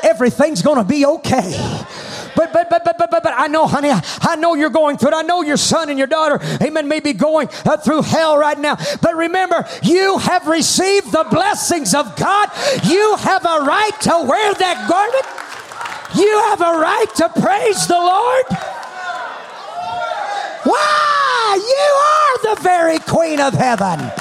Everything's 0.03 0.63
going 0.63 0.79
to 0.79 0.85
be 0.85 1.05
okay. 1.05 1.57
But, 2.35 2.53
but, 2.53 2.71
but, 2.71 2.85
but, 2.85 2.97
but, 2.99 3.11
but, 3.11 3.23
but 3.23 3.35
I 3.37 3.49
know, 3.49 3.67
honey, 3.67 3.91
I, 3.91 4.03
I 4.21 4.37
know 4.37 4.55
you're 4.55 4.71
going 4.71 4.99
through 4.99 5.09
it. 5.09 5.15
I 5.15 5.23
know 5.23 5.43
your 5.43 5.57
son 5.57 5.89
and 5.91 5.99
your 5.99 6.07
daughter, 6.07 6.39
amen, 6.63 6.87
may 6.87 7.01
be 7.01 7.13
going 7.13 7.49
uh, 7.65 7.77
through 7.79 8.03
hell 8.03 8.39
right 8.39 8.59
now. 8.59 8.77
But 9.03 9.17
remember, 9.17 9.67
you 9.83 10.19
have 10.19 10.47
received 10.47 11.13
the 11.13 11.27
blessings 11.31 11.95
of 11.95 12.15
God. 12.17 12.51
You 12.85 13.17
have 13.17 13.45
a 13.45 13.65
right 13.65 14.01
to 14.03 14.25
wear 14.27 14.55
that 14.55 14.89
garment. 14.89 15.27
You 16.19 16.39
have 16.51 16.61
a 16.61 16.79
right 16.79 17.15
to 17.17 17.29
praise 17.41 17.87
the 17.87 17.95
Lord. 17.95 18.45
Why? 20.65 21.26
You 21.57 22.03
are 22.09 22.55
the 22.55 22.61
very 22.63 22.99
queen 22.99 23.41
of 23.41 23.55
heaven. 23.55 24.13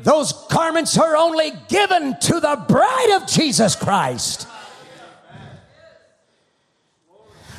Those 0.00 0.32
garments 0.48 0.96
are 0.96 1.16
only 1.16 1.52
given 1.68 2.16
to 2.20 2.40
the 2.40 2.64
bride 2.66 3.18
of 3.20 3.28
Jesus 3.28 3.76
Christ. 3.76 4.48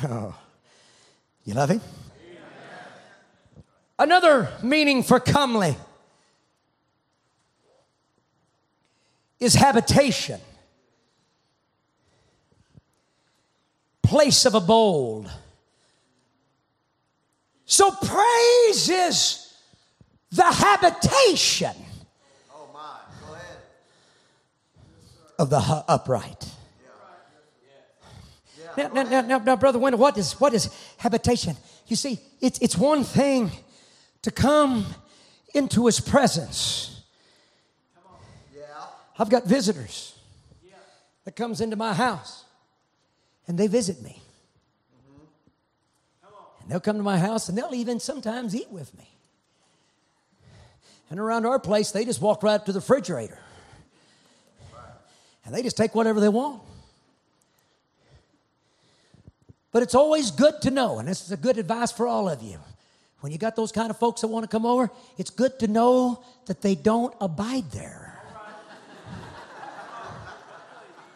Oh. 0.04 0.34
You 1.44 1.54
love 1.54 1.70
him? 1.70 1.80
Another 3.98 4.48
meaning 4.62 5.02
for 5.02 5.20
comely 5.20 5.76
is 9.38 9.54
habitation, 9.54 10.40
place 14.12 14.44
of 14.44 14.54
abode. 14.54 15.26
So 17.64 17.90
praise 17.90 18.90
is 18.90 19.54
the 20.30 20.44
habitation 20.44 21.74
of 25.38 25.48
the 25.48 25.56
upright. 25.88 26.46
Now, 28.76 28.88
now, 28.88 29.02
now, 29.02 29.20
now, 29.22 29.38
now, 29.38 29.56
Brother 29.56 29.78
Wendell, 29.78 29.98
what 29.98 30.18
is, 30.18 30.38
what 30.38 30.52
is 30.52 30.68
habitation? 30.98 31.56
You 31.86 31.96
see, 31.96 32.20
it's, 32.42 32.58
it's 32.58 32.76
one 32.76 33.04
thing 33.04 33.50
to 34.20 34.30
come 34.30 34.84
into 35.54 35.86
his 35.86 36.00
presence. 36.00 37.00
I've 39.18 39.30
got 39.30 39.46
visitors 39.46 40.14
that 41.24 41.34
comes 41.34 41.62
into 41.62 41.76
my 41.76 41.94
house 41.94 42.41
and 43.46 43.58
they 43.58 43.66
visit 43.66 44.02
me. 44.02 44.20
And 46.60 46.70
they'll 46.70 46.80
come 46.80 46.96
to 46.96 47.02
my 47.02 47.18
house 47.18 47.48
and 47.48 47.58
they'll 47.58 47.74
even 47.74 48.00
sometimes 48.00 48.54
eat 48.54 48.70
with 48.70 48.96
me. 48.96 49.08
And 51.10 51.20
around 51.20 51.44
our 51.44 51.58
place, 51.58 51.90
they 51.90 52.04
just 52.04 52.20
walk 52.20 52.42
right 52.42 52.54
up 52.54 52.66
to 52.66 52.72
the 52.72 52.80
refrigerator 52.80 53.38
and 55.44 55.54
they 55.54 55.62
just 55.62 55.76
take 55.76 55.94
whatever 55.94 56.20
they 56.20 56.28
want. 56.28 56.62
But 59.72 59.82
it's 59.82 59.94
always 59.94 60.30
good 60.30 60.60
to 60.62 60.70
know, 60.70 60.98
and 60.98 61.08
this 61.08 61.24
is 61.24 61.32
a 61.32 61.36
good 61.36 61.56
advice 61.56 61.90
for 61.90 62.06
all 62.06 62.28
of 62.28 62.42
you. 62.42 62.58
When 63.20 63.32
you 63.32 63.38
got 63.38 63.56
those 63.56 63.72
kind 63.72 63.90
of 63.90 63.98
folks 63.98 64.20
that 64.20 64.28
want 64.28 64.44
to 64.44 64.48
come 64.48 64.66
over, 64.66 64.90
it's 65.16 65.30
good 65.30 65.58
to 65.60 65.68
know 65.68 66.22
that 66.46 66.60
they 66.60 66.74
don't 66.74 67.14
abide 67.20 67.70
there. 67.70 68.11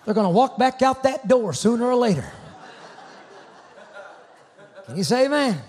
They're 0.07 0.15
going 0.15 0.25
to 0.25 0.31
walk 0.31 0.57
back 0.57 0.83
out 0.83 1.03
that 1.03 1.27
door 1.27 1.53
sooner 1.53 1.85
or 1.85 1.97
later. 1.97 2.25
Can 4.87 4.97
you 4.97 5.03
say 5.03 5.27
amen? 5.27 5.61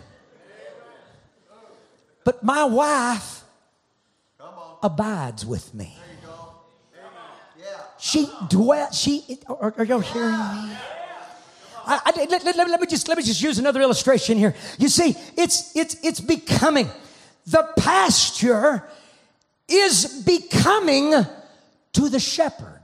But 2.24 2.44
my 2.44 2.64
wife 2.66 3.44
abides 4.84 5.44
with 5.44 5.74
me. 5.74 5.98
She 7.98 8.30
dwells. 8.48 8.96
She 8.96 9.40
are, 9.48 9.74
are 9.76 9.84
y'all 9.84 10.00
hearing 10.02 10.32
me? 10.32 10.78
I, 11.90 12.02
I, 12.06 12.28
let, 12.30 12.44
let, 12.44 12.56
let, 12.56 12.80
me 12.80 12.86
just 12.86 13.08
let 13.08 13.18
me 13.18 13.24
just 13.24 13.42
use 13.42 13.58
another 13.58 13.82
illustration 13.82 14.38
here. 14.38 14.54
You 14.78 14.88
see, 14.88 15.16
it's 15.36 15.76
it's 15.76 15.96
it's 16.04 16.20
becoming 16.20 16.90
the 17.48 17.68
pasture 17.78 18.84
is 19.68 20.22
becoming 20.24 21.26
to 21.94 22.10
the 22.10 22.20
shepherd. 22.20 22.77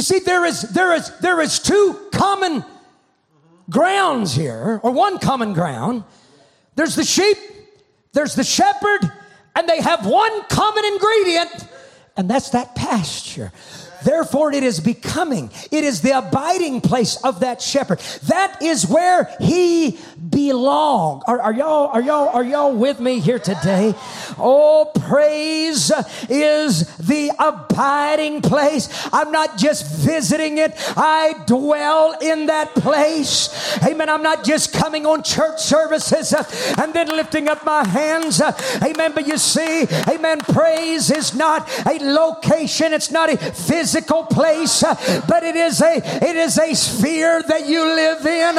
You 0.00 0.04
see, 0.04 0.20
there 0.20 0.46
is 0.46 0.62
there 0.62 0.94
is 0.94 1.12
there 1.18 1.42
is 1.42 1.58
two 1.58 2.08
common 2.10 2.64
grounds 3.68 4.34
here, 4.34 4.80
or 4.82 4.92
one 4.92 5.18
common 5.18 5.52
ground. 5.52 6.04
There's 6.74 6.94
the 6.94 7.04
sheep, 7.04 7.36
there's 8.14 8.34
the 8.34 8.42
shepherd, 8.42 9.12
and 9.54 9.68
they 9.68 9.82
have 9.82 10.06
one 10.06 10.42
common 10.44 10.86
ingredient 10.86 11.68
and 12.16 12.28
that's 12.28 12.50
that 12.50 12.74
pasture. 12.74 13.52
Therefore, 14.04 14.52
it 14.52 14.62
is 14.62 14.80
becoming, 14.80 15.50
it 15.70 15.84
is 15.84 16.00
the 16.00 16.16
abiding 16.18 16.80
place 16.80 17.16
of 17.22 17.40
that 17.40 17.60
shepherd. 17.60 18.00
That 18.24 18.62
is 18.62 18.86
where 18.86 19.34
he 19.40 19.98
belongs. 20.28 21.24
Are, 21.26 21.40
are, 21.40 21.52
y'all, 21.52 21.88
are 21.88 22.00
y'all, 22.00 22.28
are 22.28 22.44
y'all 22.44 22.74
with 22.74 23.00
me 23.00 23.20
here 23.20 23.38
today? 23.38 23.94
Oh, 24.38 24.90
praise 24.94 25.92
is 26.28 26.96
the 26.96 27.30
abiding 27.38 28.42
place. 28.42 28.88
I'm 29.12 29.32
not 29.32 29.58
just 29.58 29.86
visiting 30.04 30.58
it, 30.58 30.72
I 30.96 31.34
dwell 31.46 32.16
in 32.20 32.46
that 32.46 32.74
place. 32.74 33.78
Amen. 33.82 34.08
I'm 34.08 34.22
not 34.22 34.44
just 34.44 34.72
coming 34.72 35.06
on 35.06 35.22
church 35.22 35.60
services 35.60 36.32
uh, 36.32 36.44
and 36.78 36.94
then 36.94 37.08
lifting 37.08 37.48
up 37.48 37.64
my 37.64 37.86
hands. 37.86 38.40
Uh, 38.40 38.52
amen. 38.82 39.12
But 39.14 39.26
you 39.26 39.38
see, 39.38 39.86
amen, 40.08 40.40
praise 40.40 41.10
is 41.10 41.34
not 41.34 41.68
a 41.86 41.98
location, 41.98 42.92
it's 42.92 43.10
not 43.10 43.32
a 43.32 43.36
physical 43.36 43.89
physical 43.90 44.24
place, 44.24 44.82
but 45.26 45.42
it 45.42 45.56
is 45.56 45.80
a 45.80 45.96
it 45.96 46.36
is 46.36 46.58
a 46.58 46.74
sphere 46.74 47.42
that 47.42 47.66
you 47.66 47.84
live 47.84 48.24
in. 48.24 48.54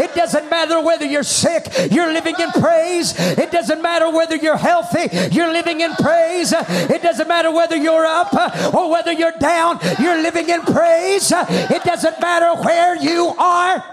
It 0.00 0.14
doesn't 0.14 0.48
matter 0.48 0.80
whether 0.80 1.04
you're 1.04 1.24
sick, 1.24 1.66
you're 1.90 2.12
living 2.12 2.36
in 2.38 2.50
praise. 2.52 3.14
It 3.18 3.50
doesn't 3.50 3.82
matter 3.82 4.10
whether 4.10 4.36
you're 4.36 4.56
healthy, 4.56 5.08
you're 5.32 5.52
living 5.52 5.80
in 5.80 5.92
praise. 5.94 6.52
It 6.56 7.02
doesn't 7.02 7.26
matter 7.26 7.50
whether 7.50 7.76
you're 7.76 8.06
up 8.06 8.32
or 8.74 8.90
whether 8.90 9.12
you're 9.12 9.38
down, 9.40 9.80
you're 9.98 10.22
living 10.22 10.48
in 10.48 10.62
praise. 10.62 11.32
It 11.34 11.82
doesn't 11.82 12.20
matter 12.20 12.62
where 12.62 12.96
you 12.96 13.34
are. 13.38 13.84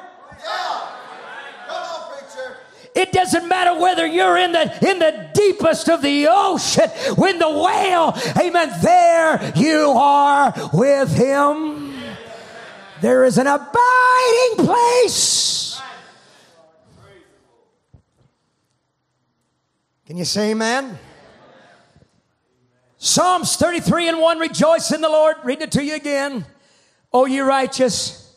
It 2.95 3.11
doesn't 3.11 3.47
matter 3.47 3.79
whether 3.79 4.05
you're 4.05 4.37
in 4.37 4.51
the 4.51 4.87
in 4.87 4.99
the 4.99 5.29
deepest 5.33 5.89
of 5.89 6.01
the 6.01 6.27
ocean, 6.29 6.89
when 7.15 7.39
the 7.39 7.49
whale, 7.49 8.15
amen, 8.39 8.71
there 8.81 9.51
you 9.55 9.89
are 9.89 10.53
with 10.71 11.15
him. 11.15 11.95
There 13.01 13.25
is 13.25 13.37
an 13.37 13.47
abiding 13.47 14.65
place. 14.65 15.81
Can 20.05 20.17
you 20.17 20.25
say 20.25 20.51
amen? 20.51 20.99
Psalms 22.97 23.55
33 23.57 24.09
and 24.09 24.19
1 24.19 24.39
Rejoice 24.39 24.91
in 24.91 25.01
the 25.01 25.09
Lord. 25.09 25.35
Read 25.43 25.61
it 25.61 25.71
to 25.73 25.83
you 25.83 25.95
again. 25.95 26.45
Oh, 27.11 27.21
o 27.21 27.25
ye 27.25 27.39
righteous, 27.39 28.35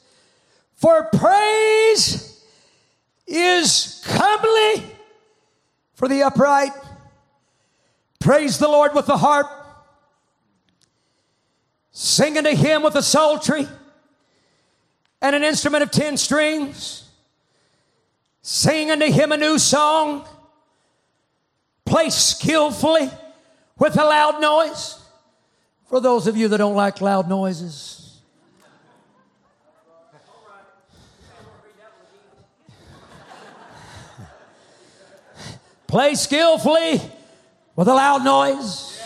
for 0.74 1.08
praise 1.12 2.35
is 3.26 4.02
comely 4.06 4.84
for 5.94 6.08
the 6.08 6.22
upright. 6.22 6.72
Praise 8.20 8.58
the 8.58 8.68
Lord 8.68 8.94
with 8.94 9.06
the 9.06 9.16
harp. 9.16 9.46
Sing 11.92 12.36
unto 12.36 12.54
him 12.54 12.82
with 12.82 12.94
a 12.94 13.02
psaltery 13.02 13.66
and 15.22 15.34
an 15.34 15.42
instrument 15.42 15.82
of 15.82 15.90
ten 15.90 16.16
strings. 16.16 17.08
Sing 18.42 18.90
unto 18.90 19.06
him 19.06 19.32
a 19.32 19.36
new 19.36 19.58
song. 19.58 20.26
Play 21.84 22.10
skillfully 22.10 23.10
with 23.78 23.98
a 23.98 24.04
loud 24.04 24.40
noise. 24.40 25.00
For 25.88 26.00
those 26.00 26.26
of 26.26 26.36
you 26.36 26.48
that 26.48 26.58
don't 26.58 26.74
like 26.74 27.00
loud 27.00 27.28
noises, 27.28 28.05
Play 35.86 36.14
skillfully 36.14 37.00
with 37.76 37.88
a 37.88 37.94
loud 37.94 38.24
noise. 38.24 39.00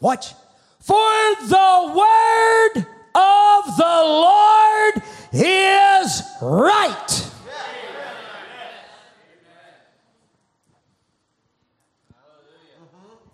Watch. 0.00 0.34
For 0.80 1.34
the 1.46 1.92
word 1.96 2.86
of 3.14 3.76
the 3.76 3.82
Lord 3.84 5.02
is 5.32 6.22
right. 6.42 7.28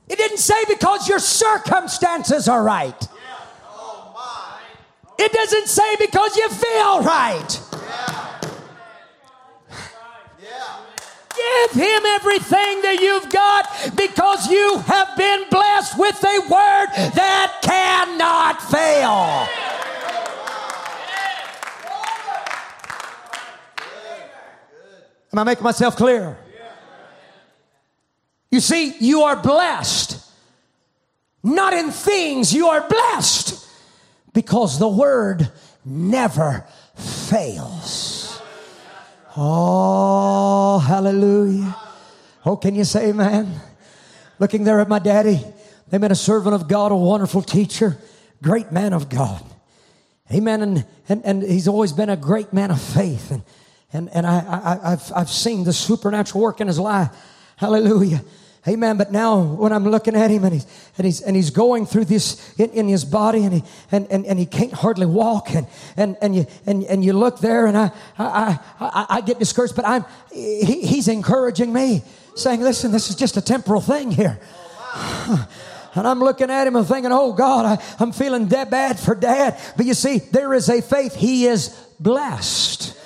It 0.09 0.17
didn't 0.17 0.39
say 0.39 0.65
because 0.69 1.09
your 1.09 1.19
circumstances 1.19 2.49
are 2.49 2.63
right. 2.63 3.09
Oh, 3.65 4.61
it 5.19 5.33
doesn't 5.33 5.69
say 5.69 5.97
because 5.97 6.37
you 6.37 6.49
feel 6.49 7.03
right. 7.03 7.61
Give 11.49 11.82
him 11.82 12.03
everything 12.07 12.82
that 12.82 12.99
you've 13.01 13.30
got 13.30 13.96
because 13.96 14.51
you 14.51 14.78
have 14.86 15.16
been 15.16 15.44
blessed 15.51 15.99
with 15.99 16.22
a 16.24 16.40
word 16.40 16.88
that 17.14 17.59
cannot 17.62 18.62
fail. 18.62 19.49
Am 25.32 25.38
I 25.38 25.44
making 25.44 25.64
myself 25.64 25.96
clear? 25.96 26.38
You 28.51 28.61
see, 28.61 28.94
you 28.99 29.22
are 29.22 29.36
blessed. 29.36 30.24
Not 31.42 31.72
in 31.72 31.90
things, 31.90 32.53
you 32.53 32.68
are 32.68 32.86
blessed 32.88 33.66
because 34.32 34.78
the 34.78 34.88
word 34.88 35.51
never 35.84 36.66
fails. 36.94 38.08
Oh, 39.41 40.80
hallelujah. 40.80 41.76
Oh, 42.45 42.57
can 42.57 42.74
you 42.74 42.82
say 42.82 43.11
amen? 43.11 43.61
Looking 44.41 44.64
there 44.64 44.80
at 44.80 44.89
my 44.89 44.99
daddy, 44.99 45.45
they 45.91 45.99
met 45.99 46.11
a 46.11 46.16
servant 46.16 46.57
of 46.57 46.66
God, 46.66 46.91
a 46.91 46.97
wonderful 46.97 47.43
teacher, 47.43 47.99
great 48.43 48.72
man 48.72 48.93
of 48.93 49.09
God. 49.09 49.41
Amen. 50.34 50.61
And, 50.61 50.86
and, 51.09 51.24
and 51.24 51.43
he's 51.45 51.68
always 51.68 51.93
been 51.93 52.11
a 52.11 52.16
great 52.16 52.53
man 52.53 52.72
of 52.72 52.82
faith. 52.82 53.30
And, 53.30 53.43
and, 53.93 54.09
and 54.12 54.26
I, 54.26 54.39
I, 54.41 54.93
I've, 54.93 55.12
I've 55.14 55.30
seen 55.30 55.62
the 55.62 55.72
supernatural 55.72 56.43
work 56.43 56.61
in 56.61 56.66
his 56.66 56.80
life. 56.80 57.11
Hallelujah. 57.55 58.24
Amen. 58.67 58.97
But 58.97 59.13
now 59.13 59.41
when 59.41 59.73
I'm 59.73 59.85
looking 59.85 60.17
at 60.17 60.31
him 60.31 60.45
and 60.45 60.53
he's 60.53 60.67
and 60.99 61.05
he's 61.05 61.21
and 61.21 61.37
he's 61.37 61.51
going 61.51 61.87
through 61.87 62.07
this 62.07 62.59
in, 62.59 62.71
in 62.71 62.89
his 62.89 63.05
body 63.05 63.45
and 63.45 63.55
he 63.55 63.65
and, 63.93 64.07
and, 64.11 64.27
and 64.27 64.39
he 64.39 64.47
can't 64.47 64.73
hardly 64.73 65.07
walk 65.07 65.55
and 65.55 65.67
and 65.97 66.17
and 66.21 66.35
you 66.35 66.47
and, 66.67 66.85
and 66.85 67.05
you 67.05 67.13
look 67.13 67.39
there 67.39 67.67
and 67.67 67.77
I 67.77 67.91
I, 68.19 68.59
I, 68.81 69.07
I 69.09 69.21
get 69.21 69.39
discouraged, 69.39 69.77
but 69.77 69.87
I'm 69.87 70.05
he, 70.33 70.87
he's 70.87 71.09
encouraging 71.09 71.73
me, 71.73 72.03
saying, 72.35 72.61
Listen, 72.61 72.93
this 72.93 73.11
is 73.11 73.17
just 73.17 73.37
a 73.37 73.41
temporal 73.41 73.81
thing 73.81 74.11
here. 74.11 74.39
And 75.95 76.07
I'm 76.07 76.21
looking 76.21 76.49
at 76.49 76.67
him 76.67 76.77
and 76.77 76.87
thinking, 76.87 77.11
oh 77.11 77.33
God, 77.33 77.65
I, 77.65 77.85
I'm 77.99 78.13
feeling 78.13 78.49
that 78.49 78.71
bad 78.71 79.01
for 79.01 79.17
dad. 79.17 79.59
But 79.77 79.87
you 79.87 79.95
see, 79.95 80.19
there 80.19 80.55
is 80.55 80.69
a 80.69 80.81
faith. 80.81 81.15
He 81.15 81.47
is 81.47 81.71
blessed. 81.99 82.97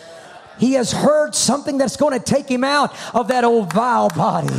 He 0.58 0.74
has 0.74 0.92
heard 0.92 1.34
something 1.34 1.78
that's 1.78 1.96
going 1.96 2.18
to 2.18 2.22
take 2.22 2.48
him 2.48 2.64
out 2.64 2.94
of 3.14 3.28
that 3.28 3.44
old 3.44 3.72
vile 3.72 4.10
body. 4.10 4.52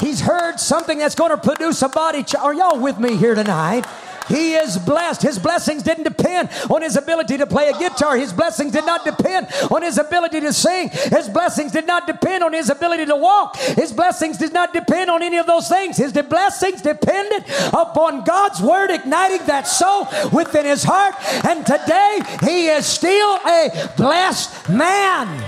He's 0.00 0.20
heard 0.20 0.58
something 0.58 0.98
that's 0.98 1.14
going 1.14 1.30
to 1.30 1.36
produce 1.36 1.82
a 1.82 1.88
body. 1.88 2.22
Ch- 2.22 2.34
Are 2.34 2.54
y'all 2.54 2.78
with 2.80 2.98
me 2.98 3.16
here 3.16 3.34
tonight? 3.34 3.86
He 4.28 4.54
is 4.54 4.78
blessed. 4.78 5.20
His 5.20 5.38
blessings 5.38 5.82
didn't 5.82 6.04
depend 6.04 6.48
on 6.70 6.80
his 6.80 6.96
ability 6.96 7.36
to 7.36 7.46
play 7.46 7.68
a 7.68 7.78
guitar. 7.78 8.16
His 8.16 8.32
blessings 8.32 8.72
did 8.72 8.86
not 8.86 9.04
depend 9.04 9.48
on 9.70 9.82
his 9.82 9.98
ability 9.98 10.40
to 10.40 10.52
sing. 10.52 10.88
His 10.88 11.28
blessings 11.28 11.72
did 11.72 11.86
not 11.86 12.06
depend 12.06 12.42
on 12.42 12.54
his 12.54 12.70
ability 12.70 13.04
to 13.06 13.16
walk. 13.16 13.56
His 13.56 13.92
blessings 13.92 14.38
did 14.38 14.54
not 14.54 14.72
depend 14.72 15.10
on 15.10 15.22
any 15.22 15.36
of 15.36 15.46
those 15.46 15.68
things. 15.68 15.98
His 15.98 16.12
blessings 16.12 16.80
depended 16.80 17.44
upon 17.74 18.24
God's 18.24 18.62
word 18.62 18.90
igniting 18.90 19.46
that 19.46 19.66
soul 19.68 20.08
within 20.32 20.64
his 20.64 20.84
heart. 20.84 21.14
And 21.44 21.66
today 21.66 22.20
he 22.42 22.68
is 22.68 22.86
still 22.86 23.34
a 23.46 23.90
blessed 23.98 24.70
man. 24.70 25.44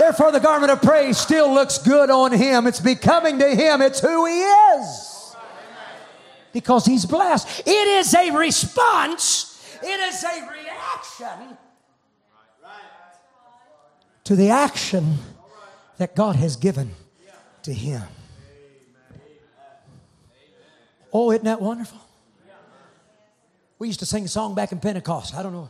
Therefore, 0.00 0.32
the 0.32 0.40
garment 0.40 0.72
of 0.72 0.80
praise 0.80 1.18
still 1.18 1.52
looks 1.52 1.76
good 1.76 2.08
on 2.08 2.32
him. 2.32 2.66
It's 2.66 2.80
becoming 2.80 3.38
to 3.38 3.54
him. 3.54 3.82
It's 3.82 4.00
who 4.00 4.24
he 4.24 4.40
is. 4.40 5.36
Because 6.54 6.86
he's 6.86 7.04
blessed. 7.04 7.64
It 7.66 7.86
is 7.86 8.14
a 8.14 8.30
response, 8.30 9.78
it 9.82 10.00
is 10.00 10.24
a 10.24 10.48
reaction 10.50 11.58
to 14.24 14.34
the 14.34 14.48
action 14.48 15.18
that 15.98 16.16
God 16.16 16.34
has 16.36 16.56
given 16.56 16.92
to 17.64 17.74
him. 17.74 18.02
Oh, 21.12 21.30
isn't 21.30 21.44
that 21.44 21.60
wonderful? 21.60 22.00
We 23.78 23.88
used 23.88 24.00
to 24.00 24.06
sing 24.06 24.24
a 24.24 24.28
song 24.28 24.54
back 24.54 24.72
in 24.72 24.80
Pentecost. 24.80 25.34
I 25.34 25.42
don't 25.42 25.52
know. 25.52 25.68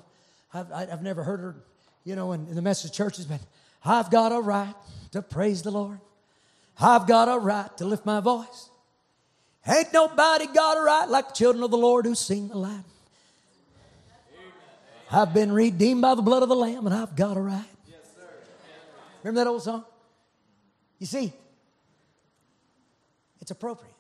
I've, 0.55 0.71
I've 0.73 1.03
never 1.03 1.25
heard 1.25 1.41
her, 1.41 1.57
you 2.05 2.15
know, 2.15 2.31
in, 2.31 2.47
in 2.47 2.55
the 2.55 2.63
message 2.63 2.93
churches, 2.93 3.27
but 3.27 3.41
I've 3.85 4.11
got 4.11 4.33
a 4.33 4.41
right 4.41 4.75
to 5.13 5.23
praise 5.23 5.63
the 5.63 5.71
Lord. 5.71 6.01
I've 6.79 7.07
got 7.07 7.29
a 7.29 7.39
right 7.39 7.77
to 7.79 7.85
lift 7.85 8.07
my 8.07 8.21
voice. 8.21 8.71
Ain't 9.67 9.93
nobody 9.93 10.47
got 10.47 10.79
a 10.79 10.81
right 10.81 11.09
like 11.09 11.29
the 11.29 11.35
children 11.35 11.63
of 11.63 11.71
the 11.71 11.77
Lord 11.77 12.07
who 12.07 12.15
sing 12.15 12.49
the 12.49 12.57
light. 12.57 12.85
I've 15.13 15.35
been 15.35 15.53
redeemed 15.53 16.03
by 16.03 16.15
the 16.15 16.23
blood 16.23 16.43
of 16.43 16.49
the 16.49 16.57
Lamb, 16.57 16.87
and 16.87 16.95
I've 16.95 17.17
got 17.17 17.37
a 17.37 17.41
right. 17.41 17.65
Remember 19.23 19.45
that 19.45 19.51
old 19.51 19.63
song? 19.63 19.85
You 20.99 21.07
see, 21.07 21.33
it's 23.41 23.51
appropriate. 23.51 23.95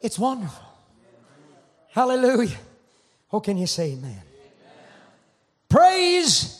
It's 0.00 0.18
wonderful. 0.18 0.64
Hallelujah. 1.90 2.58
Oh, 3.32 3.40
can 3.40 3.56
you 3.56 3.66
say 3.66 3.92
amen? 3.92 4.22
Praise 5.68 6.57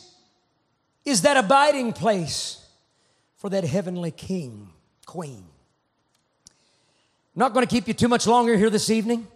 is 1.05 1.21
that 1.21 1.37
abiding 1.37 1.93
place 1.93 2.65
for 3.37 3.49
that 3.49 3.63
heavenly 3.63 4.11
king, 4.11 4.69
queen. 5.05 5.45
Not 7.35 7.53
going 7.53 7.65
to 7.65 7.69
keep 7.69 7.87
you 7.87 7.93
too 7.93 8.07
much 8.07 8.27
longer 8.27 8.57
here 8.57 8.69
this 8.69 8.89
evening. 8.89 9.27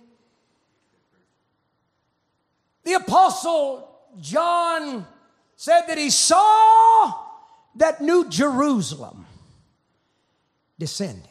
The 2.84 2.93
apostle 2.93 3.89
John 4.20 5.07
said 5.55 5.88
that 5.88 5.97
he 5.97 6.09
saw 6.09 7.14
that 7.76 8.01
new 8.01 8.30
Jerusalem 8.30 9.26
descending. 10.78 11.24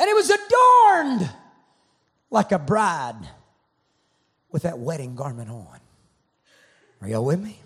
And 0.00 0.10
it 0.10 0.16
was 0.16 0.30
adorned 0.30 1.30
like 2.28 2.50
a 2.50 2.58
bride 2.58 3.28
with 4.52 4.62
that 4.62 4.78
wedding 4.78 5.16
garment 5.16 5.50
on. 5.50 5.80
Are 7.00 7.08
y'all 7.08 7.24
with 7.24 7.40
me? 7.40 7.58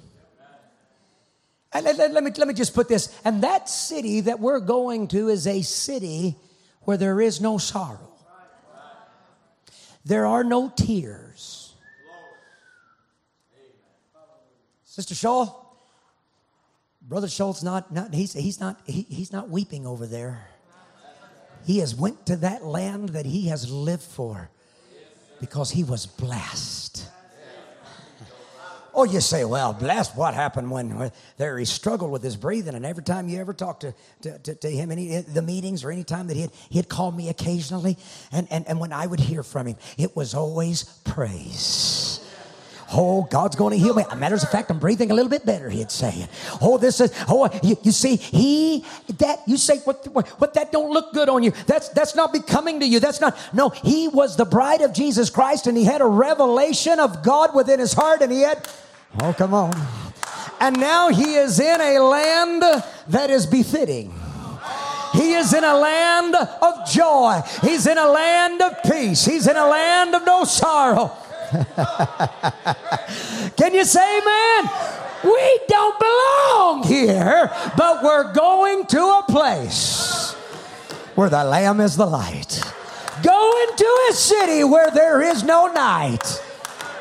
Let, 1.74 1.96
let, 1.98 2.12
let, 2.12 2.24
me, 2.24 2.30
let 2.38 2.48
me 2.48 2.54
just 2.54 2.74
put 2.74 2.88
this. 2.88 3.14
And 3.24 3.42
that 3.42 3.68
city 3.68 4.20
that 4.20 4.40
we're 4.40 4.60
going 4.60 5.08
to 5.08 5.28
is 5.28 5.46
a 5.46 5.60
city 5.60 6.36
where 6.82 6.96
there 6.96 7.20
is 7.20 7.40
no 7.40 7.58
sorrow, 7.58 8.12
there 10.04 10.24
are 10.24 10.44
no 10.44 10.72
tears. 10.74 11.74
Sister 14.84 15.14
Shaw, 15.14 15.52
Brother 17.02 17.28
Schultz, 17.28 17.62
not, 17.62 17.92
not 17.92 18.14
he's, 18.14 18.32
he's 18.32 18.58
not 18.58 18.80
he, 18.86 19.02
he's 19.02 19.30
not 19.30 19.50
weeping 19.50 19.86
over 19.86 20.06
there. 20.06 20.48
He 21.66 21.80
has 21.80 21.94
went 21.94 22.24
to 22.26 22.36
that 22.36 22.64
land 22.64 23.10
that 23.10 23.26
he 23.26 23.48
has 23.48 23.70
lived 23.70 24.02
for 24.02 24.48
because 25.40 25.70
he 25.70 25.84
was 25.84 26.06
blessed. 26.06 27.06
Oh, 28.98 29.04
you 29.04 29.20
say, 29.20 29.44
well, 29.44 29.74
blessed. 29.74 30.16
What 30.16 30.32
happened 30.32 30.70
when 30.70 31.12
there 31.36 31.58
he 31.58 31.66
struggled 31.66 32.10
with 32.10 32.22
his 32.22 32.34
breathing? 32.34 32.74
And 32.74 32.86
every 32.86 33.02
time 33.02 33.28
you 33.28 33.38
ever 33.38 33.52
talked 33.52 33.82
to, 33.82 33.94
to, 34.22 34.38
to, 34.38 34.54
to 34.54 34.70
him, 34.70 34.90
any 34.90 35.16
eh, 35.16 35.22
the 35.28 35.42
meetings 35.42 35.84
or 35.84 35.90
any 35.90 36.02
time 36.02 36.28
that 36.28 36.36
he'd, 36.36 36.50
he'd 36.70 36.88
call 36.88 37.12
me 37.12 37.28
occasionally, 37.28 37.98
and, 38.32 38.48
and, 38.50 38.66
and 38.66 38.80
when 38.80 38.94
I 38.94 39.06
would 39.06 39.20
hear 39.20 39.42
from 39.42 39.66
him, 39.66 39.76
it 39.98 40.16
was 40.16 40.32
always 40.32 40.84
praise. 41.04 42.25
Oh, 42.92 43.22
God's 43.22 43.56
going 43.56 43.72
to 43.72 43.78
heal 43.78 43.94
me. 43.94 44.04
Matters 44.16 44.44
of 44.44 44.50
fact, 44.50 44.70
I'm 44.70 44.78
breathing 44.78 45.10
a 45.10 45.14
little 45.14 45.30
bit 45.30 45.44
better, 45.44 45.68
he'd 45.68 45.90
say. 45.90 46.28
Oh, 46.62 46.78
this 46.78 47.00
is, 47.00 47.12
oh, 47.28 47.50
you, 47.62 47.76
you 47.82 47.90
see, 47.90 48.14
he, 48.16 48.84
that, 49.18 49.40
you 49.46 49.56
say, 49.56 49.78
what, 49.78 50.06
what, 50.12 50.28
what, 50.40 50.54
that 50.54 50.70
don't 50.70 50.92
look 50.92 51.12
good 51.12 51.28
on 51.28 51.42
you. 51.42 51.52
That's, 51.66 51.88
that's 51.88 52.14
not 52.14 52.32
becoming 52.32 52.78
to 52.80 52.86
you. 52.86 53.00
That's 53.00 53.20
not, 53.20 53.36
no, 53.52 53.70
he 53.70 54.06
was 54.06 54.36
the 54.36 54.44
bride 54.44 54.82
of 54.82 54.92
Jesus 54.92 55.30
Christ 55.30 55.66
and 55.66 55.76
he 55.76 55.84
had 55.84 56.00
a 56.00 56.06
revelation 56.06 57.00
of 57.00 57.24
God 57.24 57.54
within 57.54 57.80
his 57.80 57.92
heart 57.92 58.22
and 58.22 58.30
he 58.30 58.42
had, 58.42 58.68
oh, 59.20 59.32
come 59.32 59.52
on. 59.52 59.74
And 60.60 60.78
now 60.78 61.08
he 61.08 61.34
is 61.34 61.58
in 61.58 61.80
a 61.80 61.98
land 61.98 62.62
that 63.08 63.30
is 63.30 63.46
befitting. 63.46 64.14
He 65.12 65.32
is 65.32 65.52
in 65.52 65.64
a 65.64 65.74
land 65.74 66.34
of 66.34 66.88
joy. 66.90 67.40
He's 67.62 67.86
in 67.86 67.98
a 67.98 68.06
land 68.06 68.62
of 68.62 68.82
peace. 68.84 69.24
He's 69.24 69.46
in 69.46 69.56
a 69.56 69.66
land 69.66 70.14
of 70.14 70.24
no 70.24 70.44
sorrow. 70.44 71.16
Can 73.56 73.74
you 73.74 73.84
say 73.84 74.18
amen? 74.18 74.70
We 75.24 75.60
don't 75.68 75.98
belong 75.98 76.82
here, 76.84 77.50
but 77.76 78.02
we're 78.02 78.32
going 78.32 78.86
to 78.86 79.00
a 79.00 79.24
place 79.28 80.32
where 81.14 81.28
the 81.28 81.44
Lamb 81.44 81.80
is 81.80 81.96
the 81.96 82.06
light. 82.06 82.60
Go 83.22 83.66
into 83.68 84.08
a 84.10 84.12
city 84.12 84.64
where 84.64 84.90
there 84.90 85.22
is 85.22 85.42
no 85.42 85.68
night. 85.68 86.42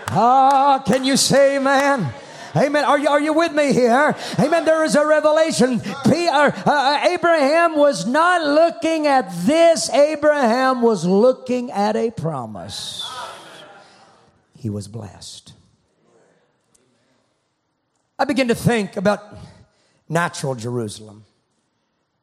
Ah, 0.07 0.81
can 0.85 1.03
you 1.03 1.17
say 1.17 1.57
amen? 1.57 2.13
Amen. 2.55 2.85
Are 2.85 2.97
you, 2.97 3.09
are 3.09 3.19
you 3.19 3.33
with 3.33 3.51
me 3.51 3.73
here? 3.73 4.15
Amen. 4.39 4.63
There 4.63 4.85
is 4.85 4.95
a 4.95 5.05
revelation. 5.05 5.81
P, 5.81 6.29
uh, 6.29 6.51
uh, 6.65 6.99
Abraham 7.09 7.75
was 7.75 8.07
not 8.07 8.41
looking 8.41 9.07
at 9.07 9.29
this, 9.45 9.89
Abraham 9.89 10.81
was 10.81 11.05
looking 11.05 11.69
at 11.71 11.97
a 11.97 12.11
promise. 12.11 13.05
He 14.65 14.69
was 14.71 14.87
blessed. 14.87 15.53
I 18.17 18.25
begin 18.25 18.47
to 18.47 18.55
think 18.55 18.97
about 18.97 19.21
natural 20.09 20.55
Jerusalem. 20.55 21.23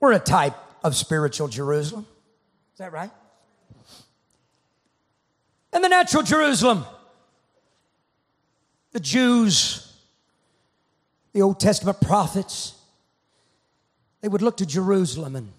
We're 0.01 0.14
a 0.14 0.18
type 0.18 0.57
of 0.82 0.97
spiritual 0.97 1.47
Jerusalem. 1.47 2.05
Is 2.72 2.78
that 2.78 2.93
right? 2.93 3.12
And 5.72 5.84
the 5.84 5.88
natural 5.88 6.24
Jerusalem, 6.24 6.84
the 8.90 8.99
Jews, 8.99 9.95
the 11.34 11.43
Old 11.43 11.61
Testament 11.61 12.01
prophets, 12.01 12.74
they 14.20 14.26
would 14.26 14.43
look 14.43 14.57
to 14.57 14.66
Jerusalem 14.66 15.36
and 15.36 15.53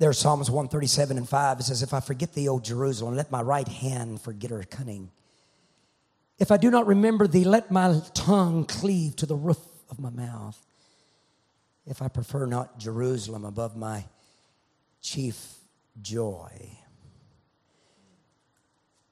there, 0.00 0.14
Psalms 0.14 0.50
137 0.50 1.18
and 1.18 1.28
5, 1.28 1.60
it 1.60 1.62
says, 1.64 1.82
If 1.82 1.92
I 1.92 2.00
forget 2.00 2.32
thee, 2.32 2.48
O 2.48 2.58
Jerusalem, 2.58 3.16
let 3.16 3.30
my 3.30 3.42
right 3.42 3.68
hand 3.68 4.22
forget 4.22 4.50
her 4.50 4.62
cunning. 4.62 5.10
If 6.38 6.50
I 6.50 6.56
do 6.56 6.70
not 6.70 6.86
remember 6.86 7.28
thee, 7.28 7.44
let 7.44 7.70
my 7.70 8.00
tongue 8.14 8.64
cleave 8.64 9.14
to 9.16 9.26
the 9.26 9.36
roof 9.36 9.58
of 9.90 10.00
my 10.00 10.08
mouth. 10.08 10.58
If 11.86 12.00
I 12.00 12.08
prefer 12.08 12.46
not 12.46 12.78
Jerusalem 12.78 13.44
above 13.44 13.76
my 13.76 14.06
chief 15.02 15.56
joy. 16.00 16.78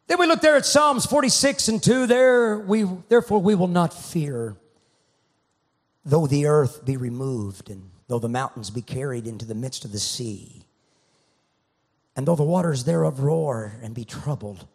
Then 0.07 0.19
we 0.19 0.27
look 0.27 0.41
there 0.41 0.57
at 0.57 0.65
Psalms 0.65 1.05
46 1.05 1.69
and 1.69 1.83
2. 1.83 2.07
There 2.07 2.61
we 2.61 2.87
therefore 3.11 3.43
we 3.43 3.55
will 3.55 3.69
not 3.69 3.93
fear, 3.93 4.57
though 6.03 6.27
the 6.27 6.47
earth 6.47 6.87
be 6.87 6.97
removed, 6.97 7.69
and 7.69 7.91
though 8.07 8.19
the 8.19 8.31
mountains 8.31 8.71
be 8.71 8.81
carried 8.81 9.27
into 9.27 9.45
the 9.45 9.55
midst 9.55 9.85
of 9.85 9.93
the 9.93 9.99
sea, 9.99 10.63
and 12.19 12.27
though 12.27 12.37
the 12.37 12.43
waters 12.43 12.83
thereof 12.83 13.21
roar 13.21 13.79
and 13.81 13.95
be 13.95 14.05
troubled 14.05 14.67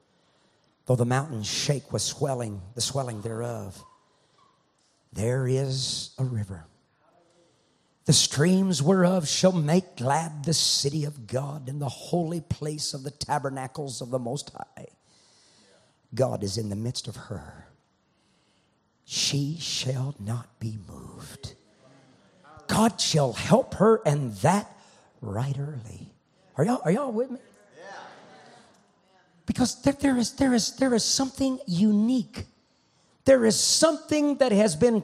though 0.86 0.96
the 0.96 1.06
mountains 1.06 1.46
shake 1.46 1.92
with 1.92 2.02
swelling, 2.02 2.62
the 2.74 2.82
swelling 2.82 3.22
thereof, 3.22 3.84
there 5.12 5.46
is 5.46 6.12
a 6.18 6.24
river. 6.24 6.66
The 8.06 8.14
streams 8.14 8.82
whereof 8.82 9.28
shall 9.28 9.52
make 9.52 9.98
glad 9.98 10.46
the 10.46 10.54
city 10.54 11.04
of 11.04 11.28
God 11.28 11.68
and 11.68 11.82
the 11.82 11.90
holy 11.90 12.40
place 12.40 12.94
of 12.94 13.04
the 13.04 13.12
tabernacles 13.12 14.02
of 14.02 14.10
the 14.10 14.20
Most 14.20 14.52
High. 14.52 14.88
God 16.16 16.44
is 16.44 16.58
in 16.58 16.70
the 16.70 16.78
midst 16.78 17.10
of 17.10 17.18
her. 17.18 17.68
She 19.04 19.58
shall 19.60 20.16
not 20.18 20.60
be 20.62 20.78
moved. 20.88 21.56
God 22.68 23.02
shall 23.02 23.34
help 23.34 23.76
her, 23.76 24.02
and 24.06 24.32
that 24.38 24.70
right 25.22 25.58
early. 25.60 26.13
Are 26.58 26.64
y'all, 26.64 26.82
are 26.86 26.92
y'all 26.92 27.12
with 27.12 27.32
me? 27.32 27.40
Because 29.46 29.82
there, 29.82 29.94
there, 29.94 30.18
is, 30.18 30.34
there, 30.34 30.54
is, 30.54 30.76
there 30.78 30.94
is 30.94 31.04
something 31.04 31.60
unique. 31.68 32.46
There 33.26 33.46
is 33.46 33.60
something 33.60 34.38
that 34.38 34.52
has 34.52 34.76
been, 34.76 35.04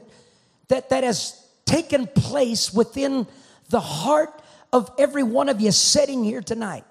that, 0.68 0.90
that 0.90 1.04
has 1.04 1.46
taken 1.66 2.06
place 2.06 2.72
within 2.72 3.26
the 3.68 3.80
heart 3.80 4.42
of 4.72 4.90
every 4.98 5.22
one 5.22 5.48
of 5.48 5.60
you 5.60 5.72
sitting 5.72 6.24
here 6.24 6.40
tonight. 6.40 6.84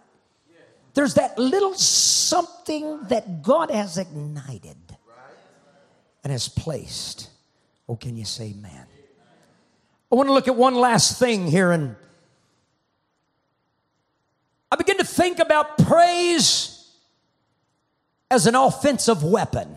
There's 0.94 1.16
that 1.16 1.38
little 1.38 1.74
something 1.74 3.04
that 3.10 3.42
God 3.42 3.72
has 3.72 3.98
ignited 3.98 4.78
and 6.24 6.32
has 6.32 6.48
placed. 6.48 7.30
Oh, 7.88 7.96
can 7.96 8.18
you 8.18 8.26
say 8.26 8.54
amen? 8.58 8.86
I 10.12 10.16
want 10.16 10.28
to 10.28 10.34
look 10.34 10.48
at 10.48 10.56
one 10.56 10.76
last 10.76 11.20
thing 11.20 11.48
here 11.48 11.72
and 11.72 11.96
I 14.72 14.76
begin 14.76 14.98
to 14.98 15.06
think 15.20 15.40
about 15.40 15.78
praise 15.80 16.90
as 18.32 18.48
an 18.48 18.56
offensive 18.56 19.22
weapon. 19.22 19.76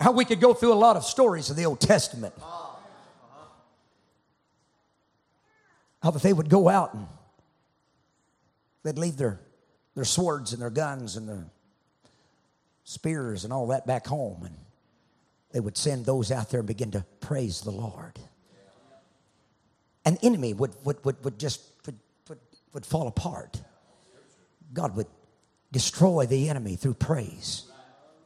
How 0.00 0.12
we 0.12 0.24
could 0.24 0.40
go 0.40 0.54
through 0.54 0.72
a 0.72 0.74
lot 0.74 0.96
of 0.96 1.04
stories 1.04 1.50
of 1.50 1.56
the 1.56 1.66
Old 1.66 1.78
Testament. 1.78 2.34
How 6.02 6.10
that 6.10 6.22
they 6.22 6.32
would 6.32 6.48
go 6.48 6.68
out 6.68 6.94
and 6.94 7.06
they'd 8.82 8.98
leave 8.98 9.18
their, 9.18 9.38
their 9.94 10.06
swords 10.06 10.52
and 10.52 10.60
their 10.60 10.70
guns 10.70 11.16
and 11.16 11.28
their 11.28 11.44
spears 12.84 13.44
and 13.44 13.52
all 13.52 13.68
that 13.68 13.86
back 13.86 14.06
home. 14.06 14.42
And 14.44 14.56
they 15.52 15.60
would 15.60 15.76
send 15.76 16.06
those 16.06 16.32
out 16.32 16.50
there 16.50 16.60
and 16.60 16.66
begin 16.66 16.90
to 16.92 17.04
praise 17.20 17.60
the 17.60 17.70
Lord. 17.70 18.18
An 20.04 20.18
enemy 20.22 20.54
would, 20.54 20.74
would, 20.84 21.04
would, 21.04 21.24
would 21.24 21.38
just 21.38 21.60
would 21.86 21.98
would 22.72 22.86
fall 22.86 23.08
apart. 23.08 23.60
God 24.72 24.96
would 24.96 25.06
destroy 25.72 26.26
the 26.26 26.48
enemy 26.48 26.76
through 26.76 26.94
praise. 26.94 27.64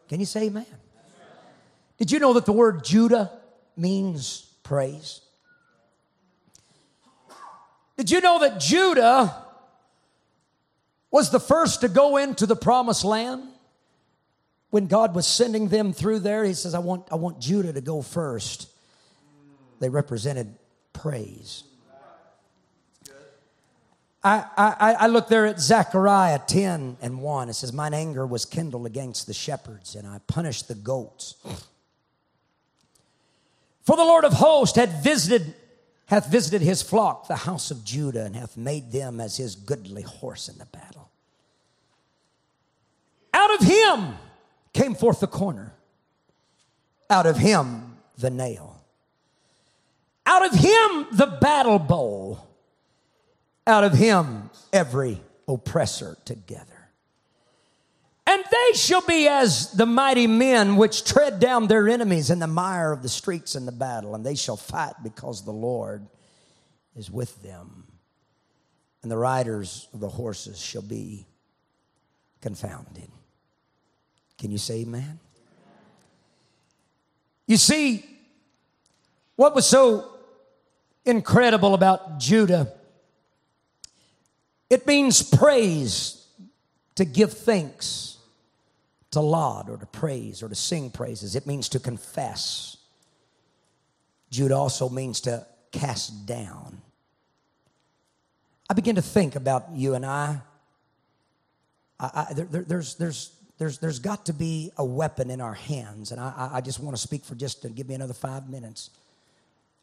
Can 0.08 0.20
you 0.20 0.26
say 0.26 0.44
amen? 0.44 0.66
Did 1.98 2.10
you 2.10 2.18
know 2.18 2.34
that 2.34 2.44
the 2.44 2.52
word 2.52 2.84
Judah 2.84 3.30
means 3.76 4.50
praise? 4.62 5.20
Did 7.96 8.10
you 8.10 8.20
know 8.20 8.40
that 8.40 8.58
Judah 8.58 9.42
was 11.10 11.30
the 11.30 11.40
first 11.40 11.82
to 11.82 11.88
go 11.88 12.16
into 12.16 12.44
the 12.44 12.56
promised 12.56 13.04
land? 13.04 13.44
When 14.70 14.88
God 14.88 15.14
was 15.14 15.26
sending 15.28 15.68
them 15.68 15.92
through 15.92 16.18
there, 16.18 16.44
He 16.44 16.52
says, 16.54 16.74
I 16.74 16.80
want, 16.80 17.06
I 17.12 17.14
want 17.14 17.40
Judah 17.40 17.72
to 17.72 17.80
go 17.80 18.02
first. 18.02 18.68
They 19.78 19.88
represented 19.88 20.56
praise. 20.94 21.64
I, 24.24 24.46
I, 24.56 24.96
I 25.00 25.06
look 25.08 25.28
there 25.28 25.44
at 25.44 25.60
Zechariah 25.60 26.40
10 26.46 26.96
and 27.02 27.20
1. 27.20 27.48
It 27.50 27.54
says, 27.54 27.74
Mine 27.74 27.92
anger 27.92 28.26
was 28.26 28.46
kindled 28.46 28.86
against 28.86 29.26
the 29.26 29.34
shepherds, 29.34 29.94
and 29.94 30.06
I 30.06 30.18
punished 30.26 30.66
the 30.66 30.74
goats. 30.74 31.34
For 33.82 33.96
the 33.96 34.04
Lord 34.04 34.24
of 34.24 34.32
hosts 34.32 34.76
had 34.76 35.02
visited, 35.02 35.54
hath 36.06 36.28
visited 36.28 36.62
his 36.62 36.80
flock, 36.80 37.28
the 37.28 37.36
house 37.36 37.70
of 37.70 37.84
Judah, 37.84 38.24
and 38.24 38.34
hath 38.34 38.56
made 38.56 38.92
them 38.92 39.20
as 39.20 39.36
his 39.36 39.54
goodly 39.56 40.00
horse 40.00 40.48
in 40.48 40.56
the 40.56 40.64
battle. 40.66 41.10
Out 43.34 43.60
of 43.60 43.66
him 43.66 44.14
came 44.72 44.94
forth 44.94 45.20
the 45.20 45.26
corner, 45.26 45.74
out 47.10 47.26
of 47.26 47.36
him 47.36 47.98
the 48.16 48.30
nail, 48.30 48.73
out 50.34 50.46
of 50.46 50.58
him 50.58 51.06
the 51.12 51.38
battle 51.40 51.78
bowl, 51.78 52.46
out 53.66 53.84
of 53.84 53.92
him 53.92 54.50
every 54.72 55.20
oppressor 55.46 56.16
together. 56.24 56.70
And 58.26 58.42
they 58.50 58.76
shall 58.76 59.02
be 59.02 59.28
as 59.28 59.70
the 59.72 59.86
mighty 59.86 60.26
men 60.26 60.76
which 60.76 61.04
tread 61.04 61.38
down 61.38 61.68
their 61.68 61.88
enemies 61.88 62.30
in 62.30 62.38
the 62.38 62.46
mire 62.46 62.90
of 62.90 63.02
the 63.02 63.08
streets 63.08 63.54
in 63.54 63.64
the 63.66 63.72
battle, 63.72 64.14
and 64.14 64.24
they 64.24 64.34
shall 64.34 64.56
fight 64.56 64.94
because 65.02 65.44
the 65.44 65.52
Lord 65.52 66.06
is 66.96 67.10
with 67.10 67.40
them. 67.42 67.84
And 69.02 69.10
the 69.10 69.18
riders 69.18 69.88
of 69.92 70.00
the 70.00 70.08
horses 70.08 70.58
shall 70.58 70.82
be 70.82 71.26
confounded. 72.40 73.08
Can 74.38 74.50
you 74.50 74.58
say 74.58 74.80
amen? 74.80 75.20
You 77.46 77.58
see, 77.58 78.04
what 79.36 79.54
was 79.54 79.66
so 79.66 80.13
incredible 81.04 81.74
about 81.74 82.18
Judah 82.18 82.72
it 84.70 84.86
means 84.88 85.22
praise, 85.22 86.26
to 86.96 87.04
give 87.04 87.32
thanks, 87.32 88.18
to 89.12 89.20
laud 89.20 89.70
or 89.70 89.76
to 89.76 89.86
praise 89.86 90.42
or 90.42 90.48
to 90.48 90.54
sing 90.54 90.90
praises. 90.90 91.36
It 91.36 91.46
means 91.46 91.68
to 91.70 91.78
confess. 91.78 92.76
Judah 94.30 94.56
also 94.56 94.88
means 94.88 95.20
to 95.22 95.46
cast 95.70 96.26
down. 96.26 96.80
I 98.68 98.74
begin 98.74 98.96
to 98.96 99.02
think 99.02 99.36
about 99.36 99.70
you 99.72 99.94
and 99.94 100.04
I. 100.04 100.40
I, 102.00 102.26
I 102.30 102.34
there, 102.34 102.62
there's, 102.62 102.96
there's, 102.96 103.30
there's, 103.58 103.78
there's 103.78 104.00
got 104.00 104.26
to 104.26 104.32
be 104.32 104.72
a 104.76 104.84
weapon 104.84 105.30
in 105.30 105.40
our 105.40 105.54
hands, 105.54 106.10
and 106.10 106.20
I, 106.20 106.50
I 106.54 106.60
just 106.60 106.80
want 106.80 106.96
to 106.96 107.00
speak 107.00 107.24
for 107.24 107.36
just 107.36 107.62
to 107.62 107.68
give 107.68 107.88
me 107.88 107.94
another 107.94 108.14
five 108.14 108.48
minutes 108.48 108.90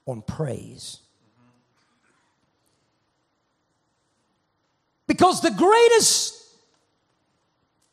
on 0.06 0.22
praise. 0.22 0.98
Because 5.12 5.42
the 5.42 5.52
greatest 5.52 6.42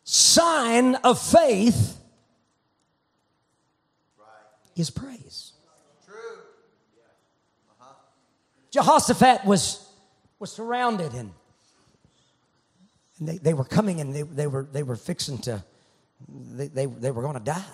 sign 0.05 0.95
of 0.95 1.21
faith 1.21 1.99
is 4.77 4.89
praise. 4.89 5.53
True. 6.07 6.15
Jehoshaphat 8.71 9.45
was, 9.45 9.85
was 10.39 10.53
surrounded 10.53 11.13
and, 11.13 11.33
and 13.19 13.29
they, 13.29 13.39
they 13.39 13.53
were 13.53 13.65
coming 13.65 14.01
and 14.01 14.15
they, 14.15 14.23
they, 14.23 14.47
were, 14.47 14.69
they 14.71 14.85
were 14.85 14.95
fixing 14.95 15.39
to, 15.39 15.65
they, 16.29 16.69
they, 16.69 16.87
they 16.87 17.11
were 17.11 17.23
going 17.23 17.35
to 17.35 17.45
die. 17.45 17.65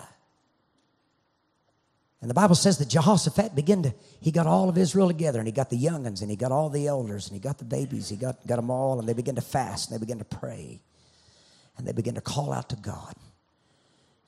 And 2.21 2.29
the 2.29 2.33
Bible 2.33 2.55
says 2.55 2.77
that 2.79 2.89
Jehoshaphat 2.89 3.55
began 3.55 3.83
to, 3.83 3.93
he 4.19 4.31
got 4.31 4.47
all 4.47 4.69
of 4.69 4.77
Israel 4.77 5.07
together 5.07 5.39
and 5.39 5.47
he 5.47 5.51
got 5.51 5.69
the 5.69 5.77
youngins 5.77 6.21
and 6.21 6.29
he 6.29 6.35
got 6.35 6.51
all 6.51 6.69
the 6.69 6.87
elders 6.87 7.27
and 7.27 7.35
he 7.35 7.39
got 7.39 7.59
the 7.59 7.65
babies, 7.65 8.09
he 8.09 8.15
got, 8.15 8.45
got 8.47 8.55
them 8.55 8.71
all 8.71 8.99
and 8.99 9.07
they 9.07 9.13
began 9.13 9.35
to 9.35 9.41
fast 9.41 9.91
and 9.91 9.99
they 9.99 10.03
began 10.03 10.19
to 10.19 10.25
pray 10.25 10.81
and 11.77 11.85
they 11.85 11.91
began 11.91 12.15
to 12.15 12.21
call 12.21 12.53
out 12.53 12.69
to 12.69 12.75
God 12.77 13.13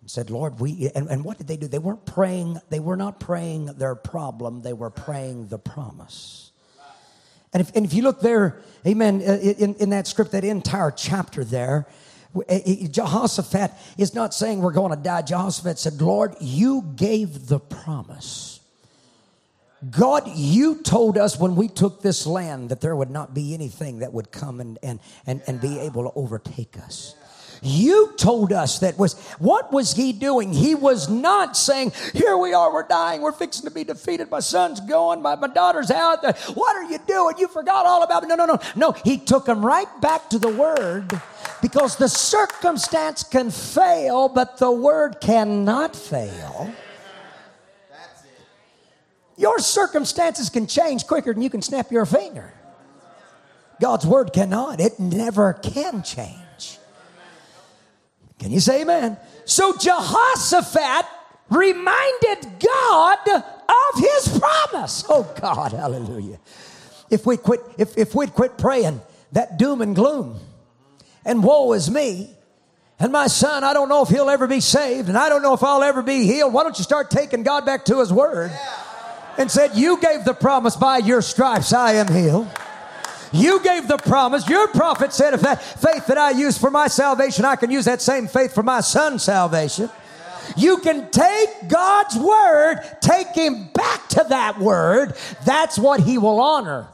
and 0.02 0.12
said, 0.12 0.30
Lord, 0.30 0.60
we, 0.60 0.92
and, 0.94 1.08
and 1.10 1.24
what 1.24 1.38
did 1.38 1.48
they 1.48 1.58
do? 1.58 1.68
They 1.68 1.80
weren't 1.80 2.06
praying, 2.06 2.60
they 2.70 2.80
were 2.80 2.98
not 2.98 3.20
praying 3.20 3.66
their 3.78 3.96
problem, 3.96 4.62
they 4.62 4.74
were 4.74 4.90
praying 4.90 5.48
the 5.48 5.58
promise. 5.58 6.52
And 7.54 7.62
if, 7.62 7.76
and 7.76 7.86
if 7.86 7.94
you 7.94 8.04
look 8.04 8.22
there, 8.22 8.62
amen, 8.86 9.24
uh, 9.26 9.38
in, 9.38 9.76
in 9.76 9.90
that 9.92 10.06
script, 10.06 10.34
that 10.34 10.44
entire 10.44 10.92
chapter 10.92 11.44
there, 11.44 11.88
Jehoshaphat 12.48 13.72
is 13.98 14.14
not 14.14 14.34
saying 14.34 14.62
we're 14.62 14.72
going 14.72 14.92
to 14.92 15.02
die. 15.02 15.22
Jehoshaphat 15.22 15.80
said, 15.80 16.02
Lord, 16.02 16.36
you 16.40 16.84
gave 16.96 17.48
the 17.48 17.60
promise. 17.60 18.60
God, 19.92 20.28
you 20.36 20.82
told 20.82 21.18
us 21.18 21.40
when 21.40 21.56
we 21.56 21.68
took 21.68 22.02
this 22.02 22.26
land 22.26 22.70
that 22.70 22.82
there 22.82 22.96
would 22.96 23.12
not 23.12 23.34
be 23.34 23.54
anything 23.54 24.00
that 24.00 24.12
would 24.12 24.32
come 24.32 24.60
and, 24.60 24.80
and, 24.82 25.00
and, 25.28 25.42
and 25.46 25.62
be 25.62 25.80
able 25.80 26.04
to 26.04 26.12
overtake 26.16 26.78
us. 26.80 27.16
You 27.62 28.14
told 28.18 28.54
us 28.54 28.80
that 28.80 28.98
was 28.98 29.20
what 29.40 29.72
was 29.72 29.94
he 29.94 30.14
doing? 30.14 30.54
He 30.54 30.76
was 30.76 31.10
not 31.10 31.58
saying, 31.58 31.92
Here 32.14 32.38
we 32.38 32.54
are, 32.54 32.72
we're 32.72 32.88
dying, 32.88 33.22
we're 33.22 33.32
fixing 33.32 33.66
to 33.66 33.72
be 33.72 33.84
defeated. 33.84 34.30
My 34.30 34.40
son's 34.40 34.80
going, 34.80 35.22
my, 35.22 35.36
my 35.36 35.48
daughter's 35.48 35.92
out. 35.92 36.24
What 36.54 36.76
are 36.76 36.84
you 36.84 37.00
doing? 37.08 37.36
You 37.38 37.48
forgot 37.48 37.86
all 37.86 38.04
about 38.04 38.24
it. 38.24 38.28
No, 38.28 38.36
no, 38.36 38.46
no. 38.46 38.60
No, 38.76 38.92
he 38.92 39.18
took 39.18 39.46
them 39.46 39.66
right 39.66 39.88
back 40.02 40.30
to 40.30 40.40
the 40.40 40.50
word 40.50 41.20
because 41.62 41.96
the 41.96 42.08
circumstance 42.08 43.24
can 43.24 43.52
fail, 43.52 44.30
but 44.30 44.58
the 44.58 44.72
word 44.72 45.20
cannot 45.22 45.96
fail. 45.96 46.74
Your 49.38 49.60
circumstances 49.60 50.50
can 50.50 50.68
change 50.68 51.06
quicker 51.06 51.34
than 51.34 51.44
you 51.44 51.50
can 51.50 51.62
snap 51.62 51.92
your 51.92 52.06
finger. 52.06 52.54
God's 53.80 54.06
word 54.06 54.34
cannot, 54.34 54.80
it 54.80 55.00
never 55.00 55.54
can 55.54 56.02
change. 56.02 56.80
Can 58.40 58.52
you 58.52 58.60
say 58.60 58.82
amen? 58.82 59.18
So 59.46 59.78
Jehoshaphat 59.78 61.06
reminded 61.50 62.60
God 62.60 63.20
of 63.28 64.00
his 64.00 64.40
promise. 64.40 65.06
Oh 65.08 65.32
God, 65.40 65.72
hallelujah. 65.72 66.40
If 67.10 67.26
we 67.26 67.38
quit, 67.38 67.62
if, 67.78 67.98
if 67.98 68.14
we'd 68.14 68.34
quit 68.34 68.58
praying 68.58 69.02
that 69.32 69.58
doom 69.58 69.82
and 69.82 69.96
gloom 69.96 70.40
and 71.28 71.44
woe 71.44 71.74
is 71.74 71.92
me, 71.92 72.32
and 73.00 73.12
my 73.12 73.28
son, 73.28 73.64
I 73.64 73.74
don't 73.74 73.90
know 73.90 74.02
if 74.02 74.10
he'll 74.10 74.30
ever 74.30 74.48
be 74.48 74.62
saved, 74.62 75.10
and 75.10 75.18
I 75.18 75.30
don't 75.30 75.44
know 75.44 75.54
if 75.54 75.64
I'll 75.64 75.84
ever 75.84 76.02
be 76.02 76.24
healed. 76.24 76.54
Why 76.54 76.64
don't 76.64 76.78
you 76.78 76.84
start 76.84 77.12
taking 77.12 77.44
God 77.44 77.66
back 77.66 77.86
to 77.86 78.00
his 78.00 78.12
word 78.12 78.52
and 79.38 79.52
said, 79.52 79.76
You 79.76 80.02
gave 80.02 80.26
the 80.26 80.34
promise 80.34 80.76
by 80.76 80.98
your 80.98 81.22
stripes, 81.22 81.74
I 81.74 81.94
am 81.94 82.08
healed. 82.08 82.48
You 83.34 83.62
gave 83.62 83.88
the 83.88 83.98
promise. 83.98 84.48
Your 84.48 84.70
prophet 84.70 85.12
said, 85.12 85.34
if 85.34 85.42
that 85.42 85.62
faith 85.62 86.08
that 86.08 86.18
I 86.18 86.32
use 86.32 86.58
for 86.58 86.72
my 86.72 86.88
salvation, 86.88 87.44
I 87.44 87.58
can 87.58 87.70
use 87.70 87.84
that 87.84 88.02
same 88.02 88.26
faith 88.26 88.54
for 88.54 88.64
my 88.64 88.80
son's 88.80 89.22
salvation. 89.22 89.90
You 90.56 90.78
can 90.78 91.12
take 91.12 91.68
God's 91.68 92.16
word, 92.16 92.80
take 93.02 93.36
him 93.36 93.68
back 93.74 94.08
to 94.10 94.26
that 94.30 94.60
word. 94.60 95.14
That's 95.46 95.78
what 95.78 96.00
he 96.00 96.18
will 96.18 96.40
honor. 96.40 96.88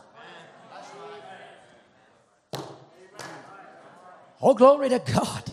Oh, 4.44 4.54
glory 4.54 4.90
to 4.90 5.00
God. 5.00 5.52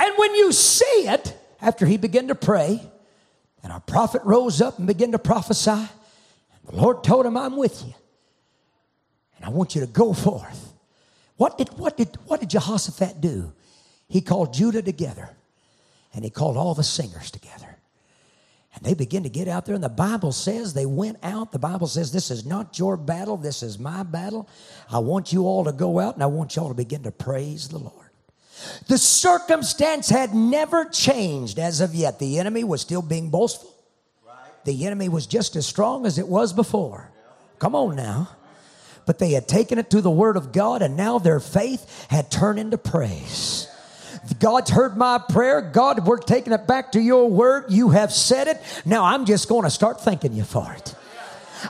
And 0.00 0.12
when 0.16 0.34
you 0.34 0.50
see 0.50 1.06
it, 1.08 1.36
after 1.60 1.86
he 1.86 1.96
began 1.96 2.28
to 2.28 2.34
pray, 2.34 2.80
and 3.62 3.72
our 3.72 3.80
prophet 3.80 4.22
rose 4.24 4.60
up 4.60 4.78
and 4.78 4.88
began 4.88 5.12
to 5.12 5.20
prophesy, 5.20 5.70
and 5.70 5.88
the 6.66 6.74
Lord 6.74 7.04
told 7.04 7.26
him, 7.26 7.36
I'm 7.36 7.56
with 7.56 7.84
you. 7.86 7.94
And 9.36 9.44
I 9.46 9.50
want 9.50 9.76
you 9.76 9.80
to 9.82 9.86
go 9.86 10.12
forth. 10.12 10.72
What 11.36 11.56
did, 11.56 11.68
what 11.78 11.96
did, 11.96 12.16
what 12.26 12.40
did 12.40 12.50
Jehoshaphat 12.50 13.20
do? 13.20 13.52
He 14.08 14.20
called 14.20 14.52
Judah 14.52 14.82
together 14.82 15.30
and 16.12 16.24
he 16.24 16.30
called 16.30 16.56
all 16.56 16.74
the 16.74 16.82
singers 16.82 17.30
together. 17.30 17.67
And 18.78 18.86
they 18.86 18.94
begin 18.94 19.24
to 19.24 19.28
get 19.28 19.48
out 19.48 19.66
there, 19.66 19.74
and 19.74 19.82
the 19.82 19.88
Bible 19.88 20.32
says 20.32 20.72
they 20.72 20.86
went 20.86 21.18
out. 21.22 21.52
The 21.52 21.58
Bible 21.58 21.88
says, 21.88 22.12
This 22.12 22.30
is 22.30 22.46
not 22.46 22.78
your 22.78 22.96
battle, 22.96 23.36
this 23.36 23.62
is 23.62 23.78
my 23.78 24.04
battle. 24.04 24.48
I 24.90 25.00
want 25.00 25.32
you 25.32 25.46
all 25.46 25.64
to 25.64 25.72
go 25.72 25.98
out, 25.98 26.14
and 26.14 26.22
I 26.22 26.26
want 26.26 26.56
you 26.56 26.62
all 26.62 26.68
to 26.68 26.74
begin 26.74 27.02
to 27.02 27.10
praise 27.10 27.68
the 27.68 27.78
Lord. 27.78 28.06
The 28.88 28.98
circumstance 28.98 30.08
had 30.08 30.34
never 30.34 30.84
changed 30.84 31.58
as 31.58 31.80
of 31.80 31.94
yet. 31.94 32.18
The 32.18 32.38
enemy 32.38 32.64
was 32.64 32.80
still 32.80 33.02
being 33.02 33.30
boastful, 33.30 33.74
the 34.64 34.86
enemy 34.86 35.08
was 35.08 35.26
just 35.26 35.56
as 35.56 35.66
strong 35.66 36.06
as 36.06 36.18
it 36.18 36.28
was 36.28 36.52
before. 36.52 37.10
Come 37.58 37.74
on 37.74 37.96
now 37.96 38.28
but 39.08 39.18
they 39.18 39.30
had 39.30 39.48
taken 39.48 39.78
it 39.78 39.88
to 39.88 40.02
the 40.02 40.10
Word 40.10 40.36
of 40.36 40.52
God, 40.52 40.82
and 40.82 40.94
now 40.94 41.18
their 41.18 41.40
faith 41.40 42.06
had 42.10 42.30
turned 42.30 42.58
into 42.58 42.76
praise. 42.76 43.66
God's 44.34 44.70
heard 44.70 44.96
my 44.96 45.18
prayer. 45.18 45.60
God, 45.60 46.06
we're 46.06 46.18
taking 46.18 46.52
it 46.52 46.66
back 46.66 46.92
to 46.92 47.00
your 47.00 47.28
word. 47.30 47.66
You 47.68 47.90
have 47.90 48.12
said 48.12 48.48
it. 48.48 48.60
Now 48.84 49.04
I'm 49.04 49.24
just 49.24 49.48
going 49.48 49.64
to 49.64 49.70
start 49.70 50.00
thanking 50.00 50.32
you 50.32 50.44
for 50.44 50.72
it. 50.72 50.94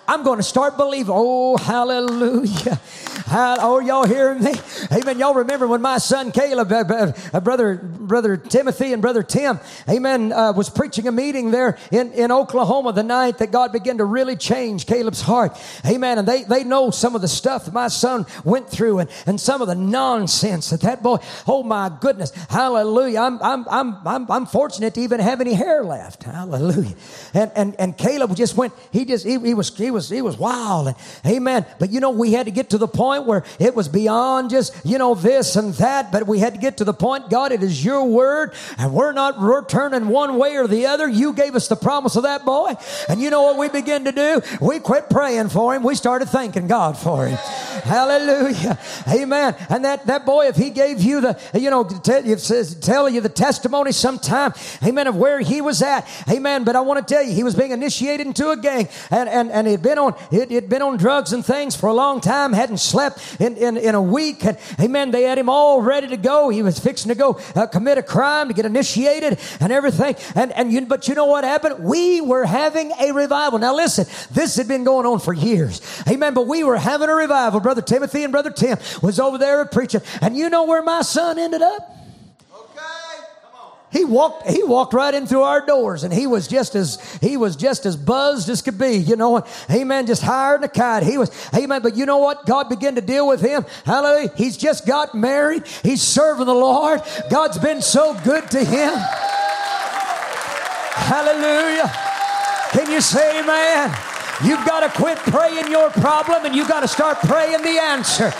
I'm 0.06 0.22
going 0.22 0.38
to 0.38 0.42
start 0.42 0.76
believing. 0.76 1.12
Oh, 1.14 1.56
hallelujah. 1.56 2.80
Oh, 3.30 3.78
y'all 3.80 4.06
hearing 4.06 4.42
me? 4.42 4.54
Amen. 4.92 5.18
Y'all 5.18 5.34
remember 5.34 5.66
when 5.66 5.82
my 5.82 5.98
son 5.98 6.32
Caleb, 6.32 6.72
uh, 6.72 7.12
uh, 7.32 7.40
brother, 7.40 7.76
brother 7.76 8.36
Timothy 8.36 8.92
and 8.92 9.02
brother 9.02 9.22
Tim, 9.22 9.60
amen, 9.88 10.32
uh, 10.32 10.52
was 10.52 10.70
preaching 10.70 11.06
a 11.08 11.12
meeting 11.12 11.50
there 11.50 11.76
in, 11.92 12.12
in 12.12 12.32
Oklahoma 12.32 12.92
the 12.92 13.02
night 13.02 13.38
that 13.38 13.50
God 13.50 13.72
began 13.72 13.98
to 13.98 14.04
really 14.04 14.36
change 14.36 14.86
Caleb's 14.86 15.20
heart. 15.20 15.58
Amen. 15.84 16.18
And 16.18 16.26
they, 16.26 16.44
they 16.44 16.64
know 16.64 16.90
some 16.90 17.14
of 17.14 17.20
the 17.20 17.28
stuff 17.28 17.66
that 17.66 17.74
my 17.74 17.88
son 17.88 18.24
went 18.44 18.70
through 18.70 19.00
and, 19.00 19.10
and 19.26 19.38
some 19.38 19.60
of 19.60 19.68
the 19.68 19.74
nonsense 19.74 20.70
that 20.70 20.80
that 20.82 21.02
boy, 21.02 21.18
oh 21.46 21.62
my 21.62 21.90
goodness. 22.00 22.30
Hallelujah. 22.48 23.20
I'm, 23.20 23.42
I'm, 23.42 23.68
I'm, 23.68 24.06
I'm, 24.06 24.30
I'm 24.30 24.46
fortunate 24.46 24.94
to 24.94 25.00
even 25.00 25.20
have 25.20 25.40
any 25.40 25.52
hair 25.52 25.84
left. 25.84 26.22
Hallelujah. 26.22 26.94
And, 27.34 27.52
and, 27.54 27.76
and 27.78 27.98
Caleb 27.98 28.34
just 28.36 28.56
went, 28.56 28.72
he 28.90 29.04
just, 29.04 29.26
he, 29.26 29.38
he 29.38 29.54
was, 29.54 29.77
he 29.78 29.90
was, 29.90 30.08
he 30.08 30.22
was 30.22 30.36
wild. 30.36 30.94
Amen. 31.26 31.64
But 31.78 31.90
you 31.90 32.00
know, 32.00 32.10
we 32.10 32.32
had 32.32 32.46
to 32.46 32.52
get 32.52 32.70
to 32.70 32.78
the 32.78 32.88
point 32.88 33.24
where 33.24 33.44
it 33.58 33.74
was 33.74 33.88
beyond 33.88 34.50
just, 34.50 34.74
you 34.84 34.98
know, 34.98 35.14
this 35.14 35.56
and 35.56 35.72
that, 35.74 36.12
but 36.12 36.26
we 36.26 36.38
had 36.38 36.54
to 36.54 36.60
get 36.60 36.78
to 36.78 36.84
the 36.84 36.92
point, 36.92 37.30
God, 37.30 37.52
it 37.52 37.62
is 37.62 37.84
your 37.84 38.04
word, 38.04 38.54
and 38.76 38.92
we're 38.92 39.12
not 39.12 39.40
we're 39.40 39.64
turning 39.64 40.08
one 40.08 40.36
way 40.36 40.56
or 40.56 40.66
the 40.66 40.86
other. 40.86 41.08
You 41.08 41.32
gave 41.32 41.54
us 41.54 41.68
the 41.68 41.76
promise 41.76 42.16
of 42.16 42.24
that 42.24 42.44
boy. 42.44 42.74
And 43.08 43.20
you 43.20 43.30
know 43.30 43.42
what 43.42 43.58
we 43.58 43.68
began 43.68 44.04
to 44.04 44.12
do? 44.12 44.40
We 44.60 44.80
quit 44.80 45.08
praying 45.10 45.50
for 45.50 45.74
him. 45.74 45.82
We 45.82 45.94
started 45.94 46.28
thanking 46.28 46.66
God 46.66 46.98
for 46.98 47.26
him. 47.26 47.36
Hallelujah. 47.36 48.78
Amen. 49.08 49.54
And 49.68 49.84
that, 49.84 50.06
that 50.06 50.26
boy, 50.26 50.46
if 50.46 50.56
he 50.56 50.70
gave 50.70 51.00
you 51.00 51.20
the, 51.20 51.40
you 51.54 51.70
know, 51.70 51.84
tell 51.84 52.24
you, 52.24 52.36
tell 52.36 53.08
you 53.08 53.20
the 53.20 53.28
testimony 53.28 53.92
sometime, 53.92 54.52
amen, 54.82 55.06
of 55.06 55.16
where 55.16 55.40
he 55.40 55.60
was 55.60 55.82
at. 55.82 56.08
Amen. 56.28 56.64
But 56.64 56.76
I 56.76 56.80
want 56.80 57.06
to 57.06 57.14
tell 57.14 57.22
you, 57.22 57.32
he 57.32 57.44
was 57.44 57.54
being 57.54 57.70
initiated 57.70 58.26
into 58.26 58.50
a 58.50 58.56
gang 58.56 58.88
and, 59.10 59.28
and, 59.28 59.50
and 59.50 59.67
he'd 59.68 59.82
been 59.82 59.98
on, 59.98 60.14
he'd, 60.30 60.50
he'd 60.50 60.68
been 60.68 60.82
on 60.82 60.96
drugs 60.96 61.32
and 61.32 61.44
things 61.44 61.74
for 61.74 61.88
a 61.88 61.94
long 61.94 62.20
time, 62.20 62.52
hadn't 62.52 62.78
slept 62.78 62.98
slept 62.98 63.40
in, 63.40 63.56
in, 63.56 63.76
in 63.76 63.94
a 63.94 64.02
week. 64.02 64.44
And 64.44 64.58
amen, 64.80 65.10
they 65.10 65.22
had 65.22 65.38
him 65.38 65.48
all 65.48 65.80
ready 65.80 66.08
to 66.08 66.16
go. 66.16 66.48
He 66.48 66.62
was 66.62 66.78
fixing 66.78 67.08
to 67.10 67.14
go 67.14 67.40
uh, 67.54 67.66
commit 67.66 67.98
a 67.98 68.02
crime 68.02 68.48
to 68.48 68.54
get 68.54 68.66
initiated 68.66 69.38
and 69.60 69.72
everything. 69.72 70.16
And, 70.34 70.52
and 70.52 70.72
you, 70.72 70.86
but 70.86 71.08
you 71.08 71.14
know 71.14 71.26
what 71.26 71.44
happened? 71.44 71.84
We 71.84 72.20
were 72.20 72.44
having 72.44 72.92
a 73.00 73.12
revival. 73.12 73.58
Now 73.58 73.74
listen, 73.74 74.06
this 74.32 74.56
had 74.56 74.68
been 74.68 74.84
going 74.84 75.06
on 75.06 75.20
for 75.20 75.32
years. 75.32 75.80
Amen. 76.08 76.34
But 76.34 76.46
we 76.46 76.64
were 76.64 76.76
having 76.76 77.08
a 77.08 77.14
revival. 77.14 77.60
Brother 77.60 77.82
Timothy 77.82 78.24
and 78.24 78.32
Brother 78.32 78.50
Tim 78.50 78.78
was 79.02 79.20
over 79.20 79.38
there 79.38 79.64
preaching. 79.66 80.00
And 80.20 80.36
you 80.36 80.50
know 80.50 80.64
where 80.64 80.82
my 80.82 81.02
son 81.02 81.38
ended 81.38 81.62
up? 81.62 81.97
He 83.90 84.04
walked, 84.04 84.46
he 84.48 84.62
walked 84.62 84.92
right 84.92 85.14
in 85.14 85.26
through 85.26 85.42
our 85.42 85.64
doors 85.64 86.04
and 86.04 86.12
he 86.12 86.26
was 86.26 86.46
just 86.46 86.74
as, 86.74 87.00
he 87.22 87.38
was 87.38 87.56
just 87.56 87.86
as 87.86 87.96
buzzed 87.96 88.50
as 88.50 88.60
could 88.60 88.78
be, 88.78 88.96
you 88.96 89.16
know, 89.16 89.30
what? 89.30 89.66
amen, 89.70 90.06
just 90.06 90.22
higher 90.22 90.56
than 90.56 90.64
a 90.64 90.68
kite. 90.68 91.02
He 91.04 91.16
was, 91.16 91.30
amen, 91.54 91.80
but 91.80 91.96
you 91.96 92.04
know 92.04 92.18
what? 92.18 92.44
God 92.44 92.68
began 92.68 92.96
to 92.96 93.00
deal 93.00 93.26
with 93.26 93.40
him. 93.40 93.64
Hallelujah. 93.84 94.30
He's 94.36 94.58
just 94.58 94.86
got 94.86 95.14
married. 95.14 95.66
He's 95.82 96.02
serving 96.02 96.46
the 96.46 96.54
Lord. 96.54 97.00
God's 97.30 97.58
been 97.58 97.80
so 97.80 98.18
good 98.24 98.50
to 98.50 98.62
him. 98.62 98.92
Hallelujah. 101.08 101.90
Can 102.72 102.92
you 102.92 103.00
say 103.00 103.40
amen? 103.40 103.96
You've 104.44 104.64
got 104.66 104.80
to 104.80 104.90
quit 105.00 105.16
praying 105.18 105.70
your 105.70 105.88
problem 105.90 106.44
and 106.44 106.54
you've 106.54 106.68
got 106.68 106.80
to 106.80 106.88
start 106.88 107.18
praying 107.20 107.62
the 107.62 107.80
answer. 107.80 108.32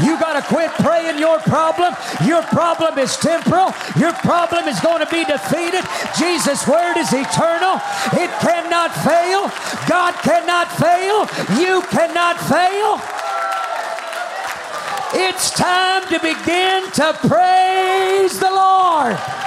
You 0.00 0.18
got 0.18 0.40
to 0.40 0.42
quit 0.42 0.70
praying 0.80 1.18
your 1.18 1.38
problem. 1.40 1.94
Your 2.24 2.42
problem 2.42 2.98
is 2.98 3.16
temporal. 3.16 3.74
Your 3.98 4.12
problem 4.24 4.68
is 4.68 4.80
going 4.80 5.04
to 5.04 5.10
be 5.10 5.24
defeated. 5.24 5.84
Jesus' 6.16 6.66
word 6.66 6.96
is 6.96 7.12
eternal. 7.12 7.76
It 8.16 8.30
cannot 8.40 8.94
fail. 9.04 9.50
God 9.88 10.14
cannot 10.22 10.70
fail. 10.80 11.28
You 11.60 11.82
cannot 11.90 12.40
fail. 12.48 13.00
It's 15.14 15.50
time 15.50 16.08
to 16.08 16.18
begin 16.20 16.90
to 16.92 17.12
praise 17.28 18.38
the 18.38 18.50
Lord. 18.50 19.41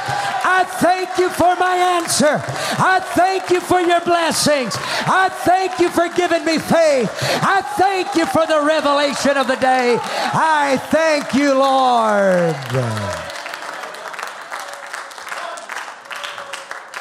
I 0.58 0.64
thank 0.64 1.18
you 1.18 1.30
for 1.30 1.54
my 1.58 1.76
answer. 1.76 2.42
I 2.80 3.02
thank 3.02 3.50
you 3.50 3.60
for 3.60 3.82
your 3.82 4.00
blessings. 4.00 4.74
I 5.06 5.28
thank 5.30 5.80
you 5.82 5.90
for 5.90 6.08
giving 6.16 6.46
me 6.46 6.60
faith. 6.60 7.12
I 7.44 7.62
thank 7.76 8.16
you 8.16 8.26
for 8.26 8.48
the 8.48 8.64
revelation 8.66 9.36
of 9.36 9.48
the 9.48 9.58
day. 9.58 9.98
I 10.00 10.78
thank 10.78 11.34
you, 11.34 11.56
Lord. 11.56 12.56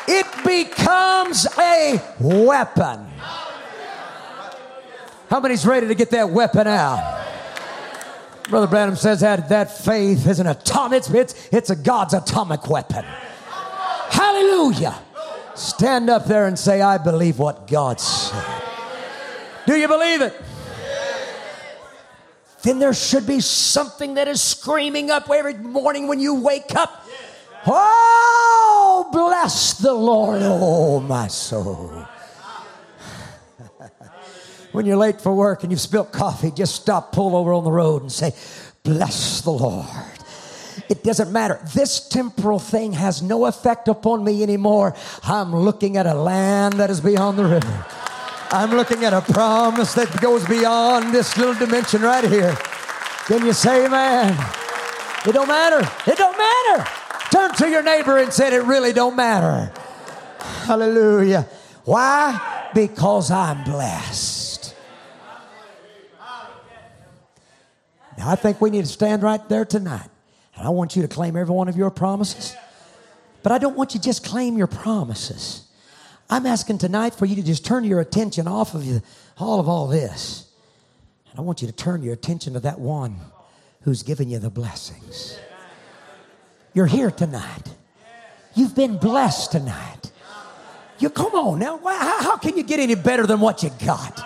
It 0.09 0.27
becomes 0.45 1.47
a 1.57 2.03
weapon. 2.19 3.07
How 5.31 5.39
many's 5.39 5.65
ready 5.65 5.87
to 5.87 5.95
get 5.95 6.11
that 6.11 6.29
weapon 6.29 6.67
out? 6.67 7.25
Brother 8.49 8.67
Branham 8.67 8.97
says 8.97 9.21
that 9.21 9.49
that 9.51 9.79
faith 9.79 10.27
is 10.27 10.41
an 10.41 10.49
atomic, 10.49 10.99
it's, 10.99 11.11
it's, 11.11 11.49
it's 11.53 11.71
a 11.71 11.77
God's 11.77 12.15
atomic 12.15 12.69
weapon. 12.69 13.05
Hallelujah. 14.25 14.99
Stand 15.55 16.09
up 16.09 16.25
there 16.25 16.47
and 16.47 16.59
say, 16.59 16.81
I 16.81 16.97
believe 16.97 17.39
what 17.39 17.67
God 17.67 18.01
said. 18.01 18.43
Do 19.67 19.77
you 19.77 19.87
believe 19.87 20.23
it? 20.23 20.35
Then 22.63 22.79
there 22.79 22.95
should 22.95 23.27
be 23.27 23.41
something 23.41 24.15
that 24.15 24.27
is 24.27 24.41
screaming 24.41 25.11
up 25.11 25.29
every 25.29 25.53
morning 25.53 26.09
when 26.09 26.21
you 26.21 26.37
wake 26.37 26.75
up. 26.75 27.07
Oh, 27.67 29.11
bless 29.13 29.75
the 29.75 29.93
Lord, 29.93 30.41
oh 30.43 31.01
my 31.01 31.27
soul. 31.27 32.07
when 34.73 34.87
you're 34.87 34.97
late 34.97 35.21
for 35.21 35.35
work 35.35 35.65
and 35.65 35.71
you've 35.71 35.83
spilt 35.83 36.13
coffee, 36.13 36.51
just 36.51 36.75
stop, 36.75 37.13
pull 37.13 37.37
over 37.37 37.53
on 37.53 37.65
the 37.65 37.73
road, 37.73 38.01
and 38.01 38.11
say, 38.11 38.33
Bless 38.85 39.43
the 39.43 39.51
Lord. 39.51 40.14
It 40.89 41.03
doesn't 41.03 41.33
matter. 41.33 41.61
This 41.75 42.09
temporal 42.09 42.59
thing 42.59 42.93
has 42.93 43.23
no 43.23 43.47
effect 43.47 43.89
upon 43.89 44.25
me 44.25 44.43
anymore. 44.43 44.95
I'm 45.23 45.55
looking 45.55 45.97
at 45.97 46.07
a 46.07 46.15
land 46.15 46.75
that 46.75 46.91
is 46.91 47.01
beyond 47.01 47.39
the 47.39 47.45
river. 47.45 47.87
I'm 48.51 48.71
looking 48.71 49.05
at 49.05 49.13
a 49.13 49.21
promise 49.21 49.95
that 49.95 50.21
goes 50.21 50.47
beyond 50.47 51.15
this 51.15 51.37
little 51.37 51.55
dimension 51.55 52.03
right 52.03 52.25
here. 52.25 52.55
Can 53.27 53.45
you 53.45 53.53
say 53.53 53.87
amen? 53.87 54.37
It 55.27 55.33
don't 55.33 55.49
matter. 55.49 55.81
It 56.07 56.19
don't 56.19 56.37
matter. 56.37 56.89
Turn 57.31 57.55
to 57.55 57.69
your 57.69 57.83
neighbor 57.83 58.19
and 58.19 58.33
say, 58.33 58.55
It 58.55 58.63
really 58.65 58.93
don't 58.93 59.17
matter. 59.17 59.73
Hallelujah. 60.67 61.49
Why? 61.85 62.71
Because 62.75 63.31
I'm 63.31 63.65
blessed. 63.65 64.75
Now, 68.19 68.31
I 68.31 68.37
think 68.37 68.61
we 68.61 68.71
need 68.71 68.85
to 68.85 68.91
stand 68.91 69.23
right 69.23 69.47
there 69.49 69.65
tonight. 69.65 70.09
And 70.57 70.67
I 70.67 70.71
want 70.71 70.97
you 70.97 71.03
to 71.03 71.09
claim 71.09 71.37
every 71.37 71.55
one 71.55 71.69
of 71.69 71.77
your 71.77 71.91
promises. 71.91 72.55
But 73.43 73.53
I 73.53 73.59
don't 73.59 73.77
want 73.77 73.95
you 73.95 74.01
to 74.01 74.05
just 74.05 74.25
claim 74.25 74.57
your 74.57 74.67
promises. 74.67 75.67
I'm 76.31 76.47
asking 76.47 76.79
tonight 76.79 77.15
for 77.15 77.27
you 77.27 77.37
to 77.37 77.43
just 77.43 77.65
turn 77.65 77.85
your 77.85 78.01
attention 78.01 78.49
off 78.49 78.75
of 78.75 78.85
you, 78.85 79.03
all 79.39 79.61
of 79.61 79.69
all 79.69 79.87
this. 79.87 80.51
And 81.31 81.39
I 81.39 81.43
want 81.43 81.61
you 81.61 81.69
to 81.69 81.75
turn 81.75 82.03
your 82.03 82.15
attention 82.15 82.55
to 82.55 82.61
that 82.61 82.79
one 82.79 83.17
who's 83.83 84.03
given 84.03 84.31
you 84.31 84.39
the 84.39 84.51
blessings. 84.51 85.39
You're 86.73 86.87
here 86.87 87.11
tonight. 87.11 87.75
You've 88.55 88.75
been 88.75 88.97
blessed 88.97 89.53
tonight. 89.53 90.11
You 90.99 91.11
come 91.11 91.35
on 91.35 91.59
now. 91.59 91.79
How, 91.79 92.23
how 92.23 92.37
can 92.37 92.57
you 92.57 92.63
get 92.63 92.81
any 92.81 92.95
better 92.95 93.27
than 93.27 93.41
what 93.41 93.63
you 93.63 93.71
got? 93.85 94.25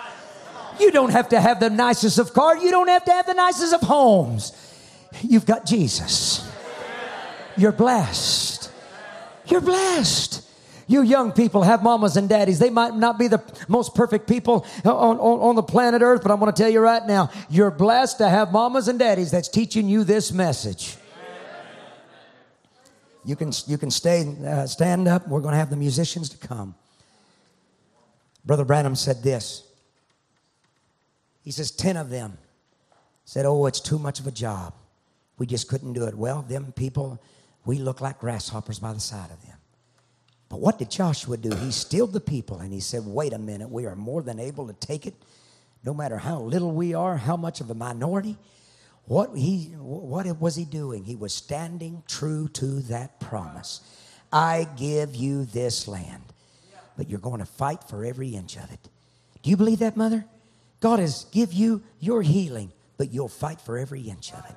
You 0.79 0.91
don't 0.91 1.09
have 1.09 1.29
to 1.29 1.41
have 1.41 1.59
the 1.59 1.69
nicest 1.69 2.19
of 2.19 2.33
cars. 2.33 2.63
You 2.63 2.71
don't 2.71 2.87
have 2.87 3.03
to 3.05 3.11
have 3.11 3.25
the 3.25 3.33
nicest 3.33 3.73
of 3.73 3.81
homes. 3.81 4.53
You've 5.21 5.45
got 5.45 5.65
Jesus. 5.65 6.49
You're 7.57 7.71
blessed. 7.71 8.71
You're 9.45 9.61
blessed. 9.61 10.45
You 10.87 11.03
young 11.03 11.33
people 11.33 11.61
have 11.63 11.83
mamas 11.83 12.17
and 12.17 12.27
daddies. 12.27 12.57
They 12.57 12.71
might 12.71 12.95
not 12.95 13.19
be 13.19 13.27
the 13.27 13.43
most 13.67 13.93
perfect 13.93 14.27
people 14.27 14.65
on, 14.83 15.19
on, 15.19 15.39
on 15.39 15.55
the 15.55 15.63
planet 15.63 16.01
Earth, 16.01 16.23
but 16.23 16.31
I'm 16.31 16.39
going 16.39 16.51
to 16.51 16.59
tell 16.59 16.69
you 16.69 16.79
right 16.79 17.05
now, 17.05 17.29
you're 17.49 17.69
blessed 17.69 18.17
to 18.19 18.29
have 18.29 18.51
mamas 18.51 18.87
and 18.87 18.97
daddies 18.97 19.29
that's 19.29 19.49
teaching 19.49 19.87
you 19.87 20.03
this 20.03 20.31
message. 20.31 20.97
You 23.23 23.35
can, 23.35 23.51
you 23.67 23.77
can 23.77 23.91
stay, 23.91 24.35
uh, 24.43 24.65
stand 24.65 25.07
up. 25.07 25.27
We're 25.27 25.41
going 25.41 25.51
to 25.51 25.59
have 25.59 25.69
the 25.69 25.75
musicians 25.75 26.29
to 26.29 26.47
come. 26.47 26.73
Brother 28.43 28.65
Branham 28.65 28.95
said 28.95 29.21
this. 29.21 29.63
He 31.43 31.51
says, 31.51 31.69
10 31.69 31.97
of 31.97 32.09
them 32.09 32.37
said, 33.25 33.45
Oh, 33.45 33.67
it's 33.67 33.79
too 33.79 33.99
much 33.99 34.19
of 34.19 34.25
a 34.25 34.31
job. 34.31 34.73
We 35.39 35.47
just 35.47 35.67
couldn't 35.67 35.93
do 35.93 36.05
it. 36.05 36.13
Well, 36.13 36.43
them 36.43 36.73
people, 36.73 37.19
we 37.65 37.79
look 37.79 38.01
like 38.01 38.19
grasshoppers 38.19 38.77
by 38.77 38.93
the 38.93 38.99
side 38.99 39.31
of 39.31 39.41
them. 39.41 39.57
But 40.49 40.59
what 40.59 40.77
did 40.77 40.91
Joshua 40.91 41.37
do? 41.37 41.55
He 41.55 41.71
stilled 41.71 42.13
the 42.13 42.19
people 42.19 42.59
and 42.59 42.73
he 42.73 42.79
said, 42.79 43.05
Wait 43.05 43.33
a 43.33 43.39
minute, 43.39 43.69
we 43.69 43.85
are 43.85 43.95
more 43.95 44.21
than 44.21 44.39
able 44.39 44.67
to 44.67 44.73
take 44.73 45.07
it, 45.07 45.13
no 45.83 45.93
matter 45.93 46.17
how 46.17 46.39
little 46.41 46.71
we 46.71 46.93
are, 46.93 47.17
how 47.17 47.37
much 47.37 47.61
of 47.61 47.69
a 47.69 47.75
minority. 47.75 48.37
What, 49.05 49.35
he, 49.35 49.73
what 49.77 50.25
was 50.39 50.55
he 50.55 50.65
doing? 50.65 51.03
He 51.03 51.15
was 51.15 51.33
standing 51.33 52.03
true 52.07 52.47
to 52.49 52.81
that 52.81 53.19
promise. 53.19 53.81
I 54.31 54.67
give 54.77 55.15
you 55.15 55.45
this 55.45 55.87
land, 55.87 56.23
but 56.97 57.09
you're 57.09 57.19
going 57.19 57.39
to 57.39 57.45
fight 57.45 57.83
for 57.85 58.05
every 58.05 58.29
inch 58.29 58.57
of 58.57 58.71
it. 58.71 58.89
Do 59.41 59.49
you 59.49 59.57
believe 59.57 59.79
that, 59.79 59.97
mother? 59.97 60.25
God 60.79 60.99
has 60.99 61.25
give 61.31 61.53
you 61.53 61.81
your 61.99 62.21
healing, 62.21 62.71
but 62.97 63.11
you'll 63.11 63.29
fight 63.29 63.61
for 63.61 63.77
every 63.77 64.01
inch 64.01 64.31
of 64.33 64.45
it. 64.45 64.55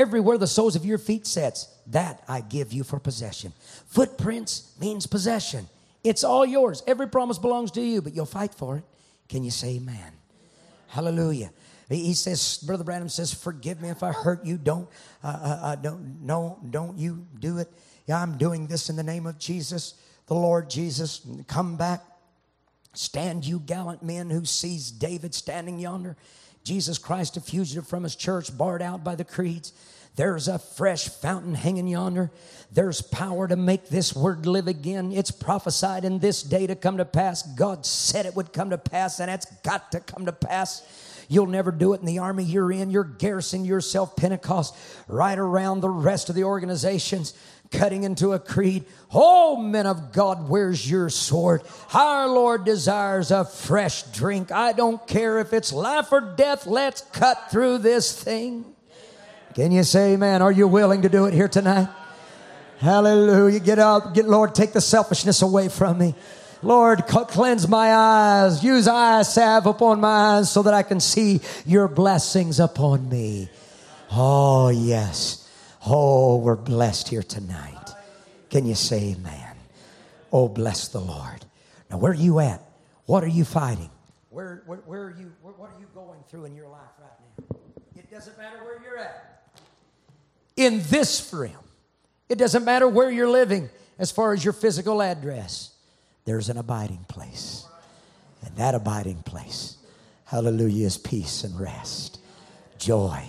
Everywhere 0.00 0.38
the 0.38 0.46
soles 0.46 0.76
of 0.76 0.86
your 0.86 0.96
feet 0.96 1.26
sets, 1.26 1.68
that 1.88 2.24
I 2.26 2.40
give 2.40 2.72
you 2.72 2.84
for 2.84 2.98
possession. 2.98 3.52
Footprints 3.88 4.72
means 4.80 5.06
possession. 5.06 5.68
It's 6.02 6.24
all 6.24 6.46
yours. 6.46 6.82
Every 6.86 7.06
promise 7.06 7.36
belongs 7.36 7.70
to 7.72 7.82
you, 7.82 8.00
but 8.00 8.14
you'll 8.14 8.24
fight 8.24 8.54
for 8.54 8.78
it. 8.78 8.84
Can 9.28 9.44
you 9.44 9.50
say 9.50 9.76
amen? 9.76 10.14
Hallelujah. 10.88 11.50
He 11.90 12.14
says, 12.14 12.62
Brother 12.66 12.82
Branham 12.82 13.10
says, 13.10 13.34
"Forgive 13.34 13.82
me 13.82 13.90
if 13.90 14.02
I 14.02 14.10
hurt 14.10 14.42
you. 14.42 14.56
Don't, 14.56 14.88
uh, 15.22 15.26
uh, 15.26 15.66
uh, 15.66 15.74
don't, 15.76 16.22
no, 16.22 16.58
don't 16.70 16.96
you 16.96 17.26
do 17.38 17.58
it. 17.58 17.68
Yeah, 18.06 18.22
I'm 18.22 18.38
doing 18.38 18.68
this 18.68 18.88
in 18.88 18.96
the 18.96 19.02
name 19.02 19.26
of 19.26 19.38
Jesus, 19.38 19.92
the 20.28 20.34
Lord 20.34 20.70
Jesus. 20.70 21.26
Come 21.46 21.76
back, 21.76 22.00
stand, 22.94 23.44
you 23.44 23.60
gallant 23.60 24.02
men 24.02 24.30
who 24.30 24.46
sees 24.46 24.90
David 24.90 25.34
standing 25.34 25.78
yonder. 25.78 26.16
Jesus 26.64 26.98
Christ, 26.98 27.36
a 27.36 27.40
fugitive 27.40 27.86
from 27.86 28.02
his 28.02 28.16
church, 28.16 28.56
barred 28.56 28.82
out 28.82 29.02
by 29.02 29.14
the 29.14 29.24
creeds. 29.24 29.72
There's 30.16 30.48
a 30.48 30.58
fresh 30.58 31.08
fountain 31.08 31.54
hanging 31.54 31.88
yonder. 31.88 32.30
There's 32.72 33.00
power 33.00 33.48
to 33.48 33.56
make 33.56 33.88
this 33.88 34.14
word 34.14 34.46
live 34.46 34.68
again. 34.68 35.12
It's 35.12 35.30
prophesied 35.30 36.04
in 36.04 36.18
this 36.18 36.42
day 36.42 36.66
to 36.66 36.74
come 36.74 36.98
to 36.98 37.04
pass. 37.04 37.42
God 37.42 37.86
said 37.86 38.26
it 38.26 38.36
would 38.36 38.52
come 38.52 38.70
to 38.70 38.78
pass, 38.78 39.20
and 39.20 39.30
it's 39.30 39.46
got 39.62 39.92
to 39.92 40.00
come 40.00 40.26
to 40.26 40.32
pass. 40.32 40.82
You'll 41.28 41.46
never 41.46 41.70
do 41.70 41.94
it 41.94 42.00
in 42.00 42.06
the 42.06 42.18
army 42.18 42.42
you're 42.42 42.72
in. 42.72 42.90
You're 42.90 43.04
garrisoning 43.04 43.64
yourself, 43.64 44.16
Pentecost, 44.16 44.76
right 45.06 45.38
around 45.38 45.80
the 45.80 45.88
rest 45.88 46.28
of 46.28 46.34
the 46.34 46.44
organizations, 46.44 47.34
cutting 47.70 48.02
into 48.04 48.32
a 48.32 48.38
creed. 48.38 48.84
Oh, 49.12 49.56
men 49.56 49.86
of 49.86 50.12
God, 50.12 50.48
where's 50.48 50.88
your 50.88 51.08
sword? 51.08 51.62
Our 51.94 52.28
Lord 52.28 52.64
desires 52.64 53.30
a 53.30 53.44
fresh 53.44 54.02
drink. 54.04 54.50
I 54.50 54.72
don't 54.72 55.04
care 55.06 55.38
if 55.38 55.52
it's 55.52 55.72
life 55.72 56.12
or 56.12 56.20
death. 56.20 56.66
Let's 56.66 57.02
cut 57.12 57.50
through 57.50 57.78
this 57.78 58.22
thing. 58.22 58.64
Can 59.54 59.72
you 59.72 59.84
say 59.84 60.14
amen? 60.14 60.42
Are 60.42 60.52
you 60.52 60.68
willing 60.68 61.02
to 61.02 61.08
do 61.08 61.26
it 61.26 61.34
here 61.34 61.48
tonight? 61.48 61.88
Hallelujah. 62.78 63.60
Get 63.60 63.78
up. 63.78 64.14
Get, 64.14 64.26
Lord, 64.26 64.54
take 64.54 64.72
the 64.72 64.80
selfishness 64.80 65.42
away 65.42 65.68
from 65.68 65.98
me. 65.98 66.14
Lord, 66.62 67.06
cleanse 67.06 67.66
my 67.68 67.94
eyes. 67.94 68.62
Use 68.62 68.86
eye 68.86 69.22
salve 69.22 69.66
upon 69.66 70.00
my 70.00 70.36
eyes 70.36 70.50
so 70.50 70.62
that 70.62 70.74
I 70.74 70.82
can 70.82 71.00
see 71.00 71.40
your 71.64 71.88
blessings 71.88 72.60
upon 72.60 73.08
me. 73.08 73.48
Oh, 74.12 74.68
yes. 74.68 75.39
Oh, 75.86 76.38
we're 76.38 76.56
blessed 76.56 77.08
here 77.08 77.22
tonight. 77.22 77.76
Can 78.50 78.66
you 78.66 78.74
say 78.74 79.12
amen? 79.12 79.56
Oh, 80.32 80.48
bless 80.48 80.88
the 80.88 81.00
Lord. 81.00 81.44
Now, 81.90 81.98
where 81.98 82.12
are 82.12 82.14
you 82.14 82.40
at? 82.40 82.62
What 83.06 83.24
are 83.24 83.28
you 83.28 83.44
fighting? 83.44 83.90
Where, 84.28 84.62
where, 84.66 84.78
where 84.78 85.02
are 85.04 85.16
you, 85.18 85.32
where, 85.42 85.54
what 85.54 85.70
are 85.70 85.80
you 85.80 85.86
going 85.94 86.20
through 86.28 86.44
in 86.44 86.54
your 86.54 86.68
life 86.68 86.90
right 87.00 87.10
now? 87.50 87.56
It 87.96 88.10
doesn't 88.10 88.36
matter 88.38 88.58
where 88.62 88.80
you're 88.82 88.98
at. 88.98 89.50
In 90.56 90.82
this 90.88 91.32
realm, 91.32 91.54
it 92.28 92.36
doesn't 92.36 92.64
matter 92.64 92.86
where 92.86 93.10
you're 93.10 93.30
living 93.30 93.70
as 93.98 94.10
far 94.10 94.32
as 94.32 94.44
your 94.44 94.52
physical 94.52 95.02
address 95.02 95.72
there's 96.26 96.48
an 96.48 96.58
abiding 96.58 97.04
place. 97.08 97.66
And 98.44 98.54
that 98.56 98.74
abiding 98.74 99.22
place, 99.22 99.76
hallelujah, 100.26 100.86
is 100.86 100.98
peace 100.98 101.44
and 101.44 101.58
rest, 101.58 102.20
joy 102.78 103.24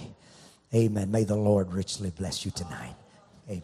Amen. 0.73 1.11
May 1.11 1.25
the 1.25 1.35
Lord 1.35 1.73
richly 1.73 2.11
bless 2.11 2.45
you 2.45 2.51
tonight. 2.51 2.95
Amen. 3.49 3.63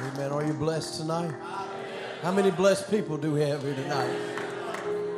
Amen. 0.00 0.32
Are 0.32 0.44
you 0.44 0.54
blessed 0.54 1.00
tonight? 1.00 1.32
How 2.22 2.32
many 2.32 2.50
blessed 2.50 2.90
people 2.90 3.16
do 3.16 3.32
we 3.32 3.42
have 3.42 3.62
here 3.62 3.74
tonight? 3.74 4.18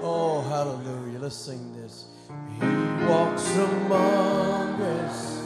Oh, 0.03 0.43
hallelujah. 0.43 1.21
Let's 1.21 1.37
sing 1.37 1.73
this. 1.81 2.05
He 2.61 2.67
walks 3.07 3.57
among 3.57 4.83
us, 4.83 5.43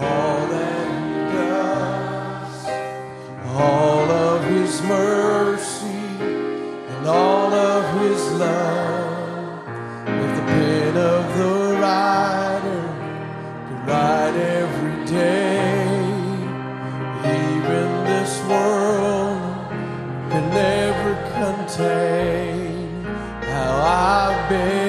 all 0.00 0.46
that 0.46 0.73
all 3.54 4.10
of 4.10 4.44
his 4.44 4.82
mercy 4.82 5.86
and 5.86 7.06
all 7.06 7.52
of 7.52 8.00
his 8.00 8.32
love. 8.32 9.66
With 10.06 10.36
the 10.36 10.42
pen 10.42 10.96
of 10.96 11.38
the 11.38 11.78
writer 11.80 12.82
could 13.68 13.82
write 13.88 14.36
every 14.36 15.06
day, 15.06 15.86
even 17.22 18.04
this 18.04 18.42
world 18.48 19.68
can 20.30 20.50
never 20.50 21.14
contain 21.38 23.04
how 23.42 23.72
I've 23.82 24.48
been 24.48 24.83